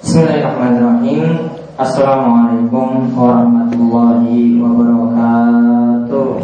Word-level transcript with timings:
Bismillahirrahmanirrahim. 0.00 1.52
Assalamualaikum 1.76 3.12
warahmatullahi 3.12 4.56
wabarakatuh. 4.56 6.40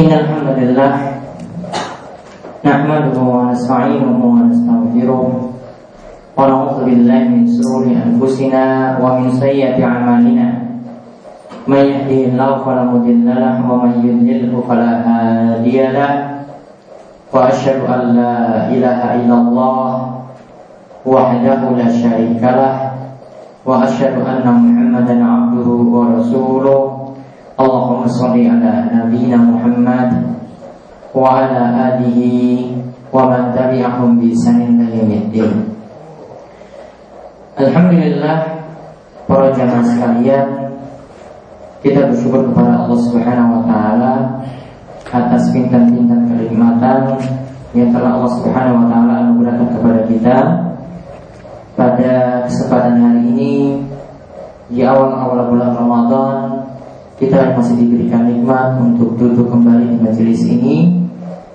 Innalhamdulillah 0.00 0.92
Nahmaduhu 2.64 3.28
wa 3.28 3.52
nasta'inuhu 3.52 4.16
wa 4.16 4.48
nastaghfiruh. 4.48 5.28
Wa 6.32 6.80
billahi 6.80 7.28
min 7.28 7.44
shururi 7.44 7.92
anfusina 7.92 8.96
wa 9.04 9.20
min 9.20 9.36
sayyiati 9.36 9.84
a'malina. 9.84 10.64
May 11.68 11.92
yahdihillahu 11.92 12.64
fala 12.64 12.88
mudilla 12.88 13.36
lahu 13.36 13.68
wa 13.68 13.84
may 13.84 14.00
yudlilhu 14.00 14.64
fala 14.64 15.04
hadiya 15.04 15.92
lahu 15.92 16.33
وأشهد 17.34 17.82
أن 17.90 18.00
لا 18.14 18.36
إله 18.70 19.00
إلا 19.18 19.34
الله 19.34 19.90
وحده 21.02 21.60
لا 21.74 21.88
شريك 21.90 22.38
له 22.38 22.74
وأشهد 23.66 24.22
أن 24.22 24.46
محمدا 24.46 25.16
عبده 25.18 25.68
ورسوله. 25.68 26.80
اللهم 27.54 28.02
صل 28.06 28.34
على 28.34 28.72
نبينا 28.94 29.38
محمد 29.38 30.10
وعلى 31.14 31.62
آله 31.86 32.18
ومن 33.14 33.42
تبعهم 33.54 34.10
بإحسان 34.18 34.58
إلى 34.70 34.86
يوم 34.98 35.12
الدين. 35.22 35.54
Alhamdulillah 37.54 38.38
para 39.30 39.54
jamaah 39.54 39.86
sekalian 39.86 40.46
kita 41.86 42.10
bersyukur 42.10 42.50
kepada 42.50 42.82
Allah 42.82 42.98
Subhanahu 42.98 43.50
wa 43.54 43.62
taala 43.70 44.14
atas 45.10 45.52
bintang-bintang 45.52 46.30
kenikmatan 46.30 47.18
yang 47.74 47.90
telah 47.90 48.16
Allah 48.16 48.32
Subhanahu 48.38 48.76
wa 48.80 48.86
taala 48.86 49.14
anugerahkan 49.26 49.68
kepada 49.74 50.00
kita. 50.06 50.36
Pada 51.74 52.46
kesempatan 52.46 53.02
hari 53.02 53.22
ini 53.34 53.54
di 54.70 54.80
awal-awal 54.86 55.50
bulan 55.50 55.74
Ramadan 55.74 56.36
kita 57.18 57.54
masih 57.58 57.78
diberikan 57.78 58.30
nikmat 58.30 58.78
untuk 58.78 59.18
duduk 59.18 59.50
kembali 59.50 59.90
di 59.90 59.98
majelis 59.98 60.42
ini 60.46 61.02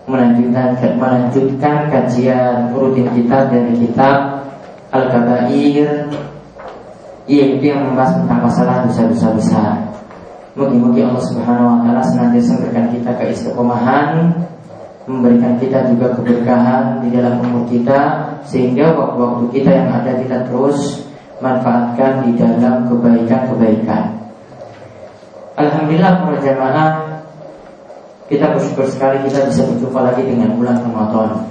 melanjutkan 0.08 0.76
melanjutkan 0.98 1.88
kajian 1.88 2.74
rutin 2.76 3.08
kita 3.16 3.48
dari 3.48 3.74
kitab 3.80 4.44
Al-Kabair 4.92 6.10
yaitu 7.30 7.64
yang 7.70 7.86
membahas 7.86 8.18
tentang 8.18 8.42
masalah 8.42 8.76
dosa-dosa 8.90 9.28
besar. 9.38 9.89
Mugi-mugi 10.60 11.00
Allah 11.08 11.24
Subhanahu 11.24 11.72
wa 11.72 11.78
taala 11.88 12.04
senantiasa 12.04 12.60
memberikan 12.60 12.92
kita 12.92 13.16
keistiqomahan, 13.16 14.28
memberikan 15.08 15.56
kita 15.56 15.88
juga 15.88 16.12
keberkahan 16.20 17.00
di 17.00 17.16
dalam 17.16 17.40
umur 17.40 17.64
kita 17.72 18.28
sehingga 18.44 18.92
waktu-waktu 18.92 19.56
kita 19.56 19.72
yang 19.72 19.88
ada 19.88 20.20
kita 20.20 20.44
terus 20.52 21.08
manfaatkan 21.40 22.28
di 22.28 22.36
dalam 22.36 22.92
kebaikan-kebaikan. 22.92 24.20
Alhamdulillah 25.56 26.28
para 26.28 26.38
jamaah 26.44 26.92
kita 28.28 28.52
bersyukur 28.52 28.84
sekali 28.92 29.24
kita 29.32 29.48
bisa 29.48 29.64
berjumpa 29.64 30.12
lagi 30.12 30.28
dengan 30.28 30.60
bulan 30.60 30.84
Ramadan. 30.84 31.48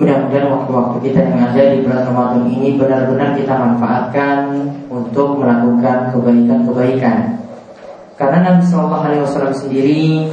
Mudah-mudahan 0.00 0.48
waktu-waktu 0.48 0.96
kita 1.12 1.28
yang 1.28 1.44
ada 1.44 1.60
di 1.76 1.84
bulan 1.84 2.08
Ramadan 2.08 2.48
ini 2.48 2.80
benar-benar 2.80 3.36
kita 3.36 3.52
manfaatkan 3.52 4.64
untuk 4.88 5.36
melakukan 5.36 6.16
kebaikan-kebaikan 6.16 7.41
karena 8.22 8.54
Nabi 8.54 8.62
Shallallahu 8.70 9.02
Alaihi 9.02 9.22
Wasallam 9.26 9.54
sendiri 9.58 10.30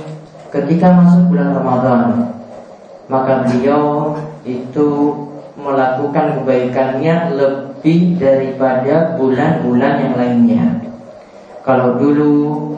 ketika 0.54 0.94
masuk 0.94 1.34
bulan 1.34 1.58
Ramadan, 1.58 2.30
maka 3.09 3.50
beliau 3.50 4.14
itu 4.45 5.18
melakukan 5.58 6.38
kebaikannya 6.38 7.34
lebih 7.34 8.22
daripada 8.22 9.17
bulan-bulan 9.17 9.94
yang 10.06 10.14
lainnya. 10.14 10.66
Kalau 11.66 11.98
dulu 11.98 12.78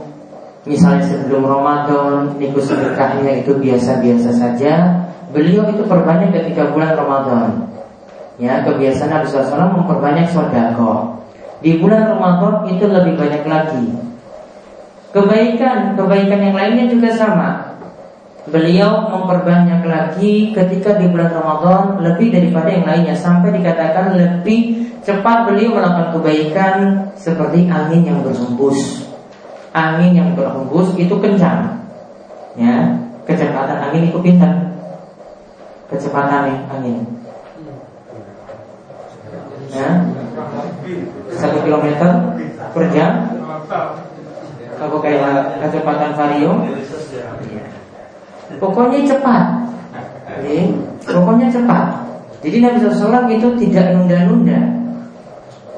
misalnya 0.64 1.04
sebelum 1.04 1.44
Ramadan 1.44 2.32
niku 2.40 2.64
sedekahnya 2.64 3.44
itu 3.44 3.52
biasa-biasa 3.60 4.32
saja, 4.32 4.96
beliau 5.36 5.68
itu 5.76 5.84
perbanyak 5.92 6.32
ketika 6.32 6.72
bulan 6.72 6.96
Ramadan. 6.96 7.68
Ya, 8.40 8.64
kebiasaan 8.64 9.12
Nabi 9.12 9.28
SAW 9.28 9.76
memperbanyak 9.76 10.32
sodako. 10.32 11.20
Di 11.60 11.84
bulan 11.84 12.16
Ramadan 12.16 12.72
itu 12.72 12.88
lebih 12.88 13.20
banyak 13.20 13.44
lagi 13.44 14.11
Kebaikan, 15.12 16.00
kebaikan 16.00 16.40
yang 16.40 16.56
lainnya 16.56 16.88
juga 16.88 17.12
sama. 17.12 17.50
Beliau 18.48 19.12
memperbanyak 19.12 19.84
lagi 19.84 20.56
ketika 20.56 20.98
di 20.98 21.12
bulan 21.12 21.36
Ramadan 21.36 22.00
lebih 22.00 22.32
daripada 22.32 22.72
yang 22.72 22.88
lainnya 22.88 23.14
sampai 23.14 23.54
dikatakan 23.54 24.18
lebih 24.18 24.88
cepat 25.04 25.52
beliau 25.52 25.78
melakukan 25.78 26.16
kebaikan 26.16 26.76
seperti 27.20 27.68
angin 27.68 28.08
yang 28.08 28.20
berhembus. 28.24 29.06
Angin 29.76 30.16
yang 30.16 30.30
berhembus 30.34 30.96
itu 30.96 31.12
kencang. 31.20 31.86
Ya, 32.56 32.96
kecepatan 33.28 33.92
angin 33.92 34.10
itu 34.10 34.18
pintar. 34.24 34.74
Kecepatan 35.92 36.56
angin. 36.72 36.98
Ya, 39.72 40.08
satu 41.36 41.58
kilometer 41.64 42.10
per 42.72 42.84
jam 42.96 43.12
kalau 44.82 44.98
kayak 44.98 45.62
kecepatan 45.62 46.18
vario 46.18 46.66
iya. 47.46 47.64
Pokoknya 48.58 49.06
cepat. 49.06 49.44
Jadi, 50.42 50.74
Pokoknya 51.06 51.48
cepat. 51.54 51.86
Jadi 52.42 52.58
Nabi 52.66 52.78
SAW 52.82 53.30
itu 53.30 53.48
tidak 53.62 53.94
nunda-nunda. 53.94 54.60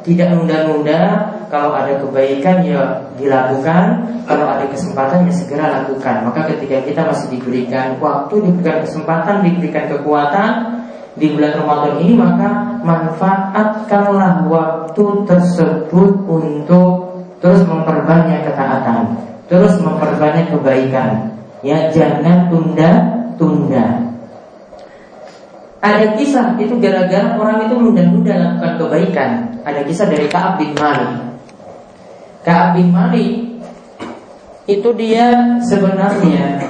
Tidak 0.04 0.36
nunda-nunda 0.36 1.00
Kalau 1.48 1.72
ada 1.72 1.96
kebaikan 1.96 2.60
ya 2.60 3.08
dilakukan 3.16 4.04
Kalau 4.28 4.46
ada 4.48 4.66
kesempatan 4.72 5.28
ya 5.28 5.34
segera 5.36 5.84
lakukan. 5.84 6.24
Maka 6.32 6.48
ketika 6.56 6.80
kita 6.88 7.02
masih 7.04 7.28
diberikan 7.36 8.00
waktu 8.00 8.40
Diberikan 8.40 8.88
kesempatan, 8.88 9.44
diberikan 9.44 9.92
kekuatan 9.92 10.80
di 11.14 11.30
bulan 11.30 11.62
Ramadan 11.62 12.02
ini 12.02 12.18
maka 12.18 12.82
manfaatkanlah 12.82 14.50
waktu 14.50 15.06
tersebut 15.30 16.26
untuk 16.26 17.03
terus 17.44 17.60
memperbanyak 17.68 18.48
ketaatan, 18.48 19.20
terus 19.52 19.76
memperbanyak 19.84 20.48
kebaikan. 20.48 21.36
Ya, 21.60 21.92
jangan 21.92 22.48
tunda-tunda. 22.48 24.16
Ada 25.84 26.16
kisah 26.16 26.56
itu 26.56 26.80
gara-gara 26.80 27.36
orang 27.36 27.68
itu 27.68 27.76
menunda-nunda 27.76 28.36
lakukan 28.40 28.74
kebaikan. 28.80 29.32
Ada 29.68 29.84
kisah 29.84 30.08
dari 30.08 30.32
Kaab 30.32 30.56
bin 30.56 30.72
Malik. 30.80 31.12
Kaab 32.48 32.80
bin 32.80 32.96
Malik 32.96 33.60
itu 34.64 34.90
dia 34.96 35.60
sebenarnya 35.68 36.64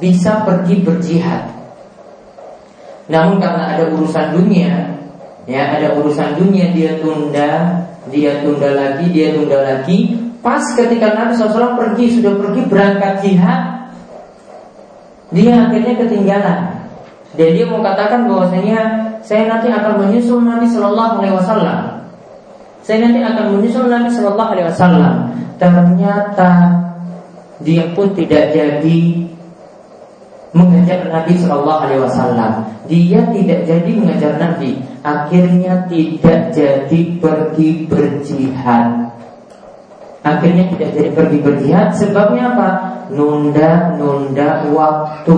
bisa 0.00 0.40
pergi 0.48 0.80
berjihad. 0.80 1.52
Namun 3.12 3.36
karena 3.36 3.76
ada 3.76 3.84
urusan 3.92 4.32
dunia, 4.32 4.96
ya 5.44 5.76
ada 5.76 5.92
urusan 6.00 6.40
dunia 6.40 6.72
dia 6.72 6.96
tunda 7.04 7.84
dia 8.10 8.42
tunda 8.42 8.70
lagi, 8.72 9.06
dia 9.10 9.34
tunda 9.34 9.62
lagi. 9.62 10.14
Pas 10.44 10.62
ketika 10.78 11.10
Nabi 11.10 11.34
SAW 11.34 11.74
pergi, 11.74 12.18
sudah 12.18 12.38
pergi 12.38 12.62
berangkat 12.70 13.12
jihad, 13.24 13.60
dia 15.34 15.66
akhirnya 15.66 15.94
ketinggalan. 15.98 16.60
Dan 17.36 17.48
dia 17.52 17.66
mau 17.66 17.82
katakan 17.82 18.30
bahwasanya 18.30 18.78
saya 19.20 19.50
nanti 19.50 19.68
akan 19.68 20.06
menyusul 20.06 20.40
Nabi 20.40 20.70
Shallallahu 20.70 21.20
Alaihi 21.20 21.34
Wasallam. 21.34 21.80
Saya 22.86 22.98
nanti 23.02 23.20
akan 23.20 23.44
menyusul 23.58 23.90
Nabi 23.90 24.08
Shallallahu 24.14 24.50
Alaihi 24.54 24.68
Wasallam. 24.70 25.14
Ternyata 25.58 26.50
dia 27.60 27.84
pun 27.92 28.14
tidak 28.14 28.54
jadi 28.54 29.00
mengejar 30.56 31.12
Nabi 31.12 31.36
Shallallahu 31.36 31.80
Alaihi 31.84 32.02
Wasallam. 32.02 32.52
Dia 32.88 33.20
tidak 33.28 33.60
jadi 33.68 33.90
mengejar 33.92 34.32
Nabi. 34.40 34.80
Akhirnya 35.04 35.84
tidak 35.92 36.56
jadi 36.56 37.00
pergi 37.20 37.84
berjihad. 37.84 38.88
Akhirnya 40.24 40.64
tidak 40.72 40.90
jadi 40.96 41.10
pergi 41.12 41.38
berjihad. 41.44 41.88
Sebabnya 42.00 42.56
apa? 42.56 42.68
Nunda-nunda 43.12 44.64
waktu. 44.72 45.36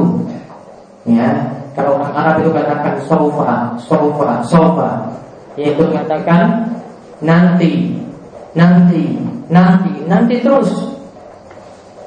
Ya, 1.08 1.50
kalau 1.75 1.98
orang 1.98 2.14
Arab 2.14 2.34
itu 2.46 2.50
katakan 2.54 2.94
sofa, 3.10 3.52
sofa, 3.82 4.28
sofa. 4.46 4.90
Yaitu 5.58 5.82
katakan 5.90 6.70
nanti, 7.19 7.98
nanti, 8.54 9.19
nanti, 9.50 9.92
nanti 10.06 10.34
terus. 10.38 10.70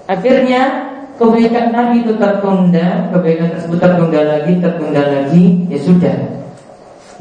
Akhirnya 0.08 0.91
kebaikan 1.22 1.70
Nabi 1.70 2.02
itu 2.02 2.18
tertunda, 2.18 2.88
kebaikan 3.14 3.54
tersebut 3.54 3.78
tertunda 3.78 4.22
lagi, 4.26 4.54
tertunda 4.58 5.02
lagi, 5.06 5.44
ya 5.70 5.78
sudah. 5.78 6.18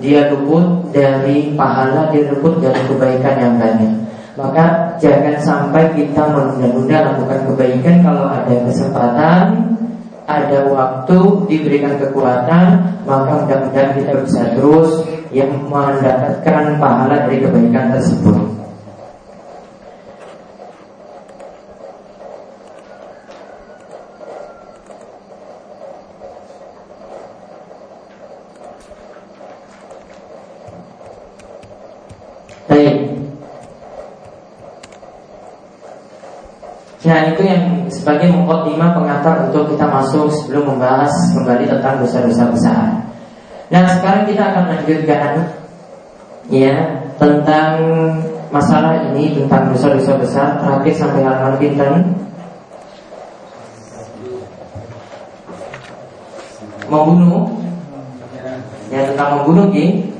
Dia 0.01 0.33
luput 0.33 0.89
dari 0.97 1.53
pahala, 1.53 2.09
dia 2.09 2.33
luput 2.33 2.65
dari 2.65 2.81
kebaikan 2.89 3.37
yang 3.37 3.55
banyak. 3.61 3.93
Maka 4.41 4.97
jangan 4.97 5.37
sampai 5.45 5.93
kita 5.93 6.33
menunda-nunda 6.33 7.13
lakukan 7.13 7.45
kebaikan 7.53 8.01
kalau 8.01 8.25
ada 8.33 8.55
kesempatan, 8.65 9.77
ada 10.25 10.59
waktu 10.71 11.19
diberikan 11.51 11.99
kekuatan 11.99 12.67
maka 13.03 13.45
mudah-mudahan 13.45 13.99
kita 13.99 14.13
bisa 14.23 14.41
terus 14.55 15.03
yang 15.35 15.51
mendapatkan 15.67 16.79
pahala 16.79 17.27
dari 17.27 17.43
kebaikan 17.43 17.91
tersebut. 17.99 18.39
Baik. 32.71 33.11
Nah 37.11 37.27
itu 37.27 37.43
yang 37.43 37.91
sebagai 37.91 38.31
mukadimah 38.31 38.95
pengantar 38.95 39.51
untuk 39.51 39.75
kita 39.75 39.83
masuk 39.83 40.31
sebelum 40.31 40.71
membahas 40.71 41.11
kembali 41.35 41.67
tentang 41.67 41.99
dosa-dosa 41.99 42.47
besar. 42.55 42.87
Nah 43.67 43.83
sekarang 43.99 44.31
kita 44.31 44.55
akan 44.55 44.65
lanjutkan 44.71 45.33
ya 46.47 47.03
tentang 47.19 47.75
masalah 48.55 49.11
ini 49.11 49.35
tentang 49.43 49.75
dosa-dosa 49.75 50.23
besar 50.23 50.47
terakhir 50.63 50.95
sampai 50.95 51.27
halaman 51.27 51.59
pinten 51.59 51.95
membunuh 56.87 57.51
ya 58.95 59.11
tentang 59.11 59.43
membunuh 59.43 59.67
gitu. 59.75 60.15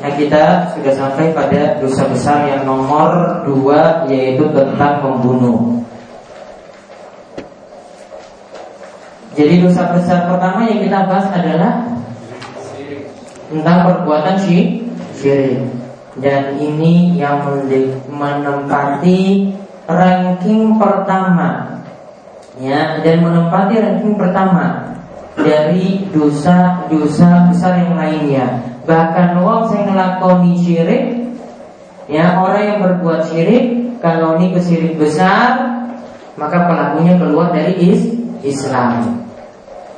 Nah 0.00 0.08
kita 0.16 0.72
sudah 0.72 0.92
sampai 0.96 1.36
pada 1.36 1.76
dosa 1.84 2.08
besar 2.08 2.48
yang 2.48 2.64
nomor 2.64 3.44
dua 3.44 4.08
yaitu 4.08 4.48
tentang 4.56 5.04
membunuh. 5.04 5.84
Jadi 9.40 9.64
dosa 9.64 9.88
besar 9.96 10.28
pertama 10.28 10.68
yang 10.68 10.84
kita 10.84 11.08
bahas 11.08 11.32
adalah 11.32 11.88
tentang 13.48 13.78
perbuatan 13.88 14.36
syirik. 14.36 15.64
Dan 16.20 16.60
ini 16.60 17.16
yang 17.16 17.40
menempati 18.12 19.48
ranking 19.88 20.76
pertama 20.76 21.80
ya 22.60 23.00
dan 23.00 23.24
menempati 23.24 23.80
ranking 23.80 24.20
pertama 24.20 24.92
dari 25.40 26.04
dosa-dosa 26.12 27.48
besar 27.48 27.80
yang 27.80 27.96
lainnya. 27.96 28.60
Bahkan 28.84 29.40
wong 29.40 29.72
yang 29.72 29.88
ngelakoni 29.88 30.52
syirik 30.60 31.04
ya 32.12 32.36
orang 32.36 32.76
yang 32.76 32.78
berbuat 32.84 33.24
syirik 33.32 33.96
kalau 34.04 34.36
ini 34.36 34.52
kesirik 34.52 35.00
besar 35.00 35.80
maka 36.36 36.68
pelakunya 36.68 37.16
keluar 37.16 37.56
dari 37.56 37.72
is 37.80 38.20
Islam. 38.44 39.29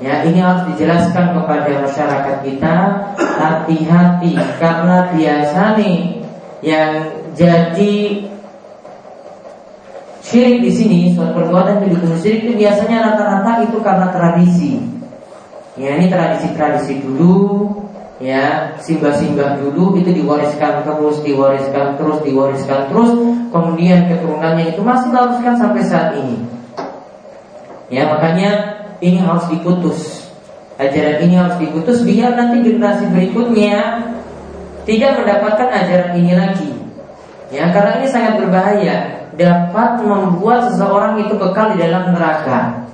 Ya, 0.03 0.27
ini 0.27 0.43
harus 0.43 0.67
dijelaskan 0.75 1.31
kepada 1.31 1.79
masyarakat 1.79 2.37
kita 2.43 2.75
hati-hati 3.39 4.35
karena 4.59 5.15
biasa 5.15 5.79
nih 5.79 5.99
yang 6.59 7.07
jadi 7.39 8.27
syirik 10.27 10.59
di 10.67 10.73
sini 10.75 11.01
suatu 11.15 11.39
perbuatan 11.39 11.87
yang 11.87 11.95
dihukum 11.95 12.19
syirik 12.19 12.51
itu 12.51 12.53
biasanya 12.67 13.15
rata-rata 13.15 13.63
itu 13.63 13.79
karena 13.79 14.07
tradisi. 14.11 14.83
Ya, 15.79 15.95
ini 15.95 16.11
tradisi-tradisi 16.11 16.99
dulu 16.99 17.71
ya 18.23 18.79
simbah-simbah 18.79 19.59
dulu 19.59 19.99
itu 19.99 20.15
diwariskan 20.15 20.87
terus 20.87 21.19
diwariskan 21.27 21.99
terus 21.99 22.23
diwariskan 22.23 22.87
terus 22.87 23.11
kemudian 23.51 24.07
keturunannya 24.07 24.71
itu 24.71 24.79
masih 24.79 25.11
meneruskan 25.11 25.59
sampai 25.59 25.83
saat 25.83 26.15
ini 26.15 26.39
ya 27.91 28.07
makanya 28.07 28.72
ini 29.03 29.19
harus 29.19 29.51
diputus. 29.51 30.31
Ajaran 30.79 31.27
ini 31.27 31.35
harus 31.37 31.59
diputus 31.59 32.01
biar 32.07 32.39
nanti 32.39 32.63
generasi 32.65 33.11
berikutnya 33.11 34.09
tidak 34.87 35.21
mendapatkan 35.21 35.69
ajaran 35.69 36.13
ini 36.17 36.33
lagi. 36.33 36.71
Ya, 37.53 37.69
karena 37.69 38.01
ini 38.01 38.09
sangat 38.09 38.41
berbahaya, 38.41 39.29
dapat 39.37 40.01
membuat 40.01 40.73
seseorang 40.73 41.21
itu 41.21 41.37
kekal 41.37 41.77
di 41.77 41.85
dalam 41.85 42.17
neraka. 42.17 42.89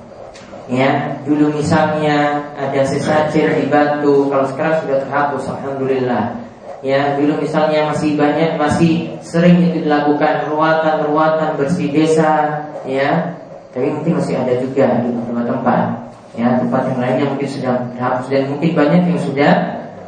Ya, 0.69 1.16
dulu 1.22 1.55
misalnya 1.55 2.44
ada 2.58 2.82
sesajen 2.82 3.62
di 3.62 3.70
batu, 3.70 4.26
kalau 4.28 4.44
sekarang 4.50 4.84
sudah 4.84 4.99
terhapus, 5.06 5.44
alhamdulillah. 5.49 6.34
Ya, 6.82 7.14
dulu 7.16 7.40
misalnya 7.40 7.94
masih 7.94 8.19
banyak, 8.19 8.58
masih 8.58 9.16
sering 9.22 9.62
itu 9.62 9.87
dilakukan 9.87 10.50
ruatan-ruatan 10.50 11.56
bersih 11.56 11.88
desa, 11.94 12.66
ya, 12.84 13.38
tapi 13.73 13.87
mungkin 13.93 14.17
masih 14.17 14.35
ada 14.41 14.55
juga 14.59 14.87
di 15.05 15.09
tempat-tempat 15.12 16.09
ya 16.38 16.61
tempat 16.62 16.82
yang 16.94 16.99
lainnya 17.03 17.26
mungkin 17.35 17.49
sudah 17.50 17.75
dihapus 17.99 18.26
dan 18.31 18.43
mungkin 18.47 18.70
banyak 18.79 19.03
yang 19.11 19.20
sudah 19.20 19.53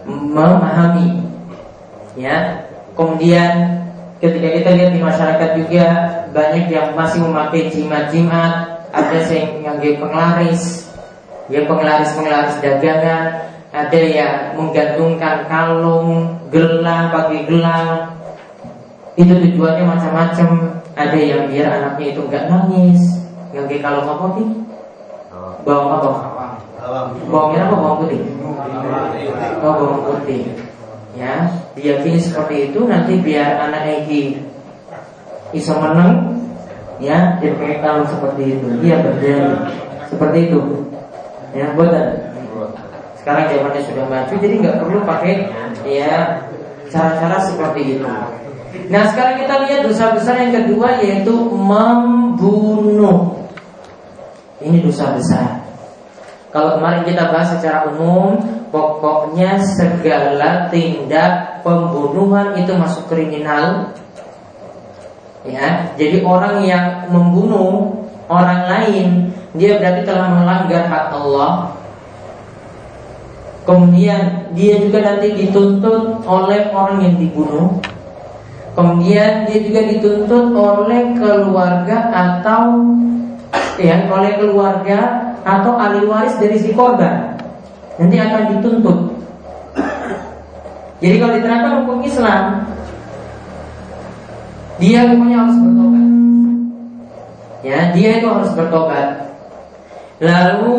memahami. 0.06 1.26
Ya 2.14 2.66
kemudian 2.94 3.82
ketika 4.22 4.48
kita 4.54 4.70
lihat 4.78 4.90
di 4.94 5.00
masyarakat 5.02 5.50
juga 5.58 5.86
banyak 6.30 6.66
yang 6.70 6.94
masih 6.94 7.18
memakai 7.26 7.68
jimat-jimat. 7.74 8.78
Ada 8.90 9.22
yang 9.30 9.78
yang 9.78 9.98
penglaris. 10.02 10.90
Ya 11.50 11.66
penglaris-penglaris 11.66 12.58
dagangan. 12.62 13.50
Ada 13.70 14.00
yang 14.02 14.34
menggantungkan 14.58 15.46
kalung 15.46 16.42
gelang 16.50 17.14
pakai 17.14 17.46
gelang. 17.46 18.18
Itu 19.14 19.30
tujuannya 19.30 19.84
macam-macam. 19.86 20.48
Ada 20.98 21.18
yang 21.18 21.42
biar 21.50 21.70
anaknya 21.70 22.06
itu 22.14 22.20
enggak 22.26 22.50
nangis 22.50 23.19
yang 23.50 23.66
kayak 23.66 23.82
kalau 23.82 24.00
apa 24.06 24.26
sih? 24.38 24.46
Bawang 25.66 25.90
apa? 25.98 26.10
Bawang 27.30 27.48
merah 27.54 27.66
apa? 27.68 27.76
Bawang 27.76 27.98
putih? 28.06 28.20
Oh 29.60 29.72
bawang 29.76 30.02
putih. 30.06 30.42
Ya, 31.18 31.50
diyakini 31.74 32.22
seperti 32.22 32.70
itu 32.70 32.86
nanti 32.86 33.18
biar 33.18 33.58
anak 33.66 33.82
Egi 34.06 34.38
iso 35.50 35.74
menang. 35.76 36.38
Ya 37.00 37.40
dia 37.40 37.56
pakai 37.56 37.80
kalung 37.80 38.06
seperti 38.06 38.60
itu. 38.60 38.66
Dia 38.84 39.00
berdiri 39.00 39.56
seperti 40.06 40.38
itu. 40.52 40.60
Ya 41.56 41.72
buatan 41.74 42.30
sekarang 43.20 43.52
zamannya 43.52 43.82
sudah 43.84 44.04
maju 44.08 44.34
jadi 44.40 44.54
nggak 44.64 44.78
perlu 44.80 44.98
pakai 45.04 45.34
ya 45.84 46.40
cara-cara 46.88 47.36
seperti 47.44 47.98
itu. 47.98 48.08
Nah 48.90 49.02
sekarang 49.12 49.44
kita 49.44 49.54
lihat 49.66 49.80
dosa 49.84 50.14
besar 50.14 50.40
yang 50.40 50.54
kedua 50.56 51.00
yaitu 51.02 51.34
membunuh 51.52 53.39
ini 54.60 54.84
dosa 54.84 55.16
besar. 55.16 55.64
Kalau 56.50 56.76
kemarin 56.76 57.06
kita 57.06 57.30
bahas 57.30 57.54
secara 57.54 57.86
umum, 57.94 58.42
pokoknya 58.74 59.62
segala 59.78 60.66
tindak 60.68 61.62
pembunuhan 61.62 62.58
itu 62.58 62.74
masuk 62.74 63.06
kriminal. 63.06 63.94
Ya, 65.46 65.94
jadi 65.96 66.20
orang 66.26 66.66
yang 66.66 67.08
membunuh 67.08 68.02
orang 68.28 68.66
lain, 68.66 69.32
dia 69.56 69.78
berarti 69.78 70.02
telah 70.04 70.28
melanggar 70.36 70.84
hak 70.90 71.06
Allah. 71.16 71.72
Kemudian 73.64 74.50
dia 74.52 74.82
juga 74.82 75.06
nanti 75.06 75.30
dituntut 75.30 76.26
oleh 76.26 76.74
orang 76.74 77.06
yang 77.06 77.14
dibunuh. 77.16 77.78
Kemudian 78.74 79.46
dia 79.46 79.58
juga 79.62 79.80
dituntut 79.86 80.50
oleh 80.50 81.14
keluarga 81.14 82.10
atau 82.10 82.90
ya 83.80 84.04
oleh 84.12 84.36
keluarga 84.36 85.32
atau 85.40 85.80
ahli 85.80 86.04
waris 86.04 86.36
dari 86.36 86.60
si 86.60 86.76
korban 86.76 87.40
nanti 87.96 88.16
akan 88.16 88.42
dituntut. 88.56 88.98
Jadi 91.00 91.16
kalau 91.16 91.32
diterapkan 91.36 91.72
hukum 91.84 91.98
Islam, 92.04 92.44
dia 94.76 95.08
hukumnya 95.08 95.36
harus 95.44 95.56
bertobat. 95.56 96.06
Ya, 97.60 97.80
dia 97.92 98.10
itu 98.20 98.26
harus 98.28 98.52
bertobat. 98.56 99.08
Lalu 100.20 100.76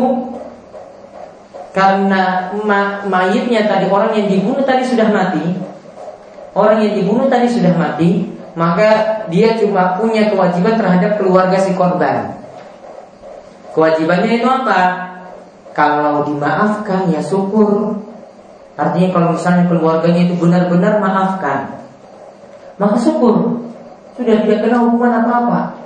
karena 1.74 2.54
ma 2.62 3.02
mayitnya 3.06 3.66
tadi 3.66 3.90
orang 3.90 4.14
yang 4.14 4.26
dibunuh 4.30 4.62
tadi 4.62 4.86
sudah 4.86 5.10
mati, 5.10 5.58
orang 6.54 6.78
yang 6.86 6.94
dibunuh 7.02 7.26
tadi 7.26 7.50
sudah 7.50 7.74
mati, 7.74 8.30
maka 8.54 9.22
dia 9.30 9.58
cuma 9.58 9.98
punya 9.98 10.30
kewajiban 10.30 10.78
terhadap 10.78 11.18
keluarga 11.18 11.58
si 11.58 11.74
korban. 11.74 12.41
Kewajibannya 13.72 14.40
itu 14.40 14.48
apa? 14.48 14.80
Kalau 15.72 16.28
dimaafkan 16.28 17.08
ya 17.08 17.24
syukur. 17.24 17.96
Artinya 18.76 19.08
kalau 19.12 19.28
misalnya 19.36 19.68
keluarganya 19.68 20.22
itu 20.28 20.34
benar-benar 20.40 20.96
maafkan, 20.96 21.84
maka 22.80 22.96
syukur. 22.96 23.60
Sudah 24.16 24.44
tidak 24.44 24.64
kena 24.64 24.80
hukuman 24.80 25.12
apa-apa. 25.24 25.76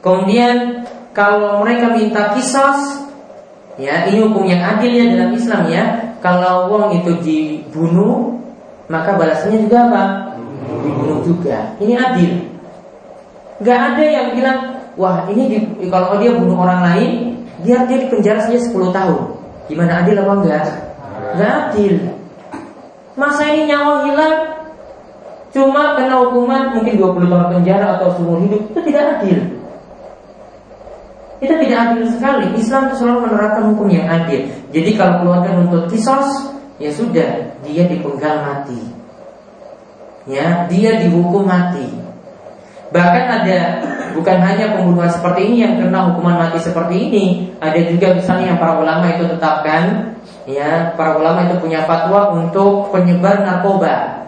Kemudian 0.00 0.84
kalau 1.12 1.60
mereka 1.64 1.92
minta 1.92 2.32
kisos, 2.32 3.04
ya 3.76 4.08
ini 4.08 4.24
hukum 4.24 4.44
yang 4.48 4.60
adil 4.76 4.88
ya 4.92 5.04
dalam 5.16 5.36
Islam 5.36 5.62
ya. 5.68 5.84
Kalau 6.24 6.72
uang 6.72 6.96
itu 6.96 7.12
dibunuh, 7.20 8.40
maka 8.88 9.16
balasannya 9.16 9.68
juga 9.68 9.78
apa? 9.88 10.02
Dibunuh 10.80 11.20
juga. 11.24 11.76
Ini 11.76 11.94
adil. 11.96 12.32
Gak 13.64 13.80
ada 13.94 14.04
yang 14.04 14.26
bilang 14.36 14.75
wah 14.96 15.28
ini 15.28 15.42
di, 15.52 15.56
kalau 15.92 16.18
dia 16.18 16.34
bunuh 16.34 16.56
orang 16.56 16.80
lain 16.82 17.10
dia 17.64 17.84
di 17.88 18.08
penjara 18.08 18.44
saja 18.44 18.58
10 18.60 18.92
tahun. 18.92 19.20
Gimana 19.68 20.04
adil 20.04 20.16
apa 20.20 20.32
enggak? 20.42 20.64
Enggak 21.36 21.52
adil. 21.70 21.94
Masa 23.16 23.42
ini 23.48 23.72
nyawa 23.72 24.04
hilang 24.04 24.36
cuma 25.56 25.96
kena 25.96 26.20
hukuman 26.20 26.76
mungkin 26.76 27.00
20 27.00 27.32
tahun 27.32 27.46
penjara 27.48 27.86
atau 27.96 28.12
seumur 28.12 28.44
hidup 28.44 28.60
itu 28.72 28.80
tidak 28.92 29.04
adil. 29.16 29.38
Itu 31.40 31.52
tidak 31.52 31.78
adil 31.80 32.04
sekali. 32.12 32.44
Islam 32.56 32.88
itu 32.88 32.94
selalu 33.00 33.18
menerapkan 33.28 33.64
hukum 33.72 33.88
yang 33.92 34.08
adil. 34.08 34.48
Jadi 34.72 34.90
kalau 34.96 35.24
keluarga 35.24 35.52
nuntut 35.52 35.84
kisos, 35.92 36.52
ya 36.80 36.88
sudah, 36.92 37.56
dia 37.64 37.84
dipenggal 37.88 38.40
mati. 38.40 38.80
Ya, 40.24 40.64
dia 40.68 41.00
dihukum 41.04 41.44
mati. 41.44 42.05
Bahkan 42.94 43.24
ada 43.26 43.60
bukan 44.14 44.38
hanya 44.40 44.78
pembunuhan 44.78 45.10
seperti 45.10 45.40
ini 45.52 45.56
yang 45.66 45.74
kena 45.76 46.08
hukuman 46.12 46.38
mati 46.38 46.58
seperti 46.62 46.94
ini, 47.10 47.24
ada 47.58 47.76
juga 47.84 48.16
misalnya 48.16 48.54
yang 48.54 48.60
para 48.62 48.78
ulama 48.78 49.04
itu 49.12 49.24
tetapkan, 49.28 50.14
ya 50.46 50.94
para 50.94 51.18
ulama 51.18 51.44
itu 51.44 51.58
punya 51.60 51.84
fatwa 51.84 52.32
untuk 52.32 52.94
penyebar 52.94 53.42
narkoba. 53.42 54.24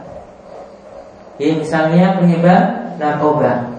Ya, 1.38 1.54
misalnya 1.54 2.18
penyebar 2.18 2.92
narkoba. 2.98 3.78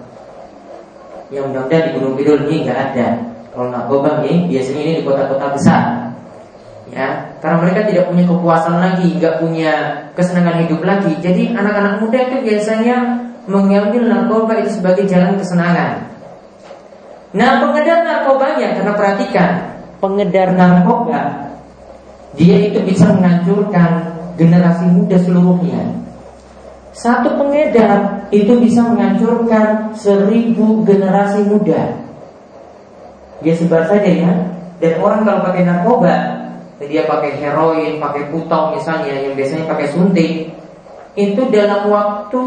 Yang 1.30 1.54
mudah-mudahan 1.54 1.84
di 1.86 1.92
Gunung 2.00 2.16
Kidul 2.18 2.48
ini 2.50 2.66
nggak 2.66 2.80
ada. 2.80 3.08
Kalau 3.52 3.68
narkoba 3.70 4.24
ini 4.26 4.48
biasanya 4.48 4.82
ini 4.82 4.94
di 4.98 5.04
kota-kota 5.04 5.48
besar. 5.54 5.84
Ya, 6.90 7.38
karena 7.38 7.62
mereka 7.62 7.86
tidak 7.86 8.10
punya 8.10 8.26
kepuasan 8.26 8.82
lagi, 8.82 9.14
nggak 9.22 9.38
punya 9.38 9.74
kesenangan 10.18 10.66
hidup 10.66 10.82
lagi. 10.82 11.14
Jadi 11.22 11.54
anak-anak 11.54 12.02
muda 12.02 12.18
itu 12.18 12.38
biasanya 12.42 13.29
mengambil 13.46 14.10
narkoba 14.10 14.60
itu 14.60 14.82
sebagai 14.82 15.08
jalan 15.08 15.38
kesenangan. 15.40 16.10
Nah, 17.30 17.62
pengedar 17.62 18.02
narkobanya 18.02 18.74
karena 18.74 18.94
perhatikan, 18.98 19.52
pengedar 20.02 20.58
narkoba 20.58 21.50
dia 22.38 22.58
itu 22.70 22.80
bisa 22.86 23.10
menghancurkan 23.10 24.16
generasi 24.38 24.86
muda 24.86 25.18
seluruhnya. 25.22 25.82
Satu 26.94 27.38
pengedar 27.38 28.28
itu 28.30 28.60
bisa 28.60 28.86
menghancurkan 28.86 29.94
seribu 29.96 30.84
generasi 30.86 31.46
muda. 31.48 31.96
Dia 33.40 33.54
sebar 33.56 33.88
saja 33.88 34.10
ya. 34.10 34.32
Dan 34.80 35.00
orang 35.04 35.28
kalau 35.28 35.44
pakai 35.44 35.64
narkoba, 35.68 36.16
dia 36.80 37.04
pakai 37.04 37.36
heroin, 37.40 38.00
pakai 38.00 38.32
putau 38.32 38.72
misalnya, 38.72 39.16
yang 39.20 39.36
biasanya 39.36 39.68
pakai 39.68 39.88
suntik, 39.92 40.56
itu 41.20 41.42
dalam 41.52 41.92
waktu 41.92 42.42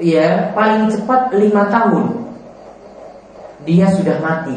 ya 0.00 0.50
paling 0.56 0.88
cepat 0.88 1.30
lima 1.36 1.68
tahun 1.68 2.20
dia 3.68 3.86
sudah 3.92 4.16
mati. 4.24 4.56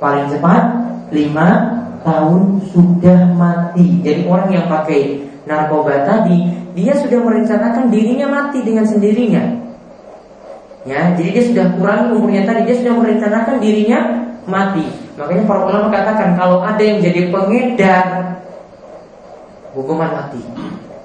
Paling 0.00 0.26
cepat 0.32 0.62
lima 1.12 1.48
tahun 2.02 2.64
sudah 2.72 3.30
mati. 3.36 4.00
Jadi 4.00 4.24
orang 4.28 4.48
yang 4.52 4.66
pakai 4.66 5.24
narkoba 5.44 6.08
tadi 6.08 6.48
dia 6.74 6.96
sudah 6.96 7.20
merencanakan 7.22 7.92
dirinya 7.92 8.26
mati 8.26 8.64
dengan 8.64 8.88
sendirinya. 8.88 9.62
Ya, 10.84 11.16
jadi 11.16 11.40
dia 11.40 11.44
sudah 11.48 11.66
kurang 11.80 12.12
umurnya 12.12 12.44
tadi 12.44 12.68
dia 12.68 12.76
sudah 12.76 12.92
merencanakan 13.00 13.56
dirinya 13.56 13.98
mati. 14.44 14.84
Makanya 15.16 15.44
para 15.48 15.60
ulama 15.64 15.88
katakan 15.88 16.36
kalau 16.36 16.60
ada 16.60 16.82
yang 16.82 17.00
jadi 17.00 17.32
pengedar 17.32 18.04
hukuman 19.72 20.10
mati. 20.12 20.40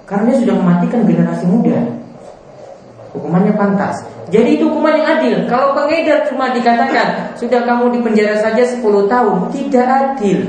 Karena 0.04 0.34
dia 0.34 0.38
sudah 0.42 0.56
mematikan 0.58 1.06
generasi 1.06 1.46
muda. 1.48 1.80
Hukumannya 3.10 3.58
pantas. 3.58 4.06
Jadi 4.30 4.62
itu 4.62 4.70
hukuman 4.70 4.94
yang 4.94 5.08
adil. 5.18 5.36
Kalau 5.50 5.74
pengedar 5.74 6.30
cuma 6.30 6.54
dikatakan 6.54 7.34
sudah 7.34 7.66
kamu 7.66 7.98
di 7.98 8.00
penjara 8.06 8.38
saja 8.38 8.62
10 8.62 9.10
tahun, 9.10 9.38
tidak 9.50 9.86
adil. 9.90 10.46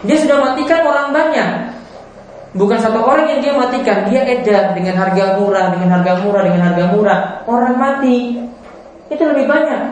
Dia 0.00 0.16
sudah 0.16 0.36
matikan 0.40 0.80
orang 0.88 1.12
banyak. 1.12 1.50
Bukan 2.50 2.78
satu 2.82 3.04
orang 3.04 3.30
yang 3.30 3.40
dia 3.44 3.54
matikan, 3.54 4.10
dia 4.10 4.26
edar 4.26 4.74
dengan 4.74 4.98
harga 4.98 5.38
murah, 5.38 5.70
dengan 5.70 6.00
harga 6.00 6.12
murah, 6.24 6.42
dengan 6.42 6.62
harga 6.72 6.84
murah. 6.90 7.18
Orang 7.46 7.78
mati 7.78 8.40
itu 9.06 9.22
lebih 9.22 9.46
banyak. 9.46 9.82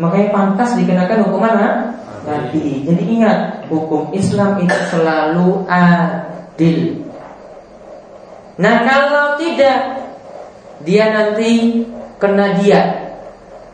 Makanya 0.00 0.28
pantas 0.32 0.72
dikenakan 0.78 1.28
hukuman 1.28 1.54
mati. 2.24 2.88
Jadi 2.88 3.02
ingat, 3.04 3.68
hukum 3.68 4.08
Islam 4.16 4.56
itu 4.64 4.78
selalu 4.88 5.68
adil. 5.68 7.03
Nah 8.54 8.86
kalau 8.86 9.34
tidak 9.38 10.06
Dia 10.86 11.10
nanti 11.10 11.82
kena 12.22 12.54
dia 12.62 12.82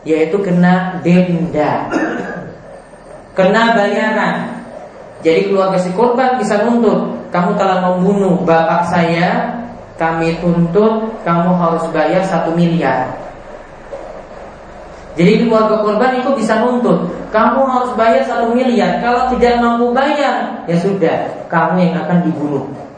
Yaitu 0.01 0.41
kena 0.41 0.97
denda. 1.05 1.85
Kena 3.37 3.77
bayaran. 3.77 4.65
Jadi 5.21 5.53
keluarga 5.53 5.77
si 5.77 5.93
korban 5.93 6.41
bisa 6.41 6.65
nuntut 6.65 7.29
Kamu 7.29 7.53
telah 7.53 7.85
membunuh 7.85 8.41
bapak 8.41 8.89
saya 8.89 9.61
Kami 10.01 10.41
tuntut 10.41 11.21
Kamu 11.21 11.53
harus 11.53 11.85
bayar 11.93 12.25
satu 12.25 12.57
miliar. 12.57 13.13
Jadi 15.13 15.45
keluarga 15.45 15.85
korban 15.85 16.17
itu 16.17 16.33
bisa 16.33 16.65
nuntut 16.65 17.05
Kamu 17.29 17.61
harus 17.69 17.93
bayar 17.93 18.25
satu 18.25 18.57
miliar 18.57 18.97
Kalau 18.97 19.29
tidak 19.37 19.61
mampu 19.61 19.93
bayar. 19.93 20.65
Ya 20.65 20.81
sudah 20.81 21.45
Kamu 21.45 21.77
yang 21.77 22.01
akan 22.01 22.25
dibunuh 22.25 22.90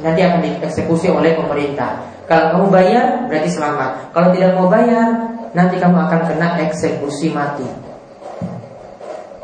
nanti 0.00 0.20
akan 0.24 0.40
dieksekusi 0.44 1.08
oleh 1.12 1.36
pemerintah. 1.36 2.00
Kalau 2.30 2.54
kamu 2.54 2.66
bayar, 2.70 3.06
berarti 3.26 3.50
selamat. 3.50 4.14
Kalau 4.14 4.28
tidak 4.30 4.54
mau 4.54 4.70
bayar, 4.70 5.08
nanti 5.50 5.76
kamu 5.82 5.98
akan 5.98 6.20
kena 6.30 6.48
eksekusi 6.62 7.34
mati. 7.34 7.66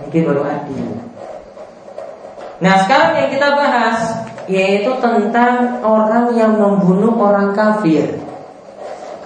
Mungkin 0.03 0.23
baru 0.23 0.43
adil. 0.47 0.87
Nah 2.63 2.75
sekarang 2.87 3.11
yang 3.21 3.29
kita 3.35 3.49
bahas 3.53 3.99
yaitu 4.47 4.89
tentang 5.03 5.83
orang 5.83 6.31
yang 6.39 6.55
membunuh 6.55 7.19
orang 7.19 7.51
kafir. 7.53 8.07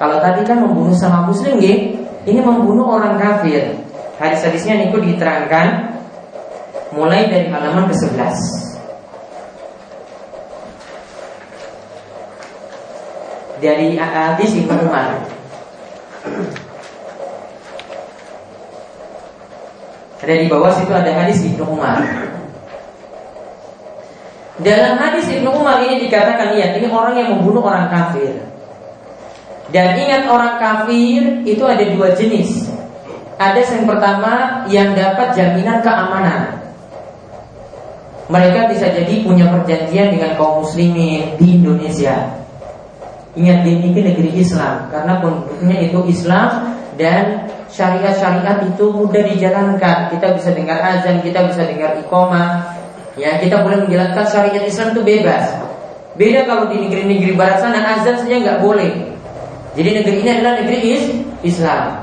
Kalau 0.00 0.16
tadi 0.25 0.40
kan 0.49 0.64
membunuh 0.64 0.96
sama 0.96 1.28
muslim, 1.28 1.60
ya? 1.60 1.76
ini 2.25 2.40
membunuh 2.40 2.88
orang 2.88 3.20
kafir. 3.20 3.76
Hadis-hadisnya 4.16 4.88
niku 4.88 4.96
diterangkan 4.96 5.92
mulai 6.96 7.28
dari 7.28 7.52
halaman 7.52 7.84
ke-11. 7.92 8.69
Dari 13.60 13.94
hadis 14.00 14.56
Ibnu 14.56 14.88
Umar. 14.88 15.20
Ada 20.20 20.34
di 20.36 20.46
bawah 20.48 20.72
situ 20.72 20.92
ada 20.92 21.12
hadis 21.12 21.44
Ibnu 21.44 21.64
Umar. 21.64 22.00
Dalam 24.60 25.00
hadis 25.00 25.24
Ibnu 25.32 25.48
Umar 25.48 25.80
ini 25.84 26.04
dikatakan 26.08 26.56
lihat 26.56 26.76
ini 26.76 26.88
orang 26.88 27.16
yang 27.16 27.28
membunuh 27.36 27.64
orang 27.64 27.88
kafir. 27.88 28.36
Dan 29.70 29.96
ingat 29.96 30.26
orang 30.26 30.58
kafir 30.58 31.46
itu 31.46 31.62
ada 31.64 31.84
dua 31.94 32.12
jenis. 32.12 32.68
Ada 33.40 33.64
yang 33.64 33.88
pertama 33.88 34.64
yang 34.68 34.92
dapat 34.92 35.32
jaminan 35.32 35.80
keamanan. 35.80 36.60
Mereka 38.28 38.68
bisa 38.70 38.92
jadi 38.92 39.24
punya 39.24 39.48
perjanjian 39.48 40.12
dengan 40.12 40.36
kaum 40.36 40.62
muslimin 40.62 41.34
di 41.40 41.56
Indonesia. 41.56 42.39
Ingat 43.38 43.62
ini 43.62 43.94
negeri 43.94 44.30
Islam 44.34 44.90
karena 44.90 45.22
penduduknya 45.22 45.76
itu 45.87 46.02
Islam 46.10 46.75
dan 46.99 47.46
syariat-syariat 47.70 48.66
itu 48.66 48.84
mudah 48.90 49.22
dijalankan. 49.22 50.10
Kita 50.10 50.34
bisa 50.34 50.50
dengar 50.50 50.82
azan, 50.82 51.22
kita 51.22 51.46
bisa 51.46 51.62
dengar 51.62 51.94
iqomah. 52.02 52.75
Ya, 53.14 53.38
kita 53.38 53.62
boleh 53.62 53.87
menjalankan 53.87 54.26
syariat 54.26 54.66
Islam 54.66 54.99
itu 54.99 55.02
bebas. 55.06 55.46
Beda 56.18 56.42
kalau 56.42 56.66
di 56.68 56.82
negeri-negeri 56.82 57.38
barat 57.38 57.62
sana 57.62 57.80
azan 57.96 58.18
saja 58.18 58.34
nggak 58.34 58.60
boleh. 58.60 59.14
Jadi 59.78 59.88
negeri 60.02 60.16
ini 60.26 60.30
adalah 60.34 60.54
negeri 60.58 60.78
is 60.82 61.02
Islam. 61.46 62.02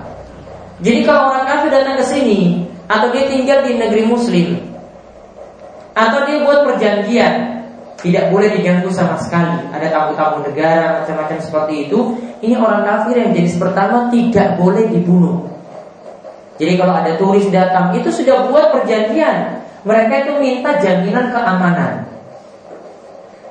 Jadi 0.79 1.03
kalau 1.03 1.36
orang 1.36 1.46
kafir 1.50 1.69
datang 1.74 2.00
ke 2.00 2.05
sini 2.07 2.63
atau 2.88 3.12
dia 3.12 3.27
tinggal 3.27 3.67
di 3.67 3.75
negeri 3.75 4.07
Muslim 4.07 4.63
atau 5.98 6.24
dia 6.24 6.46
buat 6.46 6.63
perjanjian 6.63 7.56
tidak 7.98 8.30
boleh 8.30 8.54
diganggu 8.54 8.94
sama 8.94 9.18
sekali. 9.18 9.58
Ada 9.74 9.89
tamu-tamu 9.89 10.46
negara 10.46 11.01
macam-macam 11.01 11.38
seperti 11.42 11.89
itu. 11.89 12.00
Ini 12.46 12.54
orang 12.62 12.86
kafir 12.86 13.18
yang 13.18 13.34
jenis 13.34 13.58
pertama 13.58 14.13
tidak 14.13 14.54
boleh 14.62 14.86
dibunuh. 14.86 15.50
Jadi 16.62 16.74
kalau 16.77 16.94
ada 16.94 17.18
turis 17.18 17.50
datang 17.50 17.98
itu 17.98 18.10
sudah 18.13 18.50
buat 18.50 18.70
perjanjian. 18.74 19.66
Mereka 19.82 20.13
itu 20.25 20.32
minta 20.38 20.77
jaminan 20.77 21.34
keamanan. 21.34 22.06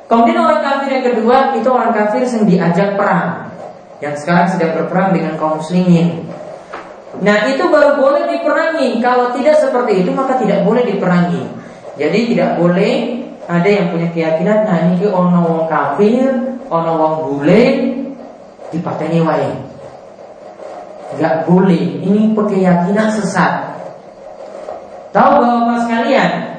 Kemudian 0.07 0.39
orang 0.39 0.63
kafir 0.63 0.91
yang 0.95 1.05
kedua 1.11 1.59
itu 1.59 1.67
orang 1.67 1.91
kafir 1.91 2.23
yang 2.23 2.47
diajak 2.47 2.95
perang. 2.95 3.51
Yang 3.99 4.23
sekarang 4.23 4.47
sedang 4.47 4.73
berperang 4.79 5.11
dengan 5.11 5.35
kaum 5.35 5.59
muslimin. 5.59 6.23
Nah 7.17 7.49
itu 7.49 7.65
baru 7.73 7.97
boleh 7.97 8.29
diperangi 8.29 9.01
Kalau 9.01 9.33
tidak 9.33 9.57
seperti 9.57 10.05
itu 10.05 10.13
maka 10.13 10.37
tidak 10.37 10.69
boleh 10.69 10.85
diperangi 10.85 11.49
Jadi 11.97 12.37
tidak 12.37 12.61
boleh 12.61 13.25
ada 13.47 13.69
yang 13.71 13.95
punya 13.95 14.11
keyakinan 14.11 14.67
nah 14.67 14.79
ini 14.91 15.07
ono 15.07 15.39
wong 15.47 15.63
kafir, 15.71 16.31
ono 16.67 16.93
wong 16.99 17.15
bule 17.31 17.63
dipateni 18.75 19.23
wae. 19.23 19.51
Enggak 21.15 21.47
boleh. 21.47 22.03
Ini 22.03 22.35
keyakinan 22.35 23.09
sesat. 23.15 23.79
Tahu 25.15 25.33
bahwa 25.41 25.81
sekalian, 25.87 26.59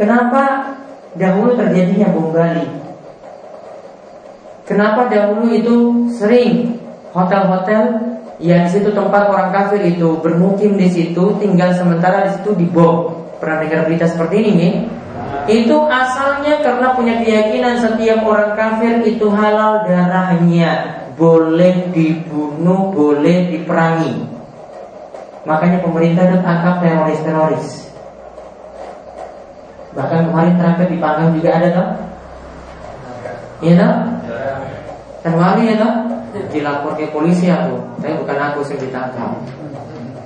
kenapa 0.00 0.74
dahulu 1.14 1.54
terjadinya 1.54 2.10
bom 2.10 2.32
Bali? 2.32 2.66
Kenapa 4.64 5.06
dahulu 5.12 5.52
itu 5.52 5.76
sering 6.16 6.76
hotel-hotel 7.12 7.82
yang 8.42 8.66
situ 8.66 8.90
tempat 8.90 9.30
orang 9.30 9.50
kafir 9.54 9.80
itu 9.84 10.18
bermukim 10.20 10.74
di 10.74 10.88
situ, 10.90 11.36
tinggal 11.38 11.70
sementara 11.76 12.26
di 12.28 12.30
situ 12.40 12.50
dibom. 12.56 13.14
Pernah 13.38 13.62
dengar 13.62 13.86
berita 13.86 14.10
seperti 14.10 14.34
ini 14.42 14.50
nih? 14.58 14.74
Itu 15.48 15.88
asalnya 15.88 16.60
karena 16.60 16.92
punya 16.92 17.24
keyakinan 17.24 17.80
setiap 17.80 18.20
orang 18.20 18.52
kafir 18.52 19.00
itu 19.08 19.32
halal 19.32 19.80
darahnya, 19.88 21.00
boleh 21.16 21.88
dibunuh, 21.88 22.92
boleh 22.92 23.48
diperangi. 23.48 24.28
Makanya 25.48 25.80
pemerintah 25.80 26.28
itu 26.28 26.38
tangkap 26.44 26.84
teroris-teroris. 26.84 27.88
Bahkan 29.96 30.20
kemarin 30.28 30.54
terakhir 30.60 30.86
dipanggang 30.92 31.32
juga 31.32 31.50
ada 31.56 31.68
toh? 31.72 31.88
Iya 33.64 33.72
toh? 33.80 33.94
Terwali 35.24 35.62
ya 35.72 35.74
toh? 35.80 35.94
Dilapor 36.52 36.92
ke 37.00 37.08
polisi 37.08 37.48
aku, 37.48 37.80
tapi 38.04 38.14
bukan 38.20 38.36
aku 38.36 38.60
yang 38.68 38.80
ditangkap. 38.84 39.32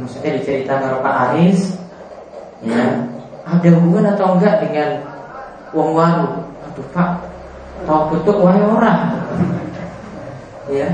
Maksudnya 0.03 0.31
diceritakan 0.35 0.99
Pak 0.99 1.17
Aris, 1.31 1.79
ya 2.67 3.07
ada 3.47 3.69
hubungan 3.79 4.11
atau 4.13 4.35
enggak 4.35 4.67
dengan 4.67 5.12
uang 5.73 5.91
waru? 5.97 6.29
Aduh 6.69 6.87
Pak, 6.93 7.11
tahu 7.85 8.17
betul 8.17 8.45
wahai 8.45 8.63
orang, 8.63 9.01
ya 10.71 10.89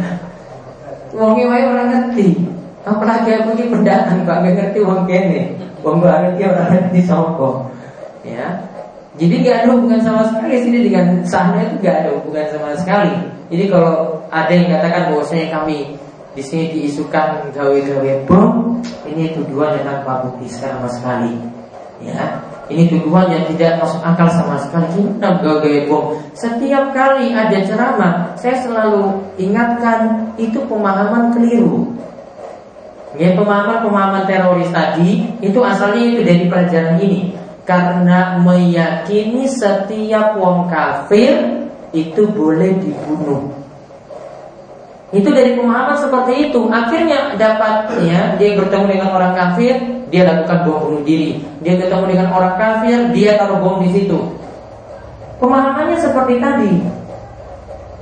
Uangnya 1.15 1.45
wae 1.49 1.65
orang 1.65 1.89
ngerti. 1.89 2.37
Apalagi 2.85 3.33
aku 3.37 3.57
ini 3.57 3.65
pendatang 3.73 4.29
Pak 4.29 4.45
gak 4.45 4.55
ngerti 4.57 4.79
uang 4.85 5.09
kene. 5.09 5.57
Uang 5.81 6.05
baru 6.05 6.37
dia 6.37 6.53
orang 6.53 6.69
ngerti 6.73 7.01
sopo. 7.09 7.69
Ya. 8.25 8.61
Jadi 9.19 9.35
gak 9.43 9.65
ada 9.65 9.69
hubungan 9.75 10.01
sama 10.05 10.29
sekali 10.31 10.63
sini 10.63 10.79
dengan 10.87 11.25
sana 11.25 11.65
itu 11.65 11.81
gak 11.81 11.97
ada 12.05 12.11
hubungan 12.13 12.47
sama 12.53 12.77
sekali. 12.77 13.13
Jadi 13.49 13.65
kalau 13.73 14.21
ada 14.29 14.53
yang 14.53 14.69
katakan 14.69 15.03
bahwasanya 15.11 15.47
kami 15.49 15.97
di 16.37 16.43
sini 16.45 16.65
diisukan 16.77 17.51
gawe-gawe 17.57 18.13
bom, 18.29 18.79
ini 19.09 19.33
tuduhan 19.33 19.81
yang 19.81 19.87
tanpa 19.89 20.29
bukti 20.29 20.47
sama 20.53 20.87
sekali. 20.93 21.35
Ya, 21.99 22.39
ini 22.69 22.85
tuduhan 22.93 23.33
yang 23.33 23.45
tidak 23.49 23.81
masuk 23.81 24.05
akal 24.05 24.29
sama 24.29 24.61
sekali. 24.61 25.01
Kita 25.01 25.41
gawe 25.41 25.75
bom. 25.89 26.21
Setiap 26.37 26.93
kali 26.93 27.33
ada 27.33 27.59
ceramah, 27.65 28.15
saya 28.37 28.61
selalu 28.61 29.25
ingatkan 29.41 30.33
itu 30.37 30.61
pemahaman 30.69 31.33
keliru. 31.33 31.97
Ya, 33.17 33.33
pemahaman-pemahaman 33.33 34.29
teroris 34.29 34.69
tadi 34.69 35.33
itu 35.41 35.59
asalnya 35.65 36.03
itu 36.13 36.21
dari 36.23 36.45
pelajaran 36.45 37.01
ini 37.01 37.33
karena 37.65 38.37
meyakini 38.45 39.49
setiap 39.49 40.37
wong 40.37 40.69
kafir 40.69 41.65
itu 41.97 42.29
boleh 42.29 42.77
dibunuh. 42.85 43.49
Itu 45.09 45.33
dari 45.33 45.57
pemahaman 45.57 45.97
seperti 45.97 46.53
itu. 46.53 46.69
Akhirnya 46.69 47.33
dapat 47.41 47.97
ya 48.05 48.37
dia 48.37 48.61
bertemu 48.61 48.85
dengan 48.93 49.09
orang 49.17 49.33
kafir, 49.33 49.98
dia 50.09 50.23
lakukan 50.25 50.65
bom 50.65 50.77
bunuh 50.89 51.03
diri. 51.05 51.41
Dia 51.61 51.77
bertemu 51.77 52.05
dengan 52.09 52.29
orang 52.33 52.55
kafir, 52.57 52.99
dia 53.13 53.37
taruh 53.37 53.61
bom 53.61 53.81
di 53.85 53.91
situ. 53.93 54.19
Pemahamannya 55.39 55.97
seperti 56.01 56.35
tadi. 56.43 56.73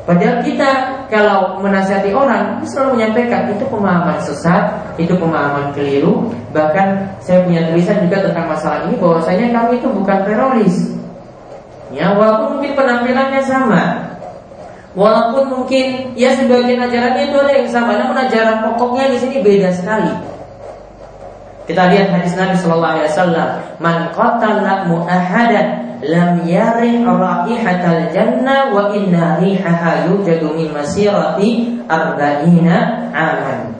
Padahal 0.06 0.38
kita 0.46 0.70
kalau 1.10 1.58
menasihati 1.58 2.14
orang 2.14 2.62
selalu 2.62 3.02
menyampaikan 3.02 3.50
itu 3.50 3.66
pemahaman 3.66 4.22
sesat, 4.22 4.94
itu 5.02 5.12
pemahaman 5.18 5.74
keliru. 5.74 6.30
Bahkan 6.54 7.18
saya 7.18 7.42
punya 7.42 7.66
tulisan 7.68 8.06
juga 8.06 8.22
tentang 8.22 8.46
masalah 8.46 8.86
ini 8.86 8.94
bahwasanya 9.02 9.50
kami 9.50 9.82
itu 9.82 9.88
bukan 9.90 10.18
teroris. 10.22 10.76
Ya, 11.90 12.14
walaupun 12.14 12.58
mungkin 12.58 12.72
penampilannya 12.78 13.42
sama, 13.46 13.82
Walaupun 14.96 15.52
mungkin 15.52 16.16
ya 16.16 16.32
sebagian 16.32 16.80
ajarannya 16.80 17.28
itu 17.28 17.36
ada 17.36 17.52
yang 17.52 17.68
sama, 17.68 18.00
namun 18.00 18.16
ajaran 18.16 18.64
pokoknya 18.64 19.12
di 19.12 19.18
sini 19.20 19.36
beda 19.44 19.68
sekali. 19.68 20.35
Kita 21.66 21.90
lihat 21.90 22.14
hadis 22.14 22.38
Nabi 22.38 22.54
Shallallahu 22.54 22.94
Alaihi 22.94 23.10
Wasallam, 23.10 23.48
"Man 23.82 23.96
qatala 24.14 24.86
mu'ahadan 24.86 25.66
lam 26.06 26.46
yari 26.46 27.02
raihatal 27.02 28.02
jannah 28.14 28.70
wa 28.70 28.94
inna 28.94 29.42
rihaha 29.42 30.06
yujadu 30.06 30.54
min 30.54 30.70
masirati 30.70 31.82
arba'ina 31.90 33.10
aman." 33.10 33.74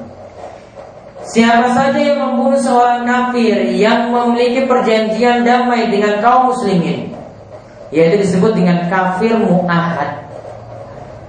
Siapa 1.27 1.71
saja 1.75 1.99
yang 1.99 2.23
membunuh 2.23 2.59
seorang 2.59 3.07
kafir 3.07 3.71
yang 3.75 4.11
memiliki 4.11 4.67
perjanjian 4.67 5.47
damai 5.47 5.87
dengan 5.87 6.19
kaum 6.19 6.51
muslimin, 6.51 7.15
yaitu 7.95 8.23
disebut 8.23 8.55
dengan 8.55 8.87
kafir 8.91 9.35
mu'ahad 9.39 10.27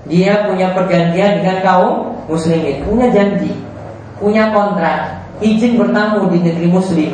dia 0.07 0.47
punya 0.47 0.71
perjanjian 0.71 1.43
dengan 1.43 1.57
kaum 1.61 2.15
muslimin, 2.31 2.81
punya 2.87 3.11
janji, 3.11 3.51
punya 4.17 4.49
kontrak, 4.55 5.26
izin 5.41 5.77
bertamu 5.77 6.29
di 6.33 6.39
negeri 6.41 6.67
muslim. 6.69 7.13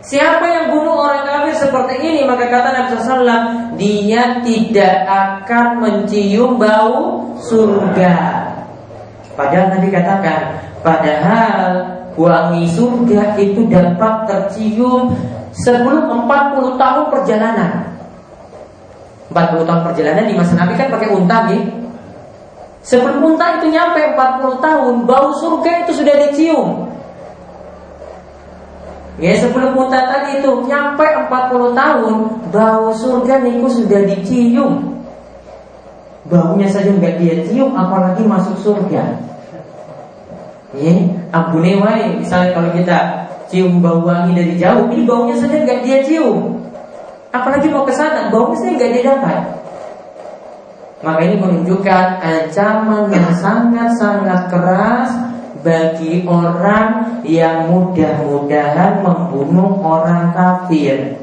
Siapa 0.00 0.42
yang 0.42 0.66
bunuh 0.74 1.06
orang 1.06 1.22
kafir 1.22 1.54
seperti 1.54 1.94
ini 2.02 2.26
maka 2.26 2.50
kata 2.50 2.68
Nabi 2.72 2.88
SAW 2.98 3.42
dia 3.78 4.42
tidak 4.42 4.94
akan 5.06 5.66
mencium 5.78 6.58
bau 6.58 7.30
surga. 7.38 8.16
Padahal 9.38 9.66
Nabi 9.78 9.88
katakan 9.92 10.40
padahal 10.82 11.64
wangi 12.18 12.66
surga 12.74 13.38
itu 13.38 13.70
dapat 13.70 14.14
tercium 14.26 15.14
sebelum 15.54 16.26
40 16.26 16.74
tahun 16.74 17.04
perjalanan. 17.12 17.72
40 19.30 19.62
tahun 19.62 19.82
perjalanan 19.86 20.24
di 20.26 20.34
masa 20.34 20.58
Nabi 20.58 20.74
kan 20.74 20.90
pakai 20.90 21.08
unta 21.14 21.46
gitu. 21.54 21.70
Sebelum 22.80 23.36
unta 23.36 23.60
itu 23.60 23.68
nyampe 23.68 24.00
40 24.16 24.64
tahun, 24.64 24.94
bau 25.04 25.28
surga 25.36 25.84
itu 25.84 26.00
sudah 26.00 26.14
dicium. 26.16 26.88
Ya 29.20 29.36
sebelum 29.36 29.76
unta 29.76 30.00
tadi 30.08 30.40
itu 30.40 30.64
nyampe 30.64 31.04
40 31.04 31.76
tahun, 31.76 32.14
bau 32.48 32.88
surga 32.96 33.44
itu 33.44 33.68
sudah 33.68 34.00
dicium. 34.08 34.96
Baunya 36.30 36.72
saja 36.72 36.88
nggak 36.88 37.20
dia 37.20 37.44
cium, 37.44 37.76
apalagi 37.76 38.24
masuk 38.24 38.56
surga. 38.64 39.18
Ya, 40.72 40.92
Abu 41.34 41.60
Newai, 41.60 42.16
misalnya 42.16 42.54
kalau 42.54 42.70
kita 42.72 42.98
cium 43.52 43.84
bau 43.84 44.00
wangi 44.00 44.32
dari 44.32 44.54
jauh, 44.56 44.88
ini 44.88 45.04
baunya 45.04 45.36
saja 45.36 45.58
nggak 45.58 45.84
dia 45.84 46.00
cium. 46.00 46.64
Apalagi 47.34 47.68
mau 47.68 47.84
ke 47.84 47.92
sana, 47.92 48.32
bonusnya 48.32 48.72
nggak 48.72 48.92
didapat. 48.96 49.59
Maka 51.00 51.20
ini 51.24 51.40
menunjukkan 51.40 52.20
ancaman 52.20 53.08
yang 53.08 53.32
sangat-sangat 53.32 54.52
keras 54.52 55.08
bagi 55.64 56.28
orang 56.28 57.20
yang 57.24 57.72
mudah-mudahan 57.72 59.00
membunuh 59.00 59.80
orang 59.80 60.32
kafir. 60.36 61.16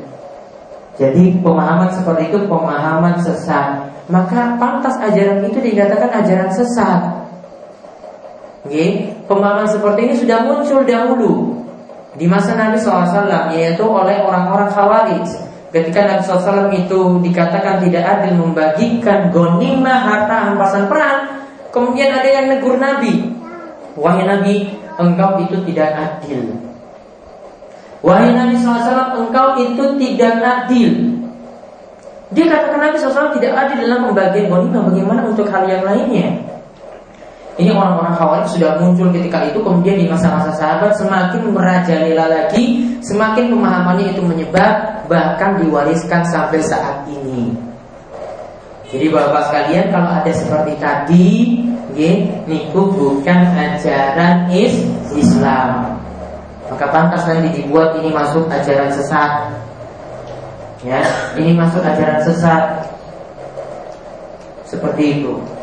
Jadi 0.98 1.38
pemahaman 1.46 1.94
seperti 1.94 2.34
itu 2.34 2.50
pemahaman 2.50 3.22
sesat. 3.22 3.86
Maka 4.10 4.58
pantas 4.58 4.98
ajaran 4.98 5.46
itu 5.46 5.62
dikatakan 5.62 6.10
ajaran 6.26 6.50
sesat. 6.50 7.02
Oke, 8.66 9.14
pemahaman 9.30 9.70
seperti 9.70 10.00
ini 10.10 10.16
sudah 10.18 10.42
muncul 10.42 10.82
dahulu 10.82 11.62
di 12.18 12.26
masa 12.26 12.58
Nabi 12.58 12.82
SAW, 12.82 13.54
yaitu 13.54 13.86
oleh 13.86 14.26
orang-orang 14.26 14.74
Khawarij. 14.74 15.47
Ketika 15.78 16.10
Nabi 16.10 16.22
SAW 16.26 16.74
itu 16.74 17.00
dikatakan 17.22 17.86
tidak 17.86 18.02
adil 18.02 18.34
membagikan 18.42 19.30
gonimah 19.30 20.00
harta 20.10 20.50
hampasan 20.50 20.90
perang, 20.90 21.46
kemudian 21.70 22.10
ada 22.18 22.26
yang 22.26 22.50
negur 22.50 22.82
Nabi, 22.82 23.30
wahai 23.94 24.26
Nabi, 24.26 24.74
engkau 24.98 25.38
itu 25.46 25.62
tidak 25.70 25.94
adil. 25.94 26.58
Wahai 28.02 28.34
Nabi 28.34 28.58
SAW, 28.58 29.22
engkau 29.22 29.62
itu 29.62 29.84
tidak 30.02 30.34
adil. 30.42 30.92
Dia 32.34 32.46
katakan 32.50 32.82
Nabi 32.90 32.98
SAW 32.98 33.38
tidak 33.38 33.54
adil 33.54 33.78
dalam 33.86 34.10
pembagian 34.10 34.50
gonimah. 34.50 34.82
Bagaimana 34.90 35.22
untuk 35.30 35.46
hal 35.54 35.70
yang 35.70 35.86
lainnya? 35.86 36.57
Ini 37.58 37.74
orang-orang 37.74 38.14
khawarij 38.14 38.54
sudah 38.54 38.78
muncul 38.78 39.10
ketika 39.10 39.50
itu 39.50 39.58
Kemudian 39.66 39.98
di 39.98 40.06
masa-masa 40.06 40.54
sahabat 40.62 40.94
semakin 40.94 41.50
merajalela 41.50 42.30
lagi 42.30 42.86
Semakin 43.02 43.50
pemahamannya 43.50 44.14
itu 44.14 44.22
menyebar 44.22 45.02
Bahkan 45.10 45.66
diwariskan 45.66 46.22
sampai 46.30 46.62
saat 46.62 47.08
ini. 47.10 47.56
Jadi 48.88 49.08
bapak 49.12 49.52
sekalian 49.52 49.92
kalau 49.92 50.10
ada 50.12 50.32
seperti 50.32 50.74
tadi 50.80 51.28
Niku 52.46 52.94
bukan 52.94 53.40
ajaran 53.58 54.54
is 54.54 54.86
Islam. 55.18 55.98
Maka 56.70 56.86
pantas 56.94 57.26
nanti 57.26 57.58
dibuat 57.58 57.98
ini 57.98 58.14
masuk 58.14 58.46
ajaran 58.54 58.94
sesat. 58.94 59.50
Ya, 60.86 61.02
ini 61.42 61.58
masuk 61.58 61.82
ajaran 61.82 62.22
sesat. 62.22 62.86
Seperti 64.70 65.20
itu 65.20 65.57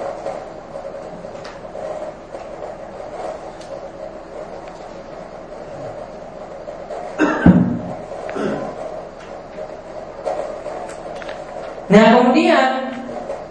Nah 11.92 12.04
kemudian 12.16 12.90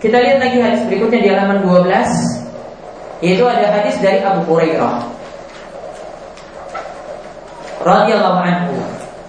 kita 0.02 0.18
lihat 0.18 0.38
lagi 0.42 0.58
hadis 0.58 0.82
berikutnya 0.90 1.20
di 1.22 1.30
halaman 1.30 1.60
12 1.62 3.24
yaitu 3.24 3.46
ada 3.48 3.72
hadis 3.72 3.96
dari 4.04 4.20
Abu 4.20 4.44
Hurairah 4.50 5.00
radhiyallahu 7.84 8.40
anhu 8.42 8.76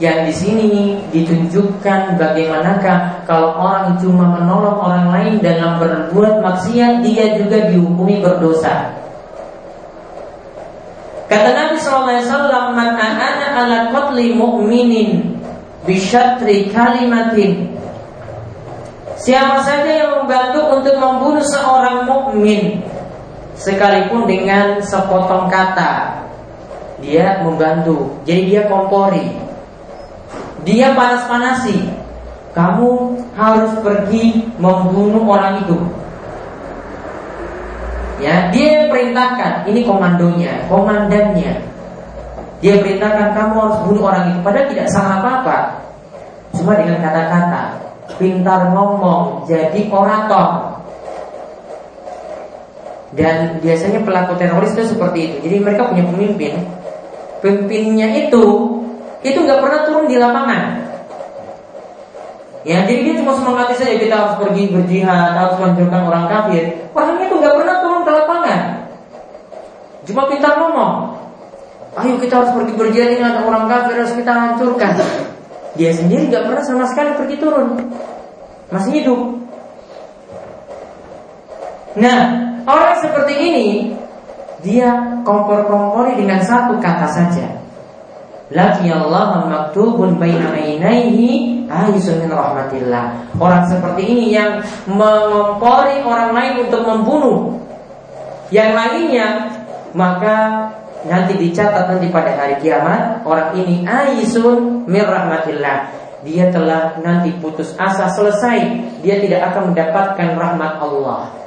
yang 0.02 0.26
di 0.26 0.34
sini 0.34 0.98
ditunjukkan 1.14 2.18
bagaimanakah 2.18 3.22
kalau 3.30 3.54
orang 3.54 3.94
cuma 4.02 4.26
menolong 4.26 4.82
orang 4.82 5.06
lain 5.14 5.34
dalam 5.38 5.78
berbuat 5.78 6.42
maksiat 6.42 7.06
dia 7.06 7.38
juga 7.38 7.70
dihukumi 7.70 8.18
berdosa. 8.18 8.90
Kata 11.30 11.50
Nabi 11.54 11.78
SAW, 11.78 12.74
"Man 12.74 12.90
ana 12.98 13.54
ala 13.54 13.78
qatli 13.94 14.34
mu'minin 14.34 15.38
kalimatin." 16.74 17.83
Siapa 19.14 19.62
saja 19.62 19.90
yang 19.90 20.10
membantu 20.22 20.60
untuk 20.74 20.94
membunuh 20.98 21.44
seorang 21.44 22.02
mukmin 22.02 22.82
sekalipun 23.54 24.26
dengan 24.26 24.82
sepotong 24.82 25.46
kata, 25.46 26.24
dia 26.98 27.38
membantu. 27.46 28.10
Jadi 28.26 28.42
dia 28.50 28.66
kompori 28.66 29.44
dia 30.64 30.96
panas-panasi. 30.96 31.76
Kamu 32.56 33.20
harus 33.36 33.72
pergi 33.84 34.48
membunuh 34.56 35.22
orang 35.28 35.66
itu. 35.66 35.78
Ya, 38.22 38.48
dia 38.48 38.66
yang 38.80 38.86
perintahkan. 38.88 39.68
Ini 39.68 39.80
komandonya, 39.84 40.64
komandannya. 40.70 41.52
Dia 42.64 42.74
perintahkan 42.80 43.36
kamu 43.36 43.54
harus 43.60 43.78
bunuh 43.84 44.02
orang 44.08 44.32
itu. 44.32 44.38
Padahal 44.40 44.70
tidak 44.72 44.88
salah 44.88 45.20
apa-apa. 45.20 45.58
Cuma 46.54 46.78
dengan 46.78 47.02
kata-kata, 47.02 47.83
pintar 48.16 48.74
ngomong, 48.74 49.46
jadi 49.48 49.90
orator. 49.90 50.80
Dan 53.14 53.62
biasanya 53.62 54.02
pelaku 54.02 54.34
teroris 54.34 54.74
itu 54.74 54.94
seperti 54.94 55.18
itu. 55.30 55.36
Jadi 55.46 55.56
mereka 55.62 55.86
punya 55.86 56.02
pemimpin. 56.02 56.58
Pemimpinnya 57.38 58.10
itu 58.26 58.44
itu 59.22 59.38
nggak 59.38 59.60
pernah 59.62 59.80
turun 59.86 60.10
di 60.10 60.18
lapangan. 60.18 60.84
Ya, 62.64 62.80
jadi 62.88 63.00
dia 63.04 63.14
cuma 63.20 63.36
semangati 63.36 63.76
saja 63.76 63.94
kita 64.00 64.14
harus 64.16 64.34
pergi 64.40 64.72
berjihad, 64.72 65.36
harus 65.36 65.54
menghancurkan 65.60 66.00
orang 66.08 66.24
kafir. 66.32 66.64
Orangnya 66.96 67.28
itu 67.28 67.36
nggak 67.36 67.56
pernah 67.60 67.76
turun 67.84 68.02
ke 68.02 68.10
lapangan. 68.10 68.60
Cuma 70.04 70.22
pintar 70.32 70.52
ngomong. 70.58 70.94
Ayo 71.94 72.18
kita 72.18 72.34
harus 72.42 72.50
pergi 72.56 72.72
berjihad 72.74 73.08
ini 73.14 73.22
ada 73.22 73.46
orang 73.46 73.70
kafir 73.70 73.94
harus 74.00 74.16
kita 74.16 74.32
hancurkan. 74.32 74.92
Dia 75.74 75.90
sendiri 75.90 76.30
nggak 76.30 76.44
pernah 76.46 76.62
sama 76.62 76.84
sekali 76.86 77.10
pergi 77.18 77.36
turun. 77.38 77.68
Masih 78.70 78.92
hidup. 79.02 79.20
Nah, 81.94 82.20
orang 82.66 82.94
seperti 82.98 83.34
ini 83.38 83.68
dia 84.62 85.20
kompor-kompori 85.22 86.18
dengan 86.18 86.42
satu 86.42 86.78
kata 86.78 87.06
saja. 87.10 87.46
Laki 88.54 88.86
Allah 88.92 89.46
maktubun 89.50 90.20
baina 90.20 90.54
ainaihi 90.54 91.64
min 91.66 92.30
rahmatillah. 92.30 93.34
Orang 93.40 93.66
seperti 93.66 94.02
ini 94.04 94.36
yang 94.36 94.62
mengompori 94.86 96.04
orang 96.06 96.30
lain 96.36 96.54
untuk 96.68 96.82
membunuh 96.86 97.56
yang 98.52 98.76
lainnya, 98.76 99.50
maka 99.96 100.70
nanti 101.04 101.36
dicatat 101.36 101.90
nanti 101.90 102.08
pada 102.08 102.32
hari 102.36 102.56
kiamat 102.60 103.24
orang 103.24 103.56
ini 103.56 103.84
aisun 103.84 104.88
min 104.88 105.04
rahmatillah. 105.04 106.04
Dia 106.24 106.48
telah 106.48 106.96
nanti 107.04 107.36
putus 107.36 107.76
asa 107.76 108.08
selesai, 108.08 108.58
dia 109.04 109.20
tidak 109.20 109.52
akan 109.52 109.76
mendapatkan 109.76 110.28
rahmat 110.32 110.72
Allah. 110.80 111.44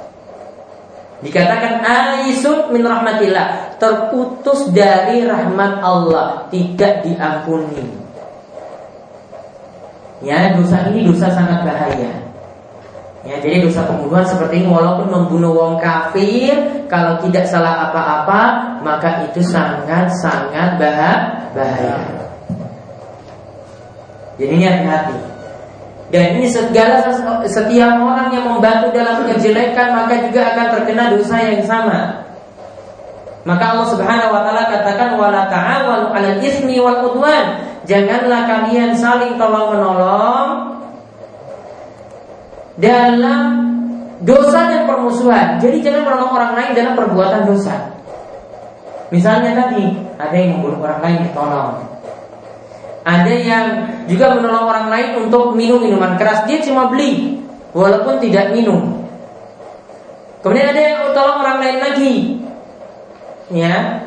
Dikatakan 1.18 1.82
aisun 1.82 2.70
min 2.70 2.86
rahmatillah 2.86 3.74
Terputus 3.74 4.70
dari 4.70 5.26
rahmat 5.26 5.82
Allah 5.82 6.46
Tidak 6.46 7.02
diampuni 7.02 7.82
Ya 10.22 10.54
dosa 10.54 10.86
ini 10.94 11.10
dosa 11.10 11.26
sangat 11.34 11.66
bahaya 11.66 12.27
Ya, 13.28 13.36
jadi 13.44 13.60
dosa 13.60 13.84
pembunuhan 13.84 14.24
seperti 14.24 14.64
ini 14.64 14.72
walaupun 14.72 15.12
membunuh 15.12 15.52
wong 15.52 15.74
kafir 15.76 16.88
kalau 16.88 17.20
tidak 17.20 17.44
salah 17.44 17.92
apa-apa 17.92 18.40
maka 18.80 19.28
itu 19.28 19.44
sangat-sangat 19.44 20.80
bahaya. 20.80 22.24
Jadi 24.40 24.48
ini 24.48 24.64
hati-hati. 24.64 25.18
Dan 26.08 26.40
ini 26.40 26.48
segala 26.48 27.04
setiap 27.44 28.00
orang 28.00 28.32
yang 28.32 28.48
membantu 28.48 28.96
dalam 28.96 29.20
kejelekan 29.28 29.92
maka 29.92 30.24
juga 30.24 30.56
akan 30.56 30.66
terkena 30.80 31.12
dosa 31.12 31.36
yang 31.36 31.60
sama. 31.68 32.24
Maka 33.44 33.76
Allah 33.76 33.88
Subhanahu 33.92 34.32
wa 34.32 34.40
taala 34.40 34.72
katakan 34.72 35.20
wala 35.20 35.52
ta'awanu 35.52 36.16
'alal 36.16 36.40
ismi 36.40 36.80
wal 36.80 37.12
udwan. 37.12 37.60
Janganlah 37.84 38.48
kalian 38.48 38.96
saling 38.96 39.36
tolong-menolong 39.36 40.77
dalam 42.78 43.46
dosa 44.22 44.70
dan 44.70 44.86
permusuhan. 44.86 45.58
Jadi 45.58 45.82
jangan 45.82 46.06
menolong 46.06 46.32
orang 46.32 46.52
lain 46.54 46.70
dalam 46.78 46.94
perbuatan 46.94 47.42
dosa. 47.46 47.74
Misalnya 49.10 49.56
tadi 49.56 49.88
ada 50.18 50.36
yang 50.36 50.58
membunuh 50.58 50.84
orang 50.84 51.00
lain 51.02 51.18
ditolong. 51.28 51.74
Ada 53.08 53.34
yang 53.40 53.66
juga 54.04 54.36
menolong 54.36 54.66
orang 54.68 54.86
lain 54.92 55.08
untuk 55.26 55.56
minum 55.56 55.80
minuman 55.80 56.14
keras. 56.20 56.44
Dia 56.44 56.60
cuma 56.60 56.92
beli, 56.92 57.40
walaupun 57.72 58.20
tidak 58.20 58.52
minum. 58.52 59.00
Kemudian 60.44 60.70
ada 60.70 60.80
yang 60.80 60.98
tolong 61.16 61.38
orang 61.40 61.58
lain 61.58 61.78
lagi, 61.82 62.14
ya, 63.50 64.06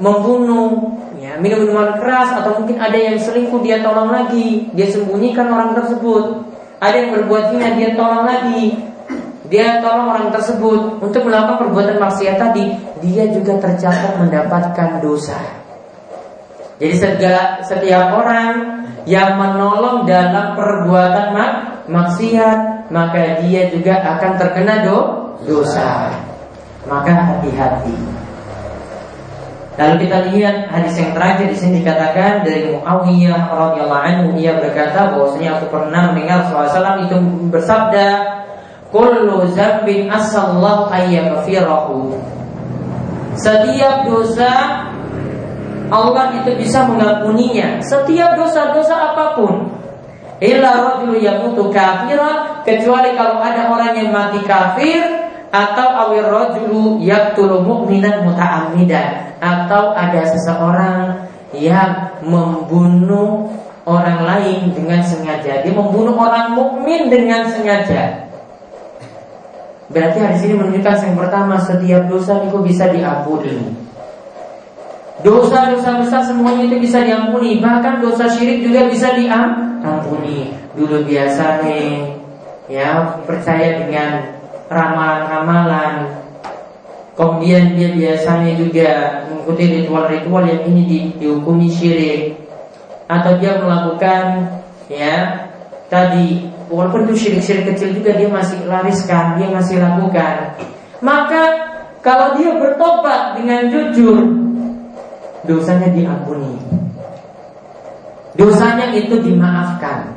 membunuh, 0.00 0.96
ya, 1.20 1.36
minum 1.38 1.68
minuman 1.68 2.00
keras 2.00 2.34
atau 2.34 2.56
mungkin 2.58 2.80
ada 2.80 2.96
yang 2.96 3.20
selingkuh 3.20 3.60
dia 3.62 3.84
tolong 3.84 4.10
lagi, 4.10 4.72
dia 4.72 4.88
sembunyikan 4.88 5.46
orang 5.52 5.76
tersebut. 5.76 6.49
Ada 6.80 6.96
yang 6.96 7.10
berbuat 7.12 7.52
zina 7.52 7.76
dia 7.76 7.92
tolong 7.92 8.24
lagi, 8.24 8.72
dia 9.52 9.84
tolong 9.84 10.16
orang 10.16 10.32
tersebut 10.32 10.96
untuk 11.04 11.28
melakukan 11.28 11.68
perbuatan 11.68 12.00
maksiat 12.00 12.40
tadi, 12.40 12.72
dia 13.04 13.28
juga 13.28 13.60
tercatat 13.60 14.16
mendapatkan 14.16 15.04
dosa. 15.04 15.36
Jadi 16.80 16.96
segala, 16.96 17.60
setiap 17.60 18.16
orang 18.16 18.80
yang 19.04 19.36
menolong 19.36 20.08
dalam 20.08 20.56
perbuatan 20.56 21.36
mak, 21.36 21.52
maksiat 21.92 22.88
maka 22.88 23.44
dia 23.44 23.68
juga 23.68 24.00
akan 24.16 24.32
terkena 24.40 24.80
do, 24.88 24.98
dosa. 25.44 26.08
Maka 26.88 27.12
hati-hati. 27.12 27.92
Lalu 29.80 30.04
kita 30.04 30.28
lihat 30.28 30.68
hadis 30.68 30.92
yang 31.00 31.16
terakhir 31.16 31.48
di 31.48 31.56
sini 31.56 31.80
dikatakan 31.80 32.44
dari 32.44 32.68
Muawiyah 32.68 33.48
radhiyallahu 33.48 34.04
anhu 34.04 34.36
ia 34.36 34.60
berkata 34.60 35.16
bahwasanya 35.16 35.56
aku 35.56 35.72
pernah 35.72 36.12
mendengar 36.12 36.44
SAW 36.52 37.08
itu 37.08 37.16
bersabda 37.48 38.08
kullu 38.92 39.48
zambin 39.56 40.12
asallahu 40.12 40.92
ayyaghfirahu 40.92 42.12
setiap 43.40 44.04
dosa 44.04 44.52
Allah 45.90 46.38
itu 46.38 46.54
bisa 46.60 46.86
mengampuninya 46.86 47.82
setiap 47.82 48.38
dosa-dosa 48.38 48.94
apa 48.94 49.34
pun. 49.34 49.74
Illa 50.40 50.72
rajul 50.76 51.20
yamutu 51.20 51.68
kafiran 51.68 52.64
kecuali 52.64 53.12
kalau 53.18 53.42
ada 53.42 53.68
orang 53.68 53.92
yang 53.92 54.08
mati 54.14 54.40
kafir 54.46 55.19
atau 55.50 55.86
awir 56.06 56.26
rajulu 56.26 57.02
yaqtulu 57.02 57.66
mu'minan 57.66 58.22
muta'ammidan 58.22 59.34
atau 59.42 59.90
ada 59.98 60.22
seseorang 60.30 61.26
yang 61.50 62.22
membunuh 62.22 63.50
orang 63.82 64.22
lain 64.22 64.70
dengan 64.70 65.02
sengaja. 65.02 65.66
Dia 65.66 65.74
membunuh 65.74 66.14
orang 66.14 66.54
mukmin 66.54 67.10
dengan 67.10 67.50
sengaja. 67.50 68.30
Berarti 69.90 70.18
hadis 70.22 70.46
ini 70.46 70.54
menunjukkan 70.54 71.02
yang 71.02 71.18
pertama 71.18 71.58
setiap 71.58 72.06
dosa 72.06 72.38
itu 72.46 72.62
bisa 72.62 72.86
diampuni. 72.94 73.90
Dosa-dosa 75.20 76.00
besar 76.00 76.24
semuanya 76.24 76.64
itu 76.64 76.80
bisa 76.80 77.04
diampuni 77.04 77.60
Bahkan 77.60 78.00
dosa 78.00 78.24
syirik 78.24 78.64
juga 78.64 78.88
bisa 78.88 79.12
diampuni 79.12 80.48
Dulu 80.72 81.04
biasa 81.04 81.60
nih 81.60 82.08
Ya 82.72 83.20
percaya 83.28 83.84
dengan 83.84 84.39
ramalan-ramalan 84.70 86.08
Kemudian 87.18 87.76
dia 87.76 87.92
biasanya 87.92 88.56
juga 88.56 88.88
mengikuti 89.28 89.64
ritual-ritual 89.82 90.46
yang 90.46 90.62
ini 90.70 90.82
di, 90.86 90.98
dihukumi 91.20 91.68
syirik 91.68 92.38
Atau 93.10 93.36
dia 93.42 93.58
melakukan 93.60 94.48
Ya 94.88 95.44
Tadi 95.90 96.48
Walaupun 96.70 97.10
itu 97.10 97.26
syirik-syirik 97.26 97.74
kecil 97.74 97.98
juga 97.98 98.14
dia 98.14 98.30
masih 98.30 98.62
lariskan 98.64 99.36
Dia 99.36 99.50
masih 99.50 99.82
lakukan 99.82 100.54
Maka 101.02 101.70
kalau 102.00 102.32
dia 102.40 102.56
bertobat 102.56 103.36
dengan 103.36 103.68
jujur 103.68 104.24
dosanya 105.44 105.88
diampuni. 105.92 106.56
Dosanya 108.36 108.92
itu 108.96 109.20
dimaafkan. 109.20 110.08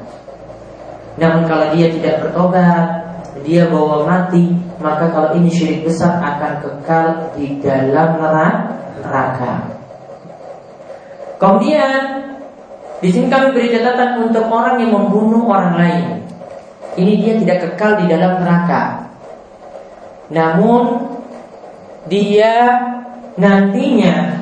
Namun 1.20 1.44
kalau 1.46 1.76
dia 1.76 1.92
tidak 1.92 2.24
bertobat, 2.24 3.03
dia 3.44 3.68
bawa 3.68 4.08
mati, 4.08 4.56
maka 4.80 5.12
kalau 5.12 5.36
ini 5.36 5.52
syirik 5.52 5.84
besar 5.84 6.18
akan 6.24 6.64
kekal 6.64 7.08
di 7.36 7.60
dalam 7.60 8.16
neraka. 9.04 9.68
Kemudian 11.38 12.24
di 13.04 13.12
sini 13.12 13.28
kami 13.28 13.52
beri 13.52 13.68
catatan 13.76 14.32
untuk 14.32 14.48
orang 14.48 14.80
yang 14.80 14.96
membunuh 14.96 15.44
orang 15.44 15.76
lain. 15.76 16.06
Ini 16.96 17.14
dia 17.20 17.34
tidak 17.36 17.58
kekal 17.68 18.00
di 18.00 18.06
dalam 18.08 18.40
neraka. 18.40 19.12
Namun 20.32 21.04
dia 22.08 22.80
nantinya 23.36 24.40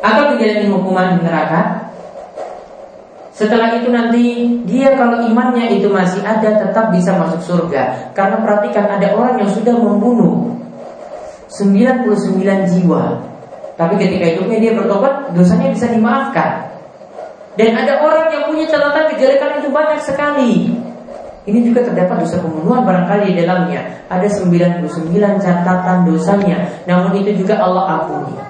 akan 0.00 0.24
menjalani 0.34 0.66
hukuman 0.72 1.06
di 1.14 1.20
neraka. 1.20 1.62
Setelah 3.38 3.78
itu 3.78 3.86
nanti 3.94 4.50
dia 4.66 4.98
kalau 4.98 5.22
imannya 5.22 5.78
itu 5.78 5.86
masih 5.86 6.18
ada 6.26 6.58
tetap 6.58 6.90
bisa 6.90 7.14
masuk 7.14 7.38
surga. 7.38 8.10
Karena 8.10 8.42
perhatikan 8.42 8.90
ada 8.90 9.14
orang 9.14 9.38
yang 9.38 9.50
sudah 9.54 9.78
membunuh 9.78 10.58
99 11.46 12.18
jiwa. 12.66 13.22
Tapi 13.78 13.94
ketika 13.94 14.26
hidupnya 14.26 14.58
dia 14.58 14.72
bertobat, 14.74 15.30
dosanya 15.38 15.70
bisa 15.70 15.86
dimaafkan. 15.86 16.66
Dan 17.54 17.78
ada 17.78 18.02
orang 18.02 18.26
yang 18.34 18.50
punya 18.50 18.66
catatan 18.66 19.06
kejelekan 19.14 19.62
itu 19.62 19.70
banyak 19.70 20.02
sekali. 20.02 20.74
Ini 21.46 21.58
juga 21.62 21.86
terdapat 21.86 22.26
dosa 22.26 22.42
pembunuhan 22.42 22.82
barangkali 22.82 23.32
di 23.32 23.34
dalamnya. 23.38 24.02
Ada 24.10 24.26
99 24.42 24.82
catatan 25.38 26.10
dosanya. 26.10 26.58
Namun 26.90 27.22
itu 27.22 27.38
juga 27.38 27.62
Allah 27.62 28.02
ampuni. 28.02 28.47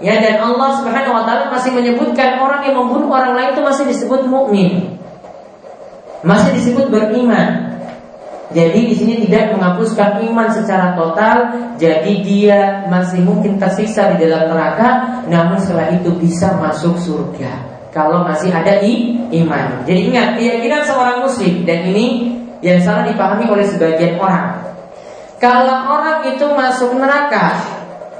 Ya 0.00 0.16
dan 0.16 0.40
Allah 0.40 0.80
Subhanahu 0.80 1.12
wa 1.12 1.22
taala 1.28 1.52
masih 1.52 1.76
menyebutkan 1.76 2.40
orang 2.40 2.64
yang 2.64 2.80
membunuh 2.80 3.12
orang 3.12 3.36
lain 3.36 3.50
itu 3.52 3.60
masih 3.60 3.84
disebut 3.84 4.24
mukmin. 4.24 4.96
Masih 6.24 6.56
disebut 6.56 6.88
beriman. 6.88 7.68
Jadi 8.50 8.80
di 8.90 8.94
sini 8.98 9.14
tidak 9.28 9.54
menghapuskan 9.54 10.26
iman 10.26 10.50
secara 10.50 10.98
total, 10.98 11.36
jadi 11.78 12.12
dia 12.18 12.58
masih 12.90 13.22
mungkin 13.22 13.62
tersiksa 13.62 14.10
di 14.16 14.26
dalam 14.26 14.50
neraka, 14.50 15.22
namun 15.30 15.54
setelah 15.62 15.94
itu 15.94 16.10
bisa 16.18 16.58
masuk 16.58 16.98
surga 16.98 17.70
kalau 17.94 18.26
masih 18.26 18.50
ada 18.50 18.82
i, 18.82 19.18
iman. 19.42 19.86
Jadi 19.86 20.10
ingat 20.10 20.38
keyakinan 20.38 20.82
seorang 20.86 21.22
muslim 21.26 21.62
dan 21.66 21.90
ini 21.90 22.38
yang 22.62 22.78
salah 22.82 23.06
dipahami 23.06 23.46
oleh 23.50 23.66
sebagian 23.66 24.18
orang. 24.18 24.62
Kalau 25.42 25.88
orang 25.88 26.26
itu 26.30 26.46
masuk 26.52 26.94
neraka, 26.94 27.58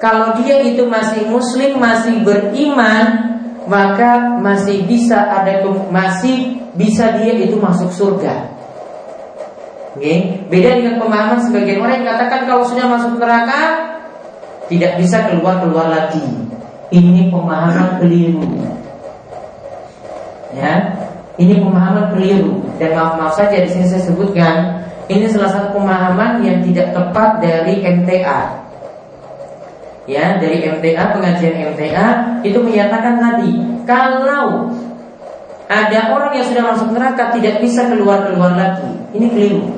kalau 0.01 0.33
dia 0.41 0.65
itu 0.65 0.89
masih 0.89 1.29
muslim, 1.29 1.77
masih 1.77 2.25
beriman, 2.25 3.37
maka 3.69 4.41
masih 4.41 4.89
bisa 4.89 5.29
ada 5.29 5.61
masih 5.93 6.57
bisa 6.73 7.21
dia 7.21 7.37
itu 7.37 7.61
masuk 7.61 7.93
surga. 7.93 8.49
Okay. 10.01 10.41
Beda 10.49 10.81
dengan 10.81 10.97
pemahaman 10.97 11.45
sebagian 11.45 11.85
orang 11.85 12.01
yang 12.01 12.17
katakan 12.17 12.49
kalau 12.49 12.65
sudah 12.65 12.89
masuk 12.89 13.21
neraka 13.21 13.63
tidak 14.73 14.97
bisa 14.97 15.29
keluar 15.29 15.61
keluar 15.61 15.93
lagi. 15.93 16.25
Ini 16.91 17.29
pemahaman 17.29 18.01
keliru. 18.01 18.43
Ya, 20.57 20.97
ini 21.39 21.63
pemahaman 21.63 22.17
keliru 22.17 22.59
dan 22.81 22.97
maaf 22.97 23.15
maaf 23.21 23.33
saja 23.39 23.63
di 23.63 23.71
sini 23.71 23.87
saya 23.87 24.03
sebutkan 24.03 24.83
ini 25.07 25.31
salah 25.31 25.51
satu 25.53 25.79
pemahaman 25.79 26.43
yang 26.43 26.65
tidak 26.67 26.91
tepat 26.97 27.39
dari 27.39 27.85
MTA. 27.85 28.60
Ya, 30.11 30.43
dari 30.43 30.67
MTA 30.67 31.15
pengajian 31.15 31.71
MTA 31.71 32.43
itu 32.43 32.59
menyatakan 32.59 33.23
tadi 33.23 33.63
kalau 33.87 34.67
ada 35.71 36.01
orang 36.11 36.35
yang 36.35 36.51
sudah 36.51 36.65
masuk 36.75 36.91
neraka 36.91 37.31
tidak 37.31 37.63
bisa 37.63 37.87
keluar 37.87 38.27
keluar 38.27 38.59
lagi. 38.59 38.91
Ini 39.15 39.27
keliru. 39.31 39.71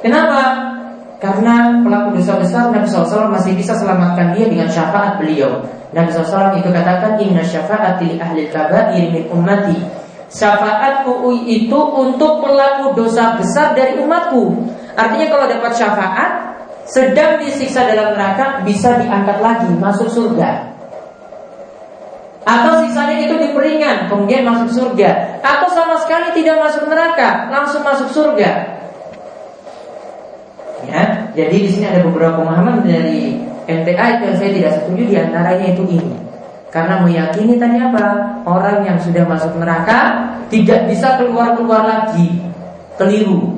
Kenapa? 0.00 0.72
Karena 1.20 1.84
pelaku 1.84 2.16
dosa 2.16 2.40
besar 2.40 2.72
Nabi 2.72 2.88
SAW 2.88 3.28
masih 3.28 3.52
bisa 3.52 3.76
selamatkan 3.76 4.32
dia 4.32 4.48
dengan 4.48 4.72
syafaat 4.72 5.20
beliau. 5.20 5.60
Nabi 5.92 6.08
SAW 6.08 6.56
itu 6.56 6.72
katakan 6.72 7.20
Inna 7.20 7.44
syafaati 7.44 8.08
li 8.08 8.16
ahli 8.16 8.48
kabair 8.48 9.04
min 9.12 9.24
ummati 9.28 9.76
Syafaatku 10.28 11.32
itu 11.48 11.80
untuk 11.80 12.44
pelaku 12.44 12.92
dosa 12.92 13.40
besar 13.40 13.72
dari 13.72 13.96
umatku 13.96 14.52
Artinya 14.92 15.26
kalau 15.32 15.48
dapat 15.48 15.72
syafaat 15.72 16.47
Sedang 16.88 17.36
disiksa 17.38 17.84
dalam 17.84 18.16
neraka 18.16 18.64
Bisa 18.64 18.96
diangkat 18.96 19.38
lagi 19.44 19.68
masuk 19.76 20.08
surga 20.08 20.72
Atau 22.48 22.88
sisanya 22.88 23.28
itu 23.28 23.36
diperingan 23.36 24.08
Kemudian 24.08 24.48
masuk 24.48 24.72
surga 24.72 25.40
Atau 25.44 25.68
sama 25.68 26.00
sekali 26.00 26.32
tidak 26.32 26.56
masuk 26.64 26.88
neraka 26.88 27.52
Langsung 27.52 27.84
masuk 27.84 28.08
surga 28.08 28.78
Ya, 30.88 31.28
jadi 31.36 31.52
di 31.52 31.68
sini 31.68 31.84
ada 31.84 32.00
beberapa 32.00 32.40
pemahaman 32.40 32.80
dari 32.80 33.36
MTA 33.68 34.24
yang 34.24 34.36
saya 34.40 34.50
tidak 34.56 34.72
setuju 34.80 35.02
di 35.04 35.16
antaranya 35.20 35.66
itu 35.76 35.84
ini. 35.84 36.16
Karena 36.72 37.04
meyakini 37.04 37.60
tadi 37.60 37.76
apa? 37.76 38.40
Orang 38.48 38.86
yang 38.86 38.96
sudah 38.96 39.28
masuk 39.28 39.58
neraka 39.60 40.32
tidak 40.48 40.88
bisa 40.88 41.20
keluar-keluar 41.20 41.84
lagi. 41.84 42.40
Keliru. 42.96 43.57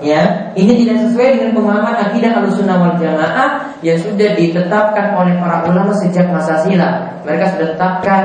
Ya, 0.00 0.48
ini 0.56 0.80
tidak 0.80 1.04
sesuai 1.04 1.28
dengan 1.36 1.60
pemahaman 1.60 1.92
akidah 2.08 2.40
Ahlussunnah 2.40 2.76
wal 2.80 2.96
Jamaah 2.96 3.76
yang 3.84 4.00
sudah 4.00 4.32
ditetapkan 4.32 5.12
oleh 5.12 5.36
para 5.36 5.60
ulama 5.68 5.92
sejak 5.92 6.24
masa 6.32 6.56
silam. 6.64 7.20
Mereka 7.28 7.52
sudah 7.52 7.76
tetapkan 7.76 8.22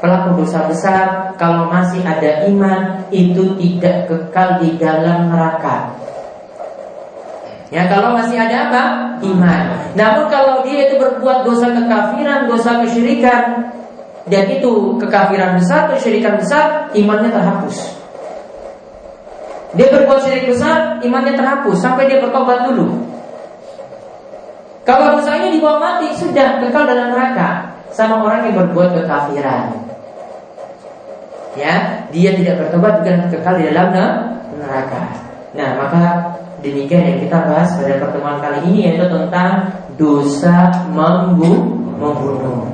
pelaku 0.00 0.40
dosa 0.40 0.64
besar 0.64 1.36
kalau 1.36 1.68
masih 1.68 2.00
ada 2.00 2.48
iman 2.48 3.04
itu 3.12 3.52
tidak 3.60 4.08
kekal 4.08 4.56
di 4.64 4.80
dalam 4.80 5.28
neraka. 5.28 5.92
Ya 7.68 7.84
kalau 7.92 8.16
masih 8.16 8.40
ada 8.40 8.72
apa? 8.72 8.84
Iman. 9.20 9.92
Namun 9.92 10.32
kalau 10.32 10.64
dia 10.64 10.88
itu 10.88 10.96
berbuat 10.96 11.44
dosa 11.44 11.68
kekafiran, 11.76 12.48
dosa 12.48 12.80
kesyirikan, 12.80 13.68
dan 14.32 14.44
itu 14.48 14.96
kekafiran 14.96 15.60
besar, 15.60 15.92
kesyirikan 15.92 16.40
besar, 16.40 16.88
imannya 16.96 17.28
terhapus. 17.28 17.97
Dia 19.76 19.88
berbuat 19.92 20.24
syirik 20.24 20.48
besar, 20.48 20.96
imannya 21.04 21.36
terhapus 21.36 21.76
sampai 21.76 22.08
dia 22.08 22.24
bertobat 22.24 22.68
dulu. 22.70 23.04
Kalau 24.88 25.20
dosanya 25.20 25.52
dibawa 25.52 25.76
mati, 25.76 26.08
sudah 26.16 26.64
kekal 26.64 26.88
dalam 26.88 27.12
neraka 27.12 27.76
sama 27.92 28.24
orang 28.24 28.48
yang 28.48 28.56
berbuat 28.64 28.96
kekafiran. 28.96 29.76
Ya, 31.58 32.06
dia 32.08 32.30
tidak 32.32 32.64
bertobat 32.64 33.04
bukan 33.04 33.28
kekal 33.28 33.54
di 33.60 33.68
dalam 33.68 33.88
neraka. 34.56 35.02
Nah, 35.52 35.70
maka 35.76 36.02
Demikian 36.58 37.06
yang 37.06 37.18
kita 37.22 37.38
bahas 37.46 37.70
pada 37.78 38.02
pertemuan 38.02 38.42
kali 38.42 38.58
ini 38.66 38.90
yaitu 38.90 39.06
tentang 39.06 39.70
dosa 39.94 40.74
membunuh. 40.90 42.66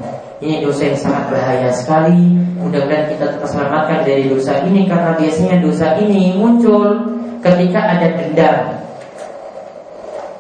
Ini 0.45 0.61
dosa 0.61 0.93
yang 0.93 0.99
sangat 1.01 1.33
bahaya 1.33 1.73
sekali. 1.73 2.37
Mudah-mudahan 2.61 3.09
kita 3.17 3.41
terselamatkan 3.41 4.05
dari 4.05 4.29
dosa 4.29 4.61
ini 4.69 4.85
karena 4.85 5.17
biasanya 5.17 5.57
dosa 5.65 5.97
ini 5.97 6.37
muncul 6.37 7.01
ketika 7.41 7.81
ada 7.81 8.13
dendam. 8.13 8.57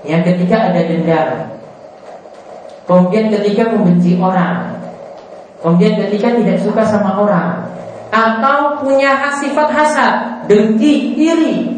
Yang 0.05 0.23
ketika 0.29 0.57
ada 0.69 0.81
dendam. 0.85 1.29
Kemudian 2.85 3.33
ketika 3.33 3.73
membenci 3.73 4.21
orang. 4.21 4.77
Kemudian 5.65 5.97
ketika 5.97 6.37
tidak 6.37 6.61
suka 6.61 6.85
sama 6.85 7.25
orang 7.25 7.65
atau 8.13 8.85
punya 8.85 9.33
sifat 9.41 9.73
hasad, 9.73 10.45
dengki, 10.45 11.17
iri, 11.17 11.75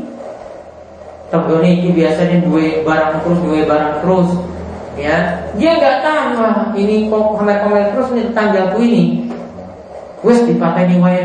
Tenggone 1.26 1.82
ini 1.82 1.90
biasanya 1.90 2.38
dua 2.46 2.86
barang 2.86 3.14
terus, 3.26 3.38
dua 3.42 3.60
barang 3.66 3.94
terus 3.98 4.30
ya. 4.96 5.16
Dia 5.54 5.70
nggak 5.76 5.96
tahu 6.02 6.26
wah 6.40 6.56
ini 6.74 7.06
kok 7.06 7.22
komen-komen 7.36 7.94
terus 7.94 8.08
nih 8.16 8.26
tanggalku 8.32 8.80
ini? 8.80 9.30
Wes 10.24 10.42
dipateni 10.42 10.98
wae 10.98 11.22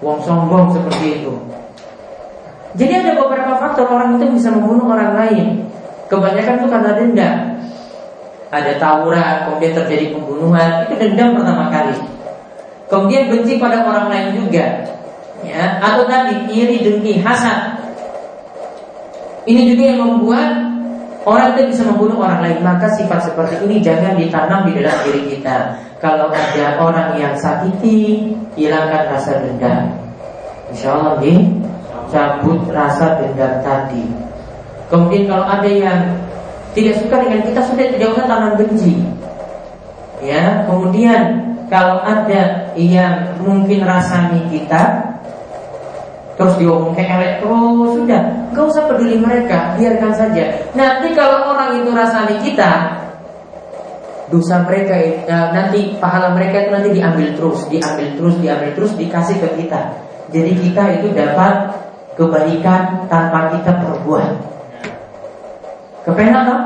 wong 0.00 0.22
sombong 0.22 0.72
seperti 0.72 1.22
itu. 1.22 1.34
Jadi 2.78 2.92
ada 2.94 3.18
beberapa 3.18 3.58
faktor 3.58 3.90
orang 3.90 4.16
itu 4.16 4.38
bisa 4.38 4.54
membunuh 4.54 4.86
orang 4.94 5.18
lain. 5.18 5.66
Kebanyakan 6.06 6.62
itu 6.62 6.66
karena 6.70 6.90
dendam. 6.94 7.36
Ada 8.48 8.80
tawuran 8.80 9.44
kemudian 9.44 9.72
terjadi 9.76 10.16
pembunuhan 10.16 10.88
itu 10.88 10.94
dendam 10.96 11.36
pertama 11.36 11.68
kali. 11.68 11.98
Kemudian 12.88 13.28
benci 13.28 13.60
pada 13.60 13.84
orang 13.84 14.08
lain 14.08 14.28
juga 14.40 14.64
ya. 15.44 15.82
Atau 15.82 16.08
tadi 16.08 16.48
iri 16.48 16.80
dengki 16.80 17.20
hasad. 17.20 17.76
Ini 19.48 19.74
juga 19.74 19.82
yang 19.84 20.00
membuat 20.04 20.67
orang 21.26 21.56
itu 21.56 21.74
bisa 21.74 21.82
membunuh 21.88 22.22
orang 22.22 22.44
lain. 22.44 22.58
Maka 22.62 22.86
sifat 22.94 23.30
seperti 23.30 23.64
ini 23.66 23.82
jangan 23.82 24.14
ditanam 24.14 24.68
di 24.68 24.78
dalam 24.78 24.98
diri 25.06 25.22
kita. 25.34 25.56
Kalau 25.98 26.30
ada 26.30 26.78
orang 26.78 27.18
yang 27.18 27.34
sakiti, 27.34 28.30
hilangkan 28.54 29.10
rasa 29.10 29.42
dendam. 29.42 29.90
Insya 30.70 30.94
Allah 30.94 31.18
nih, 31.18 31.42
cabut 32.12 32.60
rasa 32.70 33.18
dendam 33.18 33.58
tadi. 33.66 34.06
Kemudian 34.86 35.26
kalau 35.26 35.46
ada 35.48 35.66
yang 35.66 36.00
tidak 36.72 37.02
suka 37.02 37.16
dengan 37.26 37.40
kita 37.42 37.60
sudah 37.66 37.86
tidak 37.90 38.08
usah 38.14 38.24
tanam 38.30 38.54
benci. 38.54 38.94
Ya, 40.22 40.66
kemudian 40.66 41.48
kalau 41.66 42.02
ada 42.02 42.72
yang 42.74 43.38
mungkin 43.42 43.82
rasanya 43.86 44.42
kita 44.50 44.82
terus 46.38 46.54
diomong 46.54 46.94
kayak 46.94 47.42
terus 47.42 47.98
sudah 47.98 48.22
nggak 48.54 48.64
usah 48.70 48.86
peduli 48.86 49.18
mereka 49.18 49.74
biarkan 49.74 50.12
saja. 50.14 50.70
Nanti 50.78 51.10
kalau 51.18 51.50
orang 51.50 51.82
itu 51.82 51.90
rasani 51.90 52.38
kita 52.46 52.94
dosa 54.30 54.62
mereka 54.62 54.94
uh, 55.26 55.50
nanti 55.50 55.98
pahala 55.98 56.36
mereka 56.38 56.62
itu 56.62 56.70
nanti 56.70 56.90
diambil 56.94 57.28
terus 57.34 57.66
diambil 57.66 58.06
terus 58.14 58.34
diambil 58.38 58.70
terus 58.78 58.92
dikasih 58.94 59.36
ke 59.42 59.48
kita. 59.58 59.80
Jadi 60.30 60.52
kita 60.62 60.82
itu 61.02 61.10
dapat 61.10 61.74
kebaikan 62.14 63.10
tanpa 63.10 63.58
kita 63.58 63.74
perbuat. 63.82 64.30
Kepenak 66.06 66.42
kan 66.46 66.60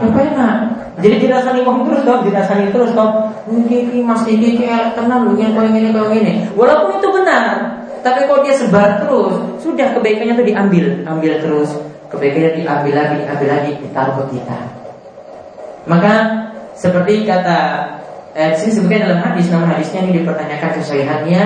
kepenak. 0.00 0.56
Jadi 1.04 1.28
dirasani 1.28 1.60
wong 1.68 1.84
terus 1.84 2.00
dong 2.08 2.20
dirasani 2.24 2.72
terus 2.72 2.96
dong 2.96 3.28
ini 3.50 4.00
mas 4.00 4.24
ini 4.24 4.56
kayak 4.56 4.96
tenang 4.96 5.28
lu 5.28 5.36
yang 5.36 5.52
ini 5.52 5.90
kau 5.90 6.08
ini 6.12 6.46
walaupun 6.54 7.00
itu 7.00 7.08
benar 7.10 7.81
tapi 8.02 8.26
kalau 8.26 8.42
dia 8.42 8.54
sebar 8.58 8.98
terus, 8.98 9.34
sudah 9.62 9.94
kebaikannya 9.94 10.34
itu 10.34 10.44
diambil, 10.50 10.84
ambil 11.06 11.32
terus, 11.38 11.70
kebaikannya 12.10 12.60
diambil 12.60 12.94
lagi, 12.98 13.14
diambil 13.22 13.48
lagi, 13.48 13.70
ditaruh 13.78 14.14
ke 14.20 14.24
kita. 14.36 14.58
Maka 15.86 16.14
seperti 16.74 17.22
kata 17.22 17.58
eh, 18.34 18.58
sini 18.58 18.72
sebagai 18.74 19.06
dalam 19.06 19.22
hadis, 19.22 19.46
nama 19.48 19.70
hadisnya 19.70 20.02
ini 20.02 20.22
dipertanyakan 20.22 20.70
kesahihannya, 20.82 21.44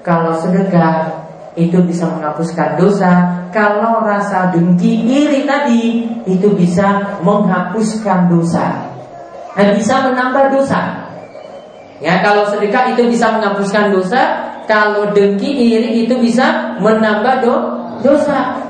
kalau 0.00 0.32
sedekah 0.40 1.12
itu 1.60 1.76
bisa 1.84 2.08
menghapuskan 2.08 2.80
dosa, 2.80 3.44
kalau 3.52 4.00
rasa 4.00 4.48
dengki 4.54 5.04
iri 5.04 5.44
tadi 5.44 6.08
itu 6.24 6.48
bisa 6.56 7.18
menghapuskan 7.20 8.32
dosa, 8.32 8.88
dan 9.52 9.76
bisa 9.76 10.08
menambah 10.08 10.56
dosa. 10.56 11.10
Ya, 11.98 12.22
kalau 12.22 12.46
sedekah 12.46 12.94
itu 12.94 13.10
bisa 13.10 13.34
menghapuskan 13.34 13.90
dosa, 13.90 14.47
kalau 14.68 15.10
dengki 15.16 15.48
iri 15.48 16.04
itu 16.04 16.14
bisa 16.20 16.76
menambah 16.78 17.40
do, 17.40 17.54
dosa. 18.04 18.60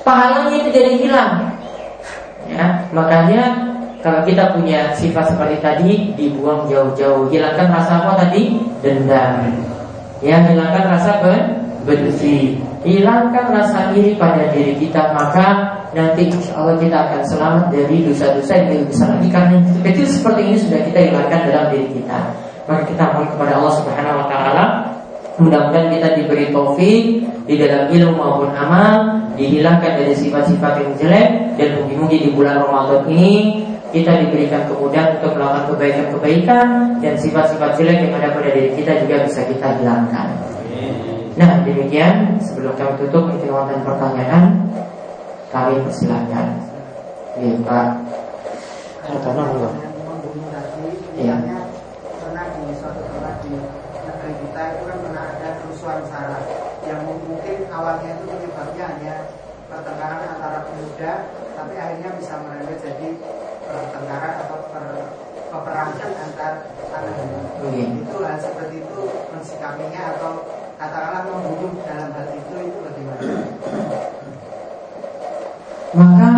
Pahalanya 0.00 0.56
itu 0.64 0.68
jadi 0.72 0.92
hilang. 0.96 1.32
Ya, 2.48 2.88
makanya 2.92 3.52
kalau 4.00 4.20
kita 4.24 4.52
punya 4.52 4.92
sifat 4.96 5.32
seperti 5.32 5.56
tadi 5.60 5.90
dibuang 6.16 6.68
jauh-jauh, 6.68 7.28
hilangkan 7.28 7.68
rasa 7.72 8.04
apa 8.04 8.24
tadi? 8.24 8.56
Dendam. 8.80 9.48
Ya, 10.24 10.40
hilangkan 10.44 10.92
rasa 10.92 11.20
benci, 11.84 12.60
hilangkan 12.84 13.52
rasa 13.52 13.92
iri 13.92 14.16
pada 14.16 14.48
diri 14.52 14.76
kita, 14.80 15.12
maka 15.12 15.76
nanti 15.92 16.32
insya 16.32 16.52
Allah 16.56 16.76
kita 16.80 16.96
akan 16.96 17.20
selamat 17.24 17.64
dari 17.72 18.04
dosa-dosa 18.04 18.52
yang 18.56 18.68
lebih 18.72 18.88
besar 18.92 19.08
lagi 19.14 19.28
karena 19.28 19.56
kecil 19.84 20.06
seperti 20.08 20.40
ini 20.52 20.56
sudah 20.60 20.80
kita 20.84 21.00
hilangkan 21.12 21.40
dalam 21.48 21.66
diri 21.72 21.88
kita. 21.92 22.18
Maka 22.64 22.82
kita 22.88 23.04
mohon 23.12 23.28
kepada 23.28 23.52
Allah 23.60 23.74
Subhanahu 23.76 24.20
Wa 24.24 24.26
Taala 24.32 24.64
Mudah-mudahan 25.34 25.90
kita 25.90 26.08
diberi 26.14 26.54
taufik 26.54 27.26
di 27.50 27.54
dalam 27.58 27.90
ilmu 27.90 28.14
maupun 28.14 28.54
amal, 28.54 29.18
dihilangkan 29.34 29.98
dari 29.98 30.14
sifat-sifat 30.14 30.78
yang 30.78 30.92
jelek 30.94 31.28
dan 31.58 31.68
mungkin-mungkin 31.82 32.20
di 32.22 32.30
bulan 32.30 32.62
Ramadan 32.62 33.02
ini 33.10 33.66
kita 33.90 34.14
diberikan 34.26 34.70
kemudahan 34.70 35.18
untuk 35.18 35.34
melakukan 35.34 35.74
kebaikan-kebaikan 35.74 36.66
dan 37.02 37.14
sifat-sifat 37.18 37.74
jelek 37.74 38.06
yang 38.06 38.14
ada 38.14 38.30
pada 38.30 38.50
diri 38.54 38.78
kita 38.78 39.02
juga 39.02 39.26
bisa 39.26 39.42
kita 39.42 39.68
hilangkan. 39.82 40.28
Nah 41.34 41.50
demikian 41.66 42.38
sebelum 42.38 42.78
kami 42.78 42.94
tutup 43.02 43.26
dan 43.34 43.80
pertanyaan 43.82 44.70
kami 45.50 45.82
persilahkan. 45.82 46.46
Ya 47.42 47.58
Pak. 47.66 47.88
Iya. 51.14 51.34
Pernah 52.22 52.46
di 52.54 52.74
suatu 52.78 53.02
tempat 53.02 53.34
di 53.42 53.50
negeri 53.98 54.32
kita 54.42 54.62
itu 54.74 54.82
kan 54.86 54.98
kerusuhan 55.74 56.00
saraf 56.08 56.44
yang 56.88 57.00
mungkin 57.04 57.68
awalnya 57.68 58.16
itu 58.16 58.24
penyebabnya 58.24 58.84
hanya 58.96 59.14
pertengkaran 59.68 60.22
antara 60.32 60.64
pemuda 60.64 61.12
tapi 61.58 61.74
akhirnya 61.76 62.10
bisa 62.16 62.40
merembet 62.40 62.78
jadi 62.80 63.08
pertengkaran 64.14 64.46
atau 64.46 64.58
per, 64.70 64.84
peperangan 65.50 66.10
antar 66.22 66.52
anak 66.94 67.14
hmm. 67.66 68.06
itu 68.06 68.16
hal 68.22 68.36
seperti 68.38 68.74
itu 68.86 69.00
mensikapinya 69.34 70.00
atau 70.14 70.30
katakanlah 70.78 71.22
membunuh 71.26 71.74
dalam 71.82 72.14
hal 72.14 72.26
itu 72.30 72.54
itu 72.62 72.78
bagaimana? 72.78 73.22
Maka 75.94 76.30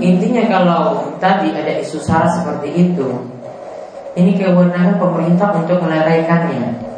intinya 0.00 0.44
kalau 0.48 0.84
tadi 1.20 1.48
ada 1.56 1.72
isu 1.80 2.00
sara 2.00 2.28
seperti 2.28 2.68
itu, 2.88 3.08
ini 4.16 4.36
kewenangan 4.36 5.00
pemerintah 5.00 5.56
untuk 5.56 5.80
meleraikannya 5.80 6.90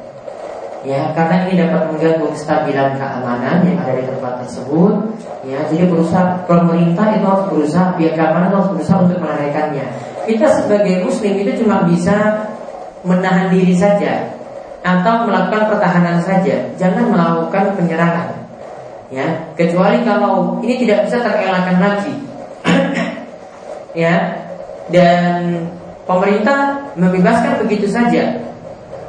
ya 0.82 1.14
karena 1.14 1.46
ini 1.46 1.62
dapat 1.62 1.94
mengganggu 1.94 2.26
kestabilan 2.34 2.98
keamanan 2.98 3.62
yang 3.62 3.78
ada 3.86 3.94
di 3.94 4.02
tempat 4.02 4.42
tersebut 4.42 5.14
ya 5.46 5.62
jadi 5.70 5.86
berusaha 5.86 6.42
pemerintah 6.50 7.06
itu 7.14 7.22
harus 7.22 7.46
berusaha 7.54 7.94
pihak 7.94 8.18
keamanan 8.18 8.50
harus 8.50 8.70
berusaha 8.74 8.98
untuk 9.06 9.22
menarikkannya 9.22 9.86
kita 10.26 10.46
sebagai 10.62 11.02
muslim 11.02 11.34
itu 11.42 11.64
cuma 11.64 11.82
bisa 11.86 12.46
menahan 13.02 13.50
diri 13.50 13.74
saja 13.74 14.30
atau 14.82 15.26
melakukan 15.26 15.70
pertahanan 15.70 16.18
saja. 16.22 16.70
Jangan 16.78 17.10
melakukan 17.10 17.74
penyerangan 17.78 18.28
ya. 19.10 19.26
Kecuali 19.58 20.02
kalau 20.06 20.58
ini 20.62 20.82
tidak 20.82 21.06
bisa 21.06 21.18
terelakkan 21.22 21.78
lagi 21.78 22.14
ya. 24.02 24.38
Dan 24.90 25.62
pemerintah 26.04 26.90
membebaskan 26.98 27.62
begitu 27.62 27.86
saja 27.88 28.42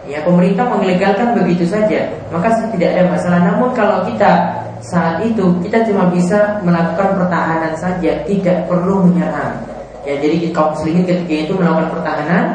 Ya. 0.03 0.19
Pemerintah 0.19 0.67
menglegalkan 0.67 1.31
begitu 1.31 1.63
saja 1.63 2.11
Maka 2.27 2.51
tidak 2.75 2.91
ada 2.91 3.03
masalah. 3.07 3.39
Namun 3.39 3.71
kalau 3.71 4.03
kita 4.03 4.51
saat 4.83 5.23
itu 5.23 5.47
Kita 5.63 5.79
cuma 5.87 6.11
bisa 6.11 6.59
melakukan 6.59 7.23
pertahanan 7.23 7.71
saja 7.79 8.11
Tidak 8.27 8.67
perlu 8.67 9.07
menyerang 9.07 9.72
Ya 10.03 10.19
jadi 10.19 10.51
kaum 10.51 10.75
muslimin 10.75 11.07
ketika 11.07 11.35
itu 11.47 11.53
melakukan 11.55 11.95
pertahanan 11.95 12.45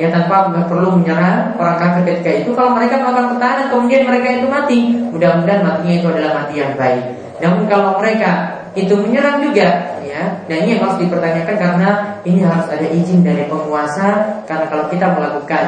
Ya 0.00 0.08
tanpa 0.08 0.48
perlu 0.70 0.96
menyerang 0.96 1.52
orang 1.60 1.76
kafir 1.76 2.02
ketika 2.08 2.30
itu 2.46 2.50
Kalau 2.56 2.72
mereka 2.72 3.02
melakukan 3.02 3.36
pertahanan 3.36 3.66
kemudian 3.68 4.02
mereka 4.08 4.28
itu 4.40 4.46
mati. 4.48 4.80
Mudah-mudahan 5.12 5.60
matinya 5.60 5.94
itu 6.00 6.06
adalah 6.08 6.32
mati 6.42 6.54
yang 6.56 6.72
baik. 6.80 7.04
Namun 7.42 7.62
kalau 7.68 8.00
mereka 8.00 8.62
itu 8.72 8.94
menyerang 8.96 9.44
juga 9.44 10.00
ya 10.00 10.22
dan 10.48 10.56
ini 10.64 10.80
harus 10.80 10.96
dipertanyakan 10.96 11.56
karena 11.60 11.88
ini 12.24 12.40
harus 12.40 12.66
ada 12.72 12.88
izin 12.88 13.20
dari 13.20 13.44
penguasa 13.44 14.40
karena 14.48 14.64
kalau 14.72 14.88
kita 14.88 15.12
melakukan 15.12 15.64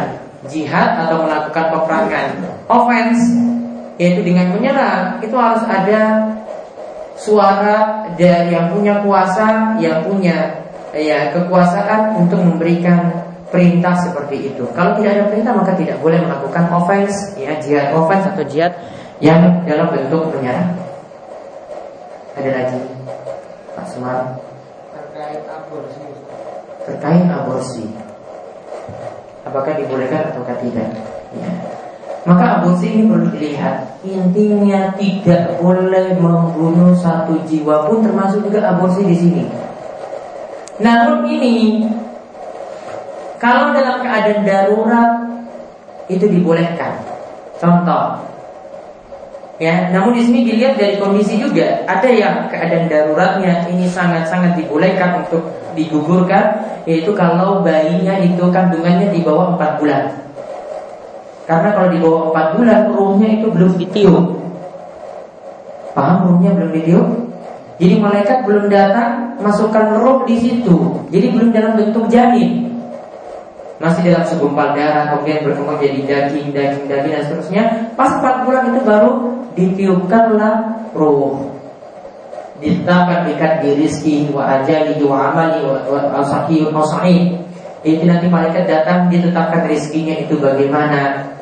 jihad 0.48 1.04
atau 1.04 1.24
melakukan 1.28 1.64
peperangan 1.68 2.28
offense 2.68 3.20
yaitu 4.00 4.24
dengan 4.24 4.56
menyerang 4.56 5.20
itu 5.20 5.36
harus 5.36 5.64
ada 5.68 6.32
suara 7.14 8.08
dari 8.16 8.56
yang 8.56 8.72
punya 8.72 9.04
kuasa 9.04 9.76
yang 9.84 10.00
punya 10.08 10.63
ya 10.94 11.34
kekuasaan 11.34 12.16
untuk 12.18 12.40
memberikan 12.40 13.10
perintah 13.50 13.94
seperti 13.98 14.54
itu. 14.54 14.64
Kalau 14.74 14.98
tidak 14.98 15.10
ada 15.18 15.24
perintah 15.30 15.52
maka 15.54 15.72
tidak 15.78 15.98
boleh 16.02 16.18
melakukan 16.22 16.64
offense 16.70 17.34
ya 17.38 17.54
jihad 17.62 17.94
offense 17.94 18.26
atau 18.30 18.44
jihad 18.46 18.72
yang 19.18 19.62
dalam 19.66 19.90
bentuk 19.90 20.30
menyerang. 20.34 20.74
Ada 22.34 22.50
lagi 22.50 22.82
Pak 23.74 23.86
Sumar 23.90 24.38
terkait 24.90 25.42
aborsi. 25.46 26.06
Terkait 26.84 27.26
aborsi 27.30 27.84
apakah 29.46 29.72
dibolehkan 29.78 30.34
atau 30.34 30.42
tidak. 30.42 30.88
Ya. 31.34 31.50
Maka 32.24 32.58
aborsi 32.58 32.90
ini 32.90 33.06
perlu 33.06 33.28
dilihat 33.30 33.94
Intinya 34.04 34.92
tidak 35.00 35.56
boleh 35.64 36.12
membunuh 36.20 36.92
satu 36.92 37.40
jiwa 37.48 37.88
pun 37.88 38.04
termasuk 38.04 38.44
juga 38.44 38.76
aborsi 38.76 39.00
di 39.00 39.16
sini. 39.16 39.42
Namun 40.82 41.30
ini 41.30 41.86
kalau 43.38 43.70
dalam 43.70 44.02
keadaan 44.02 44.42
darurat 44.42 45.10
itu 46.10 46.26
dibolehkan. 46.26 46.98
Contoh, 47.60 48.18
ya. 49.62 49.88
Namun 49.94 50.18
di 50.18 50.22
sini 50.26 50.40
dilihat 50.42 50.74
dari 50.76 50.98
kondisi 50.98 51.38
juga 51.38 51.86
ada 51.86 52.08
yang 52.10 52.50
keadaan 52.50 52.90
daruratnya 52.90 53.70
ini 53.70 53.86
sangat-sangat 53.86 54.58
dibolehkan 54.58 55.24
untuk 55.24 55.46
digugurkan 55.78 56.60
yaitu 56.84 57.16
kalau 57.16 57.64
bayinya 57.64 58.20
itu 58.20 58.44
kandungannya 58.52 59.08
di 59.14 59.24
bawah 59.24 59.56
4 59.56 59.80
bulan. 59.80 60.04
Karena 61.44 61.68
kalau 61.76 61.88
di 61.92 61.98
bawah 62.00 62.32
4 62.32 62.56
bulan 62.58 62.80
ruhnya 62.92 63.28
itu 63.40 63.46
belum 63.52 63.72
ditiup. 63.78 64.24
Paham 65.94 66.16
ruhnya 66.28 66.50
belum 66.52 66.70
ditiup? 66.74 67.23
Jadi 67.74 67.94
malaikat 67.98 68.46
belum 68.46 68.70
datang 68.70 69.38
masukkan 69.42 69.98
roh 69.98 70.22
di 70.26 70.38
situ. 70.38 71.04
Jadi 71.10 71.26
belum 71.34 71.50
dalam 71.50 71.74
bentuk 71.74 72.06
janin. 72.06 72.70
Masih 73.82 74.06
dalam 74.06 74.24
segumpal 74.24 74.72
darah 74.78 75.10
kemudian 75.10 75.42
berkembang 75.42 75.82
jadi 75.82 76.00
daging, 76.06 76.54
daging, 76.54 76.86
daging 76.86 77.12
dan 77.12 77.22
seterusnya. 77.26 77.62
Pas 77.98 78.14
4 78.22 78.46
bulan 78.46 78.70
itu 78.70 78.80
baru 78.86 79.10
ditiupkanlah 79.58 80.54
roh 80.94 81.54
ditetapkan 82.62 83.28
ikat 83.34 83.52
di 83.60 83.70
rizki 83.82 84.16
wa 84.30 84.46
ajali 84.46 84.96
wa 85.02 85.30
amali 85.30 85.60
wa 85.66 86.22
sahih 86.22 86.70
wa 86.70 86.86
sahih 86.86 87.34
itu 87.84 88.06
nanti 88.08 88.30
malaikat 88.30 88.64
datang 88.64 89.12
ditetapkan 89.12 89.68
rizkinya 89.68 90.16
itu 90.16 90.38
bagaimana 90.40 91.33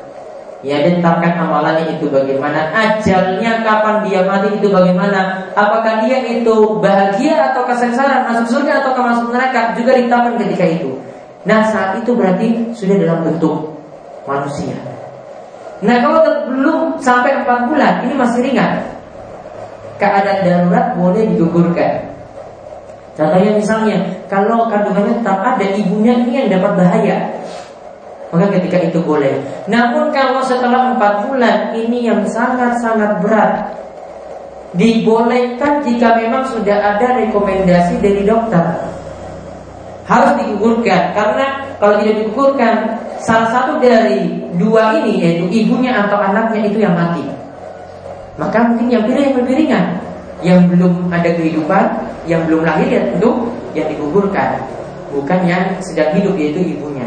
Ya 0.63 0.79
ditetapkan 0.79 1.35
amalannya 1.43 1.99
itu 1.99 2.07
bagaimana? 2.07 2.71
Ajalnya 2.71 3.67
kapan 3.67 4.07
dia 4.07 4.23
mati 4.23 4.47
itu 4.55 4.71
bagaimana? 4.71 5.51
Apakah 5.51 6.07
dia 6.07 6.23
itu 6.23 6.79
bahagia 6.79 7.51
atau 7.51 7.67
kesengsaraan 7.67 8.31
Masuk 8.31 8.47
surga 8.47 8.79
atau 8.79 8.95
masuk 8.95 9.35
neraka? 9.35 9.75
Juga 9.75 9.99
ditetapkan 9.99 10.39
ketika 10.39 10.63
itu. 10.63 10.95
Nah 11.43 11.67
saat 11.67 11.99
itu 11.99 12.15
berarti 12.15 12.71
sudah 12.71 12.95
dalam 12.95 13.27
bentuk 13.27 13.75
manusia. 14.23 14.79
Nah 15.83 15.99
kalau 15.99 16.47
belum 16.47 16.95
sampai 17.03 17.43
4 17.43 17.67
bulan 17.67 18.07
Ini 18.07 18.15
masih 18.15 18.39
ringan. 18.47 18.87
Keadaan 19.99 20.47
darurat 20.47 20.95
boleh 20.95 21.27
digugurkan. 21.27 22.07
Contohnya 23.19 23.51
misalnya 23.51 23.99
Kalau 24.31 24.71
kandungannya 24.71 25.19
tetap 25.19 25.43
ada 25.43 25.65
Ibunya 25.75 26.23
ini 26.23 26.31
yang 26.39 26.47
dapat 26.55 26.71
bahaya 26.79 27.17
maka 28.33 28.49
ketika 28.57 28.81
itu 28.81 28.97
boleh. 29.05 29.37
Namun 29.69 30.09
kalau 30.09 30.41
setelah 30.41 30.97
empat 30.97 31.29
bulan 31.29 31.77
ini 31.77 32.09
yang 32.09 32.25
sangat-sangat 32.25 33.21
berat. 33.21 33.53
Dibolehkan 34.73 35.85
jika 35.85 36.17
memang 36.17 36.49
sudah 36.49 36.73
ada 36.73 37.21
rekomendasi 37.21 38.01
dari 38.01 38.25
dokter. 38.25 38.89
Harus 40.03 40.35
digugurkan 40.35 41.15
Karena 41.15 41.63
kalau 41.79 41.95
tidak 42.01 42.25
digugurkan 42.25 42.75
Salah 43.23 43.47
satu 43.55 43.79
dari 43.79 44.35
dua 44.59 44.99
ini 44.99 45.15
Yaitu 45.15 45.47
ibunya 45.47 45.95
atau 45.95 46.19
anaknya 46.19 46.67
itu 46.67 46.83
yang 46.83 46.91
mati. 46.91 47.23
Maka 48.35 48.67
mungkin 48.67 48.91
yang 48.91 49.07
pilih 49.07 49.23
yang 49.29 49.37
lebih 49.39 49.55
ringan 49.61 49.85
Yang 50.43 50.59
belum 50.75 50.93
ada 51.07 51.29
kehidupan 51.37 51.83
Yang 52.27 52.41
belum 52.49 52.61
lahir 52.67 52.87
ya 52.89 53.01
tentu 53.13 53.31
yang 53.77 53.87
digugurkan 53.93 54.59
Bukan 55.13 55.39
yang 55.45 55.77
sedang 55.79 56.17
hidup 56.17 56.35
yaitu 56.35 56.59
ibunya 56.75 57.05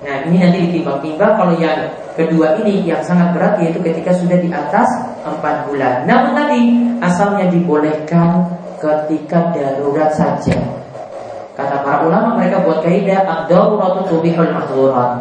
Nah 0.00 0.24
ini 0.24 0.36
nanti 0.40 0.58
ditimbang-timbang 0.64 1.36
kalau 1.36 1.54
yang 1.60 1.92
kedua 2.16 2.56
ini 2.64 2.88
yang 2.88 3.04
sangat 3.04 3.36
berat 3.36 3.60
yaitu 3.60 3.84
ketika 3.84 4.16
sudah 4.16 4.38
di 4.40 4.48
atas 4.48 4.88
4 5.24 5.68
bulan. 5.68 6.08
Namun 6.08 6.32
tadi 6.32 6.60
asalnya 7.04 7.52
dibolehkan 7.52 8.48
ketika 8.80 9.52
darurat 9.52 10.08
saja. 10.16 10.56
Kata 11.52 11.84
para 11.84 12.08
ulama 12.08 12.40
mereka 12.40 12.64
buat 12.64 12.80
kaidah 12.80 13.20
ad-daruratu 13.28 14.08
tubihul 14.08 14.48
mahdurat. 14.48 15.20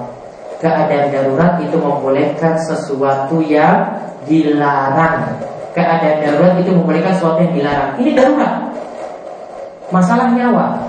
Keadaan 0.63 1.11
darurat 1.11 1.59
itu 1.59 1.75
membolehkan 1.75 2.55
sesuatu 2.63 3.43
yang 3.43 3.99
dilarang. 4.23 5.36
Keadaan 5.75 6.23
darurat 6.23 6.55
itu 6.59 6.71
membolehkan 6.71 7.11
sesuatu 7.19 7.43
yang 7.43 7.51
dilarang. 7.51 7.91
Ini 7.99 8.11
darurat. 8.15 8.53
Masalah 9.91 10.32
nyawa. 10.32 10.88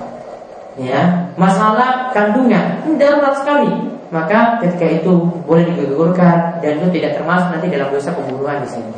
Ya, 0.79 1.20
masalah 1.41 2.13
kandungan 2.13 2.85
darurat 3.01 3.33
sekali 3.41 3.91
maka 4.11 4.59
ketika 4.59 5.01
itu 5.01 5.23
boleh 5.47 5.63
digugurkan 5.71 6.59
dan 6.59 6.83
itu 6.83 6.99
tidak 6.99 7.15
termasuk 7.15 7.47
nanti 7.55 7.71
dalam 7.71 7.87
dosa 7.95 8.11
pembunuhan 8.11 8.59
di 8.59 8.67
sini. 8.67 8.91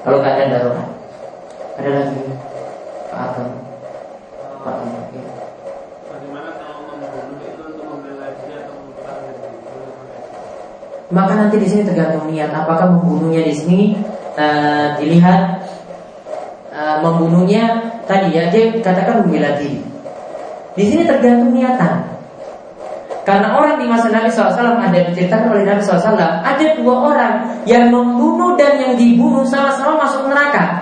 Kalau 0.00 0.24
keadaan 0.24 0.48
darurat. 0.48 0.88
Ada 1.76 1.90
lagi 1.92 2.20
Pak 3.12 3.20
Atom. 3.20 3.48
Pak. 4.64 4.76
Bagaimana 6.08 6.48
kalau 6.56 6.88
membunuh 6.88 7.36
itu 7.44 7.62
untuk 7.68 7.84
membela 7.84 8.32
dia 8.40 8.64
atau 8.64 8.76
Maka 11.12 11.32
nanti 11.36 11.56
di 11.60 11.68
sini 11.68 11.82
tergantung 11.84 12.32
niat. 12.32 12.48
Apakah 12.48 12.88
membunuhnya 12.96 13.44
di 13.44 13.52
sini 13.52 13.92
uh, 14.40 14.96
dilihat 14.96 15.68
uh, 16.72 17.04
membunuhnya 17.04 17.92
tadi 18.08 18.32
ya 18.32 18.48
dia 18.48 18.72
katakan 18.80 19.20
membela 19.20 19.52
diri. 19.60 19.87
Di 20.78 20.84
sini 20.86 21.02
tergantung 21.02 21.50
niatan. 21.50 22.18
Karena 23.28 23.60
orang 23.60 23.76
di 23.76 23.84
masa 23.84 24.08
Nabi 24.08 24.32
SAW 24.32 24.80
ada 24.80 24.98
diceritakan 25.04 25.52
oleh 25.52 25.68
Nabi 25.68 25.84
SAW 25.84 26.16
Ada 26.16 26.80
dua 26.80 27.12
orang 27.12 27.34
yang 27.68 27.92
membunuh 27.92 28.56
dan 28.56 28.80
yang 28.80 28.96
dibunuh 28.96 29.44
sama-sama 29.44 30.00
masuk 30.00 30.32
neraka 30.32 30.80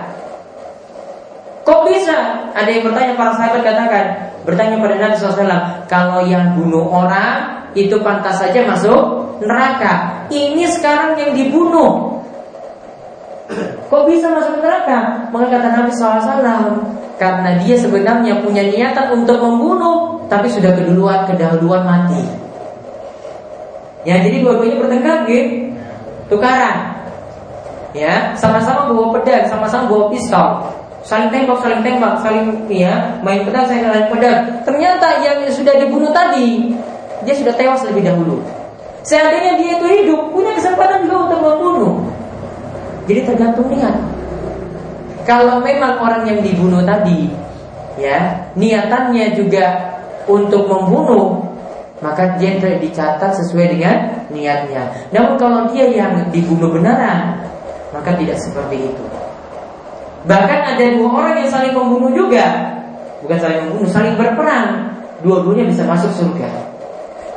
Kok 1.67 1.91
bisa? 1.91 2.47
Ada 2.55 2.71
yang 2.71 2.87
bertanya 2.87 3.19
para 3.19 3.35
sahabat 3.35 3.67
katakan 3.67 4.05
Bertanya 4.47 4.79
pada 4.79 4.95
Nabi 4.95 5.15
SAW 5.19 5.91
Kalau 5.91 6.23
yang 6.23 6.55
bunuh 6.55 6.87
orang 6.87 7.67
Itu 7.75 7.99
pantas 8.07 8.39
saja 8.39 8.63
masuk 8.63 9.43
neraka 9.43 10.23
Ini 10.31 10.71
sekarang 10.71 11.19
yang 11.19 11.35
dibunuh 11.35 12.23
Kok 13.91 14.07
bisa 14.07 14.31
masuk 14.31 14.63
neraka? 14.63 15.27
Maka 15.35 15.47
kata 15.51 15.69
Nabi 15.83 15.91
SAW 15.91 16.96
Karena 17.17 17.57
dia 17.65 17.77
sebenarnya 17.81 18.45
punya 18.45 18.69
niatan 18.69 19.25
untuk 19.25 19.41
membunuh 19.41 20.21
tapi 20.29 20.53
sudah 20.53 20.75
keduluan 20.77 21.25
kedahuluan 21.25 21.83
mati. 21.87 22.23
Ya, 24.07 24.23
jadi 24.23 24.45
dua-duanya 24.45 24.77
bertengkar 24.79 25.19
gitu. 25.27 25.75
Tukaran. 26.31 26.95
Ya, 27.97 28.37
sama-sama 28.37 28.93
bawa 28.93 29.17
pedang, 29.19 29.49
sama-sama 29.49 29.89
bawa 29.89 30.05
pistol. 30.13 30.69
Saling 31.07 31.31
tembak, 31.31 31.63
saling 31.63 31.81
tembak, 31.81 32.19
saling 32.21 32.67
ya, 32.69 33.19
main 33.23 33.47
pedang, 33.47 33.65
saling 33.65 33.87
main 33.89 34.07
pedang. 34.11 34.63
Ternyata 34.67 35.23
yang 35.23 35.39
sudah 35.49 35.75
dibunuh 35.81 36.11
tadi, 36.11 36.75
dia 37.25 37.35
sudah 37.35 37.55
tewas 37.55 37.83
lebih 37.89 38.05
dahulu. 38.05 38.43
Seandainya 39.07 39.55
dia 39.55 39.79
itu 39.79 39.87
hidup, 39.87 40.35
punya 40.35 40.51
kesempatan 40.59 41.07
juga 41.07 41.31
untuk 41.31 41.41
membunuh. 41.41 41.95
Jadi 43.07 43.23
tergantung 43.23 43.71
niat. 43.71 43.95
Kalau 45.27 45.59
memang 45.59 45.99
orang 45.99 46.23
yang 46.31 46.41
dibunuh 46.41 46.87
tadi, 46.87 47.27
ya, 47.99 48.47
niatannya 48.55 49.35
juga 49.35 49.67
untuk 50.31 50.71
membunuh 50.71 51.47
maka 52.05 52.37
dia 52.37 52.61
dicatat 52.61 53.33
sesuai 53.41 53.73
dengan 53.73 53.97
niatnya. 54.29 54.93
Namun 55.17 55.41
kalau 55.41 55.61
dia 55.73 55.89
yang 55.89 56.29
dibunuh 56.29 56.69
benaran, 56.69 57.41
maka 57.93 58.13
tidak 58.21 58.37
seperti 58.37 58.93
itu. 58.93 59.05
Bahkan 60.27 60.61
ada 60.77 60.85
dua 60.99 61.09
orang 61.09 61.35
yang 61.41 61.49
saling 61.49 61.73
membunuh 61.73 62.13
juga, 62.13 62.45
bukan 63.25 63.39
saling 63.41 63.61
membunuh, 63.71 63.89
saling 63.89 64.15
berperang. 64.19 64.93
Dua-duanya 65.25 65.73
bisa 65.73 65.89
masuk 65.89 66.13
surga. 66.13 66.51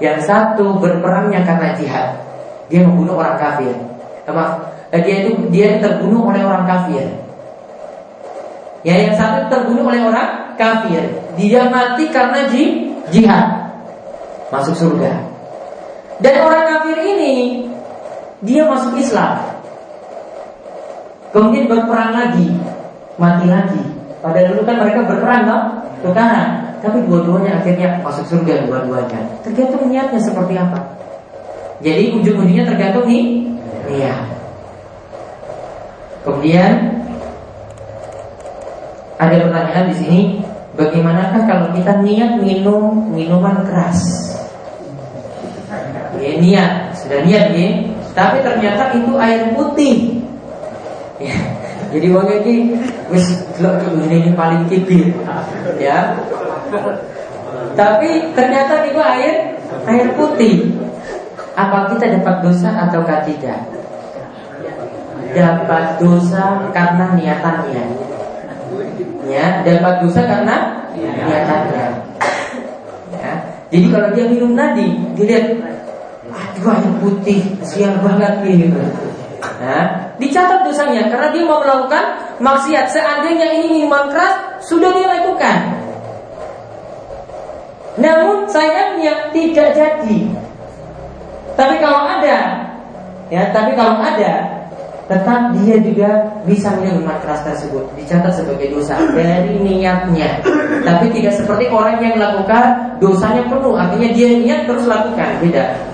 Yang 0.03 0.27
satu 0.27 0.75
berperangnya 0.83 1.47
karena 1.47 1.71
jihad, 1.79 2.19
dia 2.67 2.83
membunuh 2.83 3.15
orang 3.15 3.39
kafir. 3.39 3.71
Eh, 4.89 5.01
dia 5.05 5.15
itu 5.23 5.31
dia 5.53 5.79
terbunuh 5.79 6.27
oleh 6.27 6.43
orang 6.43 6.67
kafir. 6.67 7.07
Ya, 8.81 8.95
yang 8.95 9.13
satu 9.19 9.51
terbunuh 9.51 9.91
oleh 9.91 10.01
orang 10.07 10.55
kafir, 10.55 11.03
dia 11.35 11.67
mati 11.67 12.07
karena 12.07 12.47
ji, 12.47 12.95
jihad, 13.11 13.75
masuk 14.51 14.75
surga. 14.75 15.19
Dan 16.23 16.35
orang 16.47 16.63
kafir 16.63 16.97
ini 17.03 17.67
dia 18.39 18.63
masuk 18.63 18.95
Islam, 18.95 19.39
kemudian 21.35 21.67
berperang 21.67 22.15
lagi, 22.15 22.55
mati 23.19 23.45
lagi. 23.51 23.83
Pada 24.19 24.47
dulu 24.47 24.63
kan 24.63 24.75
mereka 24.83 25.07
berperang, 25.07 25.43
no? 25.47 25.59
tukaran. 26.03 26.79
Tapi 26.79 27.03
dua-duanya 27.07 27.59
akhirnya 27.59 27.99
masuk 27.99 28.23
surga 28.27 28.63
dua-duanya. 28.67 29.19
Tergantung 29.43 29.91
niatnya 29.91 30.19
seperti 30.19 30.55
apa. 30.55 30.79
Jadi 31.83 32.15
ujung-ujungnya 32.15 32.63
tergantung 32.67 33.07
nih 33.07 33.23
niat. 33.87 34.19
Kemudian 36.23 36.98
ada 39.19 39.35
pertanyaan 39.43 39.85
di 39.91 39.95
sini 39.99 40.19
Bagaimanakah 40.79 41.43
kalau 41.43 41.67
kita 41.75 41.99
niat 42.07 42.39
minum 42.39 43.11
minuman 43.11 43.67
keras? 43.67 43.99
Ya, 46.15 46.39
niat, 46.39 46.95
sudah 46.95 47.19
niat 47.27 47.51
ya. 47.51 47.69
Tapi 48.15 48.39
ternyata 48.39 48.95
itu 48.95 49.11
air 49.19 49.51
putih. 49.51 50.23
Ya. 51.19 51.35
Jadi 51.91 52.07
wong 52.15 52.31
ini 52.31 52.79
wis 53.11 53.43
ini 54.07 54.31
paling 54.39 54.71
kibir. 54.71 55.11
Ya. 55.75 56.15
Tapi 57.75 58.31
ternyata 58.31 58.87
itu 58.87 58.99
air 59.03 59.59
air 59.83 60.07
putih. 60.15 60.79
Apa 61.59 61.91
kita 61.91 62.23
dapat 62.23 62.39
dosa 62.39 62.87
atau 62.87 63.03
tidak? 63.03 63.67
Dapat 65.35 65.99
dosa 65.99 66.71
karena 66.71 67.19
niatannya 67.19 68.09
ya 69.29 69.61
dapat 69.61 69.93
dosa 70.01 70.25
karena 70.25 70.55
niatannya. 70.97 71.85
Ya. 73.13 73.31
Jadi 73.69 73.87
kalau 73.93 74.09
dia 74.17 74.25
minum 74.25 74.57
tadi, 74.57 74.97
dilihat 75.13 75.61
aduh 76.29 76.73
air 76.73 76.93
putih, 76.97 77.41
siang 77.61 78.01
banget 78.01 78.41
gitu. 78.41 78.81
Nah, 79.39 80.15
dicatat 80.17 80.65
dosanya 80.65 81.07
karena 81.07 81.29
dia 81.29 81.43
mau 81.45 81.61
melakukan 81.61 82.35
maksiat. 82.41 82.89
Seandainya 82.89 83.61
ini 83.61 83.67
minuman 83.79 84.09
keras, 84.09 84.65
sudah 84.65 84.89
dia 84.91 85.07
lakukan. 85.07 85.57
Namun 87.99 88.47
sayangnya 88.47 89.29
tidak 89.35 89.75
jadi. 89.75 90.17
Tapi 91.59 91.75
kalau 91.83 92.07
ada, 92.07 92.37
ya, 93.27 93.51
tapi 93.51 93.75
kalau 93.75 93.99
ada 93.99 94.58
tetap 95.09 95.57
dia 95.57 95.75
juga 95.81 96.09
bisa 96.45 96.69
minuman 96.77 97.17
keras 97.25 97.41
tersebut 97.41 97.81
dicatat 97.97 98.29
sebagai 98.29 98.69
dosa 98.69 98.93
dari 99.17 99.57
niatnya 99.57 100.37
tapi 100.85 101.09
tidak 101.17 101.33
seperti 101.33 101.65
orang 101.73 101.97
yang 101.97 102.13
melakukan 102.13 102.93
dosanya 103.01 103.41
penuh 103.49 103.73
artinya 103.73 104.09
dia 104.13 104.29
niat 104.37 104.69
terus 104.69 104.85
lakukan 104.85 105.41
beda 105.41 105.89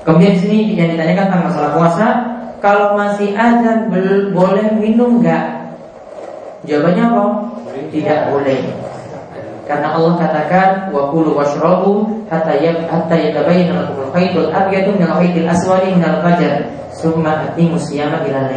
Kemudian 0.00 0.32
di 0.32 0.40
sini 0.40 0.58
yang 0.80 0.96
ditanyakan 0.96 1.28
tentang 1.28 1.44
masalah 1.52 1.70
puasa, 1.76 2.06
kalau 2.64 2.96
masih 2.96 3.36
azan 3.36 3.92
boleh 4.32 4.66
minum 4.80 5.20
nggak? 5.20 5.44
Jawabannya 6.64 7.04
apa? 7.04 7.24
Tidak 7.92 8.20
boleh. 8.32 8.60
Karena 9.70 9.94
Allah 9.94 10.18
katakan 10.18 10.90
wa 10.90 11.14
kulu 11.14 11.38
washrabu 11.38 12.02
hatta 12.26 12.58
yab 12.58 12.90
hatta 12.90 13.14
yatabayyana 13.14 13.86
lakum 13.86 14.10
al-khaytul 14.10 14.50
abyadu 14.50 14.98
min 14.98 15.06
al-khaytil 15.06 15.46
aswadi 15.46 15.94
min 15.94 16.02
al-fajr 16.02 16.66
summa 16.90 17.46
atimu 17.46 17.78
siyama 17.78 18.18
ila 18.26 18.50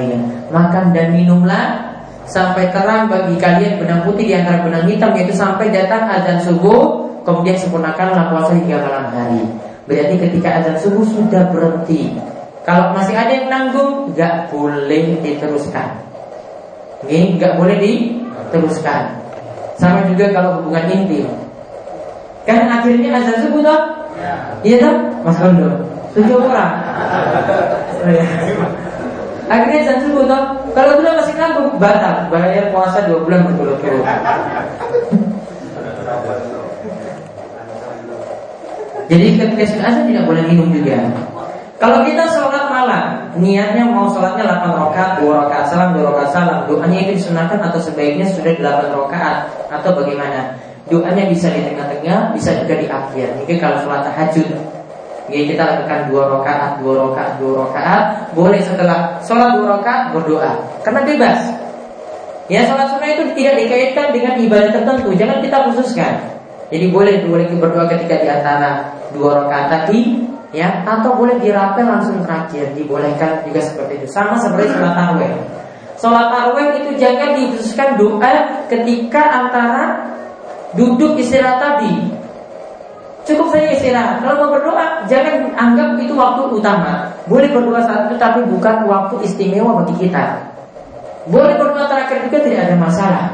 Makan 0.49 0.89
dan 0.89 1.13
minumlah 1.13 1.93
sampai 2.25 2.73
terang 2.73 3.13
bagi 3.13 3.37
kalian 3.37 3.77
benang 3.77 4.01
putih 4.09 4.25
di 4.25 4.33
antara 4.33 4.65
benang 4.65 4.89
hitam 4.89 5.13
yaitu 5.13 5.37
sampai 5.37 5.69
datang 5.69 6.09
azan 6.09 6.41
subuh 6.41 7.05
kemudian 7.21 7.61
sempurnakanlah 7.61 8.33
puasa 8.33 8.57
hingga 8.57 8.81
malam 8.81 9.05
hari. 9.13 9.45
Berarti 9.85 10.17
ketika 10.17 10.65
azan 10.65 10.81
subuh 10.81 11.05
sudah 11.05 11.53
berhenti. 11.53 12.09
Kalau 12.65 12.89
masih 12.97 13.13
ada 13.13 13.37
yang 13.37 13.53
nanggung, 13.53 14.17
nggak 14.17 14.49
boleh 14.49 15.21
diteruskan. 15.21 15.93
Ini 17.05 17.37
nggak 17.37 17.53
boleh 17.61 17.77
diteruskan. 17.77 19.22
Sama 19.77 20.05
juga 20.09 20.29
kalau 20.33 20.61
hubungan 20.61 20.85
intim. 20.91 21.27
Kan 22.43 22.67
akhirnya 22.67 23.15
azan 23.17 23.37
subuh 23.47 23.61
toh? 23.63 23.79
Ya. 24.19 24.33
Iya 24.61 24.77
toh? 24.83 24.95
Mas 25.23 25.37
Kondo. 25.39 25.69
Tujuh 26.13 26.37
orang. 26.37 26.73
akhirnya 29.49 29.79
azan 29.87 29.99
subuh 30.03 30.23
toh? 30.27 30.41
Kalau 30.73 30.91
sudah 30.99 31.13
masih 31.17 31.33
nanggung, 31.39 31.69
batal. 31.79 32.27
Bayar 32.29 32.69
puasa 32.69 33.05
dua 33.07 33.23
bulan 33.23 33.47
berturut-turut. 33.49 34.05
Jadi 39.11 39.25
ketika 39.35 39.63
sudah 39.67 39.85
azan 39.89 40.05
tidak 40.09 40.25
boleh 40.25 40.43
minum 40.47 40.69
juga. 40.71 40.95
Kalau 41.83 41.99
kita 42.07 42.23
sholat 42.31 42.71
malam, 42.71 43.27
niatnya 43.35 43.83
mau 43.83 44.07
sholatnya 44.07 44.55
8 44.63 44.71
rakaat, 44.71 45.19
2 45.19 45.27
rakaat 45.35 45.67
salam, 45.67 45.91
2 45.91 45.99
rakaat 45.99 46.31
salam, 46.31 46.63
doanya 46.63 47.03
itu 47.03 47.19
disunahkan 47.19 47.59
atau 47.59 47.75
sebaiknya 47.75 48.23
sudah 48.31 48.55
8 48.55 48.87
rakaat 48.95 49.51
atau 49.67 49.91
bagaimana? 49.91 50.55
Doanya 50.87 51.27
bisa 51.27 51.51
di 51.51 51.59
tengah-tengah, 51.59 52.31
bisa 52.31 52.55
juga 52.55 52.79
di 52.79 52.87
akhir. 52.87 53.35
Mungkin 53.35 53.59
kalau 53.59 53.83
sholat 53.83 54.07
tahajud, 54.07 54.47
ya 55.27 55.41
kita 55.43 55.59
lakukan 55.59 55.99
2 56.07 56.23
rakaat, 56.39 56.71
2 56.79 56.87
rakaat, 56.87 57.31
2 57.43 57.51
rakaat, 57.51 58.03
boleh 58.31 58.61
setelah 58.63 59.19
sholat 59.19 59.59
2 59.59 59.67
rakaat 59.67 60.15
berdoa, 60.15 60.55
karena 60.87 61.03
bebas. 61.03 61.39
Ya 62.47 62.63
sholat 62.63 62.95
sunnah 62.95 63.11
itu 63.11 63.35
tidak 63.35 63.59
dikaitkan 63.59 64.15
dengan 64.15 64.39
ibadah 64.39 64.71
tertentu, 64.71 65.11
jangan 65.19 65.43
kita 65.43 65.67
khususkan. 65.67 66.15
Jadi 66.71 66.95
boleh 66.95 67.27
boleh 67.27 67.43
berdoa 67.59 67.91
ketika 67.91 68.23
di 68.23 68.27
antara 68.31 68.87
dua 69.11 69.43
rakaat 69.43 69.67
tadi 69.67 70.31
ya 70.53 70.85
atau 70.85 71.17
boleh 71.17 71.41
dirapel 71.41 71.83
langsung 71.83 72.21
terakhir 72.21 72.71
dibolehkan 72.77 73.41
juga 73.43 73.59
seperti 73.59 73.99
itu. 73.99 74.07
Sama 74.07 74.37
seperti 74.37 74.71
sholat 74.71 74.93
tarawih. 74.93 75.33
Sholat 75.97 76.27
tarawih 76.29 76.65
itu 76.79 76.89
jangan 77.01 77.33
dikhususkan 77.33 77.97
doa 77.97 78.33
ketika 78.69 79.21
antara 79.43 79.83
duduk 80.77 81.17
istirahat 81.17 81.57
tadi. 81.57 82.13
Cukup 83.23 83.49
saja 83.49 83.73
istirahat. 83.73 84.21
Kalau 84.21 84.45
mau 84.45 84.49
berdoa 84.53 85.09
jangan 85.09 85.51
anggap 85.57 85.97
itu 85.97 86.13
waktu 86.13 86.41
utama. 86.53 87.09
Boleh 87.25 87.49
berdoa 87.49 87.81
saat 87.81 88.13
itu 88.13 88.15
tapi 88.21 88.45
bukan 88.45 88.85
waktu 88.85 89.25
istimewa 89.25 89.81
bagi 89.81 90.07
kita. 90.07 90.37
Boleh 91.27 91.57
berdoa 91.57 91.89
terakhir 91.89 92.29
juga 92.29 92.37
tidak 92.45 92.61
ada 92.69 92.75
masalah. 92.77 93.25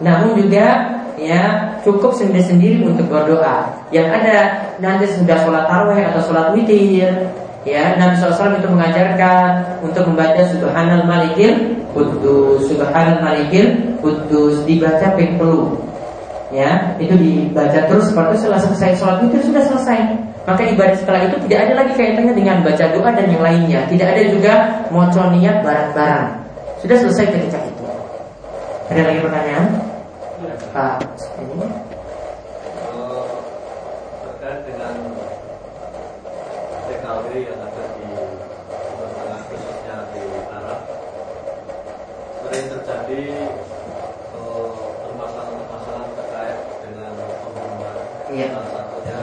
Namun 0.00 0.38
juga 0.38 0.99
ya 1.20 1.76
cukup 1.84 2.16
sendiri-sendiri 2.16 2.80
untuk 2.80 3.06
berdoa. 3.12 3.68
Yang 3.92 4.08
ada 4.08 4.36
nanti 4.80 5.04
sudah 5.12 5.36
sholat 5.44 5.68
tarawih 5.68 6.04
atau 6.08 6.20
sholat 6.24 6.56
witir, 6.56 7.12
ya 7.68 8.00
Nabi 8.00 8.16
SAW 8.16 8.56
itu 8.56 8.68
mengajarkan 8.72 9.48
untuk 9.84 10.08
membaca 10.08 10.40
Subhanal 10.48 11.04
Malikil 11.04 11.76
Kudus, 11.92 12.72
Subhanal 12.72 13.20
Malikil 13.20 14.00
Kudus 14.00 14.64
dibaca 14.64 15.12
pengpelu. 15.14 15.76
Ya, 16.50 16.98
itu 16.98 17.14
dibaca 17.14 17.86
terus 17.86 18.10
seperti 18.10 18.42
setelah 18.42 18.58
selesai 18.58 18.98
sholat 18.98 19.22
witir 19.22 19.38
sudah 19.44 19.62
selesai. 19.62 20.00
Maka 20.48 20.66
ibadah 20.66 20.96
setelah 20.98 21.30
itu 21.30 21.36
tidak 21.46 21.68
ada 21.68 21.72
lagi 21.84 21.92
kaitannya 21.94 22.34
dengan 22.34 22.64
baca 22.64 22.84
doa 22.90 23.10
dan 23.12 23.28
yang 23.28 23.44
lainnya. 23.44 23.86
Tidak 23.86 24.08
ada 24.08 24.22
juga 24.26 24.54
moconiat 24.90 25.62
barang-barang. 25.62 26.26
Sudah 26.80 26.96
selesai 26.96 27.28
ketika 27.28 27.60
itu. 27.60 27.84
Ada 28.90 29.00
lagi 29.06 29.20
pertanyaan? 29.22 29.89
Pak. 30.70 31.02
Ini? 31.42 31.66
Terkait 34.22 34.60
dengan 34.70 34.94
TKW 36.86 37.26
yang 37.42 37.58
ada 37.58 37.84
di 37.98 38.06
Tengah 39.10 39.40
khususnya 39.50 39.96
di 40.14 40.22
Arab 40.46 40.80
sering 42.38 42.66
terjadi 42.70 43.22
eh, 44.30 44.70
permasalahan-permasalahan 45.10 46.10
terkait 46.14 46.58
dengan 46.86 47.12
pembunuhan. 47.18 47.96
Iya. 48.30 48.46
salah 48.54 48.70
satunya 48.70 49.20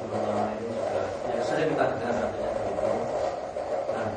belum 0.00 0.20
lama 0.24 0.46
ini 0.56 0.66
juga 0.72 1.02
yang 1.36 1.42
sering 1.44 1.68
kita 1.68 1.84
dengar 1.84 2.14
artinya 2.16 2.50
begitu. 2.56 2.90
Nah 3.92 4.08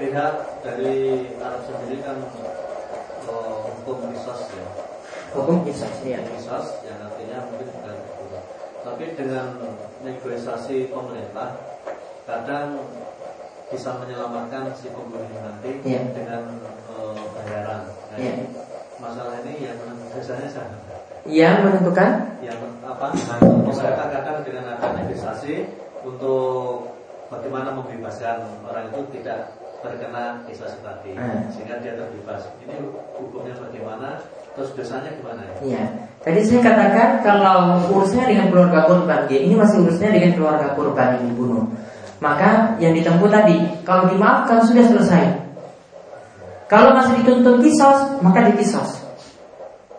pihak 0.00 0.34
dari 0.64 0.96
Arab 1.36 1.60
sendiri 1.68 2.00
kan 2.00 2.16
hukum 3.90 4.14
kisos 4.14 4.40
ya. 4.54 4.66
Hukum 5.34 5.56
kisos 5.66 5.94
ya 6.06 6.22
kisos 6.22 6.66
yang 6.86 6.98
artinya 7.02 7.38
mungkin 7.50 7.66
bukan 7.74 7.96
hukum 7.98 8.20
tapi 8.80 9.04
dengan 9.12 9.60
negosiasi 10.00 10.88
pemerintah 10.88 11.52
kadang 12.24 12.80
bisa 13.68 14.00
menyelamatkan 14.00 14.72
si 14.74 14.88
pembunuh 14.90 15.28
nanti 15.30 15.78
ya. 15.84 16.00
dengan 16.10 16.58
uh, 16.90 17.14
bayaran. 17.36 17.86
Nah, 17.86 18.18
ya. 18.18 18.34
masalah 18.98 19.38
ini 19.46 19.68
yang 19.68 19.78
biasanya 20.10 20.48
saya 20.48 20.74
yang 21.28 21.62
menentukan? 21.62 22.40
Yang 22.40 22.58
apa? 22.82 23.12
Pemerintah 23.38 24.08
kadang 24.08 24.38
dengan 24.42 24.64
ada 24.74 24.88
negosiasi 24.96 25.68
untuk 26.02 26.96
bagaimana 27.28 27.76
membebaskan 27.76 28.48
orang 28.64 28.88
itu 28.90 29.00
tidak 29.20 29.54
terkena 29.80 30.44
kisah 30.44 30.76
tadi 30.84 31.16
hmm. 31.16 31.48
sehingga 31.52 31.80
dia 31.80 31.96
terbebas. 31.96 32.52
Ini 32.64 32.76
hukumnya 33.16 33.56
bagaimana? 33.56 34.20
Terus 34.54 34.70
dosanya 34.76 35.10
gimana 35.16 35.40
ya? 35.40 35.54
Iya. 35.64 35.84
Tadi 36.20 36.40
saya 36.44 36.60
katakan 36.60 37.08
kalau 37.24 37.80
urusnya 37.88 38.28
dengan 38.28 38.52
keluarga 38.52 38.84
korban, 38.84 39.24
ya, 39.32 39.40
ini 39.40 39.56
masih 39.56 39.88
urusnya 39.88 40.12
dengan 40.12 40.36
keluarga 40.36 40.76
korban 40.76 41.16
yang 41.16 41.32
dibunuh. 41.32 41.64
Maka 42.20 42.76
yang 42.76 42.92
ditempuh 42.92 43.32
tadi, 43.32 43.56
kalau 43.88 44.04
dimaafkan 44.12 44.60
sudah 44.60 44.84
selesai. 44.84 45.24
Kalau 46.68 46.92
masih 46.92 47.24
dituntut 47.24 47.64
kisos, 47.64 48.20
maka 48.20 48.52
dikisos. 48.52 49.00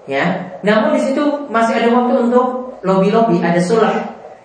Ya, 0.05 0.53
namun 0.61 0.97
di 0.97 1.01
situ 1.09 1.49
masih 1.49 1.81
ada 1.81 1.89
waktu 1.89 2.29
untuk 2.29 2.77
lobby-lobby, 2.85 3.41
ada 3.41 3.57
sulh. 3.57 3.89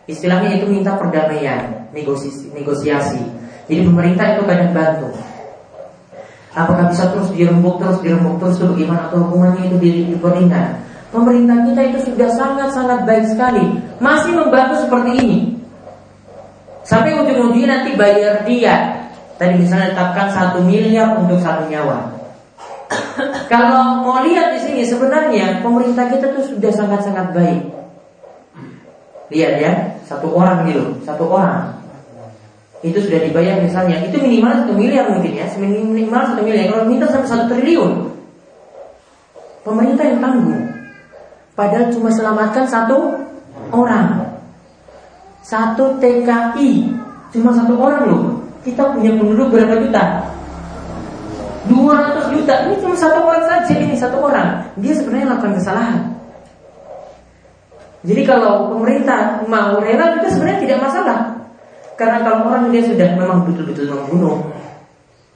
Istilahnya 0.08 0.56
itu 0.56 0.70
minta 0.70 0.96
perdamaian, 0.96 1.90
negosiasi. 1.92 2.54
negosiasi. 2.54 3.35
Jadi 3.66 3.80
pemerintah 3.82 4.26
itu 4.38 4.42
kadang 4.46 4.70
bantu. 4.70 5.08
Apakah 6.56 6.88
bisa 6.88 7.12
terus 7.12 7.28
dirembuk 7.34 7.76
terus 7.82 7.98
dirembuk 8.00 8.40
terus 8.40 8.56
itu 8.56 8.66
bagaimana 8.72 9.12
atau 9.12 9.28
hukumannya 9.28 9.68
itu 9.68 9.76
diperingan? 10.16 10.80
Pemerintah 11.12 11.56
kita 11.68 11.80
itu 11.92 11.98
sudah 12.10 12.30
sangat-sangat 12.32 13.04
baik 13.04 13.26
sekali, 13.28 13.64
masih 14.00 14.32
membantu 14.32 14.86
seperti 14.86 15.10
ini. 15.20 15.38
Sampai 16.86 17.18
ujung-ujungnya 17.18 17.66
nanti 17.66 17.90
bayar 17.98 18.46
dia. 18.46 19.04
Tadi 19.36 19.60
misalnya 19.60 19.92
tetapkan 19.92 20.32
satu 20.32 20.64
miliar 20.64 21.18
untuk 21.18 21.36
satu 21.42 21.68
nyawa. 21.68 22.08
Kalau 23.52 24.06
mau 24.06 24.24
lihat 24.24 24.56
di 24.56 24.60
sini 24.64 24.82
sebenarnya 24.86 25.60
pemerintah 25.60 26.08
kita 26.08 26.32
tuh 26.32 26.46
sudah 26.46 26.72
sangat-sangat 26.72 27.36
baik. 27.36 27.62
Lihat 29.28 29.52
ya, 29.60 29.72
satu 30.06 30.32
orang 30.32 30.64
gitu, 30.70 31.02
satu 31.04 31.26
orang 31.28 31.85
itu 32.86 32.98
sudah 33.02 33.18
dibayar 33.18 33.58
misalnya. 33.58 33.98
Itu 34.06 34.22
minimal 34.22 34.62
satu 34.62 34.72
miliar 34.78 35.10
mungkin 35.10 35.32
ya. 35.34 35.46
Minimal 35.58 36.22
satu 36.34 36.40
miliar. 36.46 36.70
Kalau 36.70 36.84
minta 36.86 37.10
sampai 37.10 37.26
satu 37.26 37.44
triliun. 37.50 37.92
Pemerintah 39.66 40.04
yang 40.06 40.22
tanggung. 40.22 40.62
Padahal 41.58 41.90
cuma 41.90 42.08
selamatkan 42.14 42.64
satu 42.70 43.18
orang. 43.74 44.22
Satu 45.42 45.98
TKI 45.98 46.70
cuma 47.34 47.50
satu 47.50 47.74
orang 47.74 48.02
loh. 48.06 48.24
Kita 48.62 48.94
punya 48.94 49.14
penduduk 49.14 49.50
berapa 49.50 49.78
juta? 49.82 50.04
200 51.66 52.34
juta. 52.38 52.54
Ini 52.70 52.74
cuma 52.78 52.94
satu 52.94 53.18
orang 53.26 53.42
saja 53.46 53.74
ini 53.74 53.94
satu 53.98 54.22
orang. 54.22 54.62
Dia 54.78 54.94
sebenarnya 54.94 55.34
melakukan 55.34 55.54
kesalahan. 55.58 55.98
Jadi 58.06 58.22
kalau 58.22 58.70
pemerintah 58.70 59.42
mau 59.50 59.82
rela 59.82 60.14
juga 60.14 60.30
sebenarnya 60.30 60.62
tidak 60.62 60.78
masalah 60.78 61.35
karena 61.96 62.20
kalau 62.22 62.52
orang 62.52 62.68
dia 62.70 62.84
sudah 62.84 63.16
memang 63.16 63.48
betul-betul 63.48 63.88
membunuh 63.88 64.52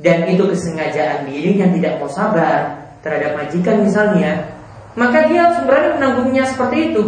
dan 0.00 0.28
itu 0.28 0.44
kesengajaan 0.48 1.28
diri 1.28 1.60
yang 1.60 1.72
tidak 1.76 2.00
mau 2.00 2.08
sabar 2.08 2.88
terhadap 3.04 3.36
majikan 3.36 3.84
misalnya, 3.84 4.48
maka 4.96 5.28
dia 5.28 5.52
sebenarnya 5.56 5.90
menanggungnya 6.00 6.44
seperti 6.48 6.92
itu. 6.92 7.02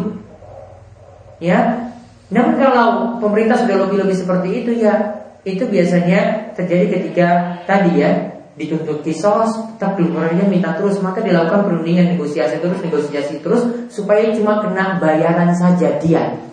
Ya. 1.41 1.89
Namun 2.33 2.57
kalau 2.57 3.21
pemerintah 3.21 3.61
sudah 3.61 3.77
lebih-lebih 3.85 4.17
seperti 4.17 4.65
itu 4.65 4.73
ya 4.81 5.21
itu 5.45 5.69
biasanya 5.69 6.53
terjadi 6.57 6.87
ketika 6.97 7.29
tadi 7.69 8.01
ya 8.01 8.33
dituntut 8.57 9.01
kisos, 9.01 9.77
tetap 9.77 9.97
keluarnya 9.97 10.45
minta 10.45 10.77
terus, 10.77 11.01
maka 11.01 11.25
dilakukan 11.25 11.65
perundingan 11.65 12.17
negosiasi 12.17 12.61
terus, 12.61 12.79
negosiasi 12.85 13.41
terus 13.41 13.65
supaya 13.89 14.29
cuma 14.37 14.61
kena 14.61 15.01
bayaran 15.01 15.53
saja 15.57 15.97
dia. 15.97 16.52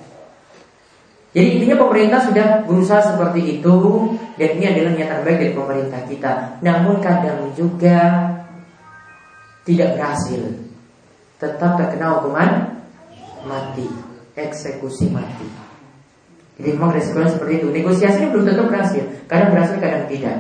Jadi 1.30 1.48
intinya 1.62 1.78
pemerintah 1.78 2.20
sudah 2.26 2.66
berusaha 2.66 3.02
seperti 3.06 3.62
itu 3.62 3.76
dan 4.34 4.50
ini 4.58 4.66
adalah 4.66 4.92
niat 4.98 5.10
terbaik 5.14 5.38
dari 5.38 5.54
pemerintah 5.54 6.02
kita. 6.10 6.32
Namun 6.66 6.98
kadang 7.06 7.54
juga 7.54 7.98
tidak 9.62 9.94
berhasil. 9.94 10.42
Tetap 11.38 11.78
terkena 11.78 12.18
hukuman 12.18 12.82
mati, 13.46 13.86
eksekusi 14.34 15.14
mati. 15.14 15.46
Jadi 16.60 16.76
memang 16.76 16.92
resikonya 16.98 17.32
seperti 17.32 17.64
itu. 17.64 17.68
Negosiasi 17.72 18.28
belum 18.34 18.44
tentu 18.50 18.64
berhasil. 18.68 19.04
Kadang 19.30 19.56
berhasil, 19.56 19.78
kadang 19.80 20.10
tidak. 20.10 20.38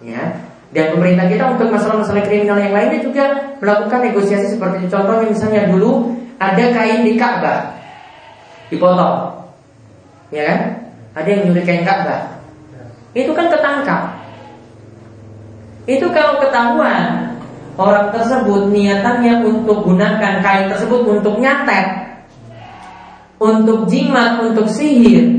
Ya. 0.00 0.46
Dan 0.72 0.94
pemerintah 0.96 1.26
kita 1.26 1.58
untuk 1.58 1.68
masalah-masalah 1.74 2.22
kriminal 2.24 2.56
yang 2.60 2.72
lainnya 2.72 3.00
juga 3.02 3.24
melakukan 3.58 4.00
negosiasi 4.08 4.56
seperti 4.56 4.84
itu. 4.84 4.88
Contohnya 4.94 5.26
misalnya 5.26 5.62
dulu 5.68 6.14
ada 6.38 6.64
kain 6.70 7.02
di 7.02 7.18
Ka'bah 7.18 7.76
dipotong 8.70 9.47
Ya 10.28 10.42
kan? 10.44 10.60
Ada 11.16 11.28
yang 11.28 11.40
nyuri 11.50 11.62
kain 11.64 11.82
Ka'bah. 11.82 12.38
Itu 13.16 13.32
kan 13.32 13.48
ketangkap. 13.48 14.18
Itu 15.88 16.12
kalau 16.12 16.36
ketahuan 16.44 17.32
orang 17.80 18.12
tersebut 18.12 18.68
niatannya 18.68 19.40
untuk 19.40 19.88
gunakan 19.88 20.44
kain 20.44 20.68
tersebut 20.68 21.00
untuk 21.08 21.40
nyatet, 21.40 22.20
untuk 23.40 23.88
jimat, 23.88 24.44
untuk 24.44 24.68
sihir, 24.68 25.32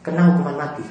kena 0.00 0.32
hukuman 0.32 0.56
mati. 0.56 0.86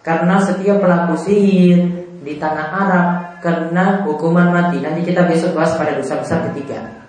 Karena 0.00 0.40
setiap 0.40 0.80
pelaku 0.80 1.14
sihir 1.14 1.78
di 2.22 2.38
tanah 2.38 2.66
Arab 2.72 3.06
kena 3.42 4.06
hukuman 4.06 4.48
mati. 4.50 4.80
Nanti 4.80 5.04
kita 5.04 5.28
besok 5.28 5.58
bahas 5.58 5.76
pada 5.76 5.98
dosa 5.98 6.18
besar 6.22 6.48
ketiga. 6.50 7.01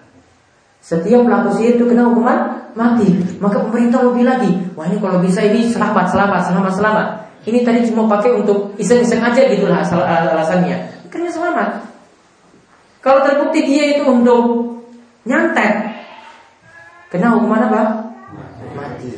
Setiap 0.84 1.24
pelaku 1.24 1.56
sihir 1.56 1.80
itu 1.80 1.88
kena 1.88 2.12
hukuman 2.12 2.60
mati. 2.76 3.08
Maka 3.40 3.64
pemerintah 3.64 4.04
lebih 4.04 4.28
lagi. 4.28 4.52
Wah 4.76 4.84
ini 4.92 5.00
kalau 5.00 5.24
bisa 5.24 5.40
ini 5.40 5.72
selamat, 5.72 6.12
selamat, 6.12 6.52
selamat, 6.52 6.74
selamat. 6.76 7.08
Ini 7.48 7.64
tadi 7.64 7.88
cuma 7.88 8.12
pakai 8.12 8.36
untuk 8.36 8.76
iseng-iseng 8.76 9.24
aja 9.24 9.48
gitulah 9.48 9.80
asal 9.80 10.04
alasannya. 10.04 11.08
Karena 11.08 11.32
selamat. 11.32 11.70
Kalau 13.00 13.24
terbukti 13.24 13.64
dia 13.64 13.96
itu 13.96 14.04
untuk 14.04 14.44
nyantet, 15.24 16.04
kena 17.08 17.32
hukuman 17.36 17.68
apa? 17.72 17.82
Mati. 18.76 19.12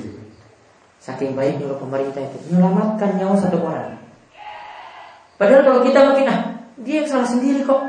Saking 1.02 1.34
baiknya 1.34 1.74
pemerintah 1.78 2.22
itu 2.22 2.38
menyelamatkan 2.50 3.18
nyawa 3.18 3.38
satu 3.38 3.58
orang. 3.62 3.98
Padahal 5.38 5.62
kalau 5.66 5.80
kita 5.86 6.00
mungkin 6.14 6.30
ah 6.30 6.40
dia 6.82 7.02
yang 7.02 7.10
salah 7.10 7.30
sendiri 7.30 7.62
kok. 7.66 7.82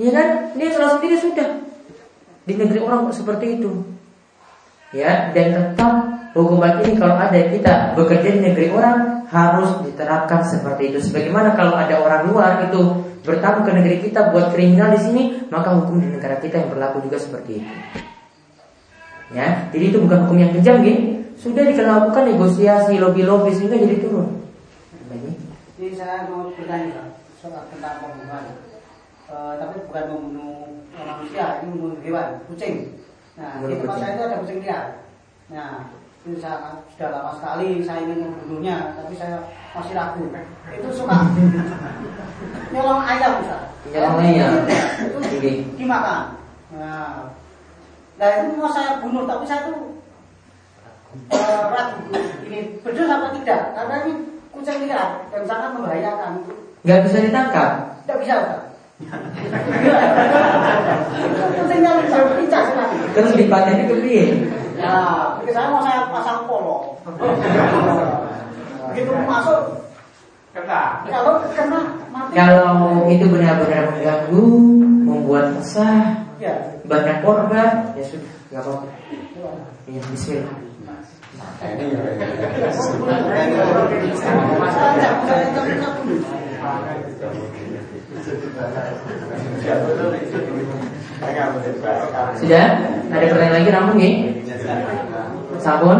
Iya 0.00 0.10
kan? 0.16 0.28
Dia 0.56 0.64
yang 0.68 0.76
salah 0.80 0.92
sendiri 0.96 1.16
sudah. 1.16 1.71
Di 2.42 2.54
negeri 2.58 2.78
orang 2.82 3.06
kok 3.10 3.16
seperti 3.22 3.62
itu. 3.62 3.70
Ya, 4.92 5.32
dan 5.32 5.56
tetap 5.56 5.92
hukuman 6.36 6.84
ini 6.84 7.00
kalau 7.00 7.16
ada 7.16 7.40
kita 7.48 7.96
bekerja 7.96 8.28
di 8.28 8.40
negeri 8.44 8.68
orang 8.76 9.24
harus 9.32 9.80
diterapkan 9.88 10.44
seperti 10.44 10.92
itu. 10.92 10.98
Sebagaimana 11.00 11.56
kalau 11.56 11.72
ada 11.72 11.96
orang 11.96 12.28
luar 12.28 12.68
itu 12.68 13.00
bertamu 13.24 13.64
ke 13.64 13.72
negeri 13.72 13.96
kita 14.04 14.34
buat 14.34 14.52
kriminal 14.52 14.92
di 14.92 15.00
sini, 15.00 15.22
maka 15.48 15.72
hukum 15.72 15.96
di 16.02 16.12
negara 16.12 16.36
kita 16.42 16.60
yang 16.60 16.68
berlaku 16.68 17.00
juga 17.08 17.16
seperti 17.16 17.64
itu. 17.64 17.72
Ya, 19.32 19.64
jadi 19.72 19.84
itu 19.88 19.98
bukan 20.04 20.28
hukum 20.28 20.36
yang 20.36 20.52
kejam, 20.52 20.84
gitu. 20.84 21.24
Sudah 21.40 21.64
dilakukan 21.64 22.28
negosiasi 22.28 23.00
lobby-lobby 23.00 23.56
sehingga 23.56 23.80
jadi 23.80 23.96
turun. 24.04 24.28
Ini 25.82 25.98
saya 25.98 26.30
mau 26.30 26.46
bertanya 26.52 27.16
soal 27.42 27.66
tentang 27.72 27.98
pembunuhan, 27.98 28.54
uh, 29.32 29.52
tapi 29.56 29.80
bukan 29.88 30.04
membunuh 30.12 30.52
manusia, 30.92 31.64
ini 31.64 31.72
membunuh 31.72 31.98
hewan, 32.04 32.28
kucing. 32.52 33.00
Nah, 33.40 33.64
di 33.64 33.74
tempat 33.80 33.96
saya 33.96 34.12
itu 34.12 34.22
ada 34.28 34.36
kucing 34.44 34.60
liar. 34.60 34.84
Nah, 35.48 35.88
itu 36.22 36.38
saya 36.38 36.84
sudah 36.92 37.08
lama 37.10 37.32
sekali 37.40 37.80
saya 37.82 38.04
ingin 38.04 38.28
membunuhnya, 38.28 38.92
tapi 38.94 39.16
saya 39.16 39.40
masih 39.72 39.96
ragu. 39.96 40.28
Itu 40.68 40.88
suka 40.92 41.16
nyolong 42.70 43.02
ayam, 43.08 43.40
Ustaz. 43.40 43.62
Nyolong 43.88 44.20
ayam. 44.20 44.52
Itu 45.00 45.18
dimakan. 45.80 46.36
Nah, 46.76 47.32
nah 48.20 48.28
itu 48.44 48.52
mau 48.60 48.70
saya 48.70 49.00
bunuh, 49.00 49.24
tapi 49.24 49.44
saya 49.48 49.64
tuh 49.66 49.96
uh, 51.32 51.62
ragu 51.72 52.00
ini 52.48 52.76
betul 52.84 53.08
apa 53.08 53.32
tidak, 53.40 53.72
karena 53.72 53.94
ini 54.04 54.12
kucing 54.52 54.84
liar 54.84 55.24
dan 55.32 55.42
sangat 55.48 55.72
membahayakan. 55.72 56.44
Gak 56.84 57.00
bisa 57.08 57.18
ditangkap? 57.24 57.70
Tidak 58.04 58.18
bisa, 58.20 58.34
Ustaz. 58.36 58.71
Terus 63.12 63.32
dipateni 63.36 63.84
ke 63.88 63.94
piye? 64.00 64.26
Nah, 64.80 65.38
saya 65.44 65.66
mau 65.68 65.80
saya 65.84 66.08
pasang 66.08 66.48
polo. 66.48 66.96
Begitu 68.92 69.12
masuk 69.24 69.60
kena. 70.56 71.04
Kalau 71.06 71.44
kena 71.52 71.80
mati. 72.08 72.32
Kalau 72.36 73.06
itu 73.08 73.24
benar-benar 73.28 73.92
mengganggu, 73.92 74.46
membuat 75.06 75.56
resah, 75.60 76.24
ya. 76.40 76.54
banyak 76.88 77.20
korban, 77.20 77.92
ya 77.96 78.04
sudah, 78.04 78.32
nggak 78.52 78.62
apa-apa. 78.64 78.88
Ya, 79.88 80.00
Bismillah. 80.08 80.56
Ini 81.62 81.84
sudah? 92.38 92.66
Ada 93.12 93.24
pertanyaan 93.28 93.54
lagi 93.60 93.70
namun 93.70 93.94
nih? 93.98 94.14
Sabun? 95.58 95.98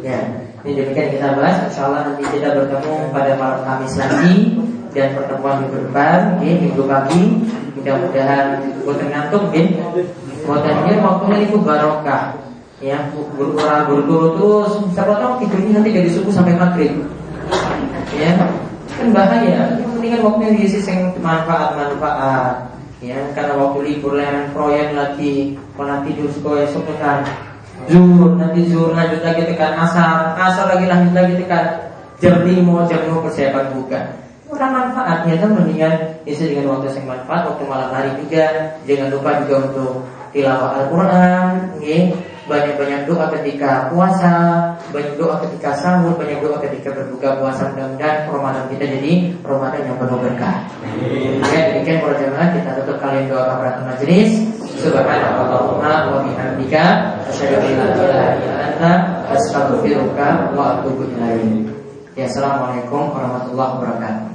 Ya. 0.00 0.20
Ini 0.66 0.74
demikian 0.74 1.14
kita 1.14 1.38
bahas. 1.38 1.70
Insya 1.70 1.86
Allah 1.86 2.12
nanti 2.12 2.24
kita 2.34 2.50
bertemu 2.50 3.14
pada 3.14 3.32
malam 3.38 3.60
Kamis 3.62 3.94
lagi 3.94 4.58
dan 4.90 5.14
pertemuan 5.14 5.62
minggu 5.62 5.78
depan, 5.88 6.42
ya, 6.42 6.52
minggu 6.58 6.82
pagi. 6.84 7.22
Mudah-mudahan 7.78 8.46
buat 8.82 8.98
ngantuk, 8.98 9.54
ya. 9.54 9.64
Buat 10.44 10.66
ini 10.66 10.98
waktunya 10.98 11.38
itu 11.46 11.56
barokah. 11.62 12.34
Ya, 12.78 13.10
guru-guru 13.10 14.26
terus. 14.38 14.72
Siapa 14.94 15.18
tahu 15.18 15.46
tidurnya 15.46 15.78
nanti 15.78 15.90
dari 15.94 16.10
subuh 16.10 16.30
sampai 16.34 16.58
maghrib. 16.58 17.06
Ya, 18.18 18.34
kan 18.98 19.08
bahaya. 19.14 19.87
Mendingan 19.98 20.22
waktunya 20.22 20.54
diisi 20.54 20.78
yang 20.86 21.10
manfaat-manfaat 21.18 22.70
ya 23.02 23.18
karena 23.34 23.58
waktu 23.58 23.78
libur 23.82 24.14
lain 24.14 24.54
proyek 24.54 24.94
lagi 24.94 25.58
kalau 25.74 25.98
tidur 26.06 26.30
sekolah 26.30 26.62
esok 26.70 26.86
tekan 26.86 27.26
zuhur 27.90 28.38
nanti 28.38 28.70
zuhur 28.70 28.94
lanjut 28.94 29.26
lagi 29.26 29.42
tekan 29.42 29.74
asar. 29.74 30.38
Asar 30.38 30.70
lagi 30.70 30.86
lanjut 30.86 31.18
lagi 31.18 31.34
tekan 31.42 31.90
jam 32.22 32.46
lima 32.46 32.86
jam 32.86 33.10
lima 33.10 33.26
persiapan 33.26 33.74
buka. 33.74 34.00
Kurang 34.46 34.70
manfaatnya 34.70 35.34
kan 35.34 35.50
mendingan 35.50 35.94
isi 36.22 36.46
dengan 36.46 36.78
waktu 36.78 36.94
yang 36.94 37.18
manfaat 37.18 37.42
waktu 37.50 37.62
malam 37.66 37.90
hari 37.90 38.14
juga 38.22 38.78
jangan 38.86 39.10
lupa 39.10 39.30
juga 39.42 39.54
untuk 39.66 39.92
tilawah 40.30 40.78
Al-Quran 40.78 41.44
ya 41.82 41.98
banyak-banyak 42.48 43.04
doa 43.04 43.28
ketika 43.38 43.92
puasa, 43.92 44.34
banyak 44.90 45.14
doa 45.20 45.36
ketika 45.44 45.76
sahur, 45.76 46.16
banyak 46.16 46.40
doa 46.40 46.56
ketika 46.64 46.90
berbuka 46.96 47.36
puasa 47.36 47.68
mudah-mudahan 47.70 48.24
Ramadan 48.26 48.64
kita 48.72 48.84
jadi 48.88 49.36
Ramadan 49.44 49.84
yang 49.84 50.00
penuh 50.00 50.18
berkah. 50.18 50.64
Ya, 51.52 51.60
demikian 51.70 52.00
para 52.00 52.16
jemaah 52.16 52.48
kita 52.56 52.70
tutup 52.82 52.96
kalian 52.98 53.28
doa 53.28 53.44
kafaratul 53.52 53.86
majelis. 53.86 54.30
Subhanallahumma 54.80 55.92
wa 56.08 56.24
bihamdika 56.24 56.84
asyhadu 57.28 57.68
an 57.68 57.76
la 57.76 57.92
ilaha 57.92 58.32
illa 58.40 58.56
anta 58.72 58.92
astaghfiruka 59.36 60.56
wa 60.56 60.80
atubu 60.80 61.04
ilaik. 61.12 61.68
Ya, 62.16 62.24
assalamualaikum 62.26 63.12
warahmatullahi 63.12 63.72
wabarakatuh. 63.78 64.26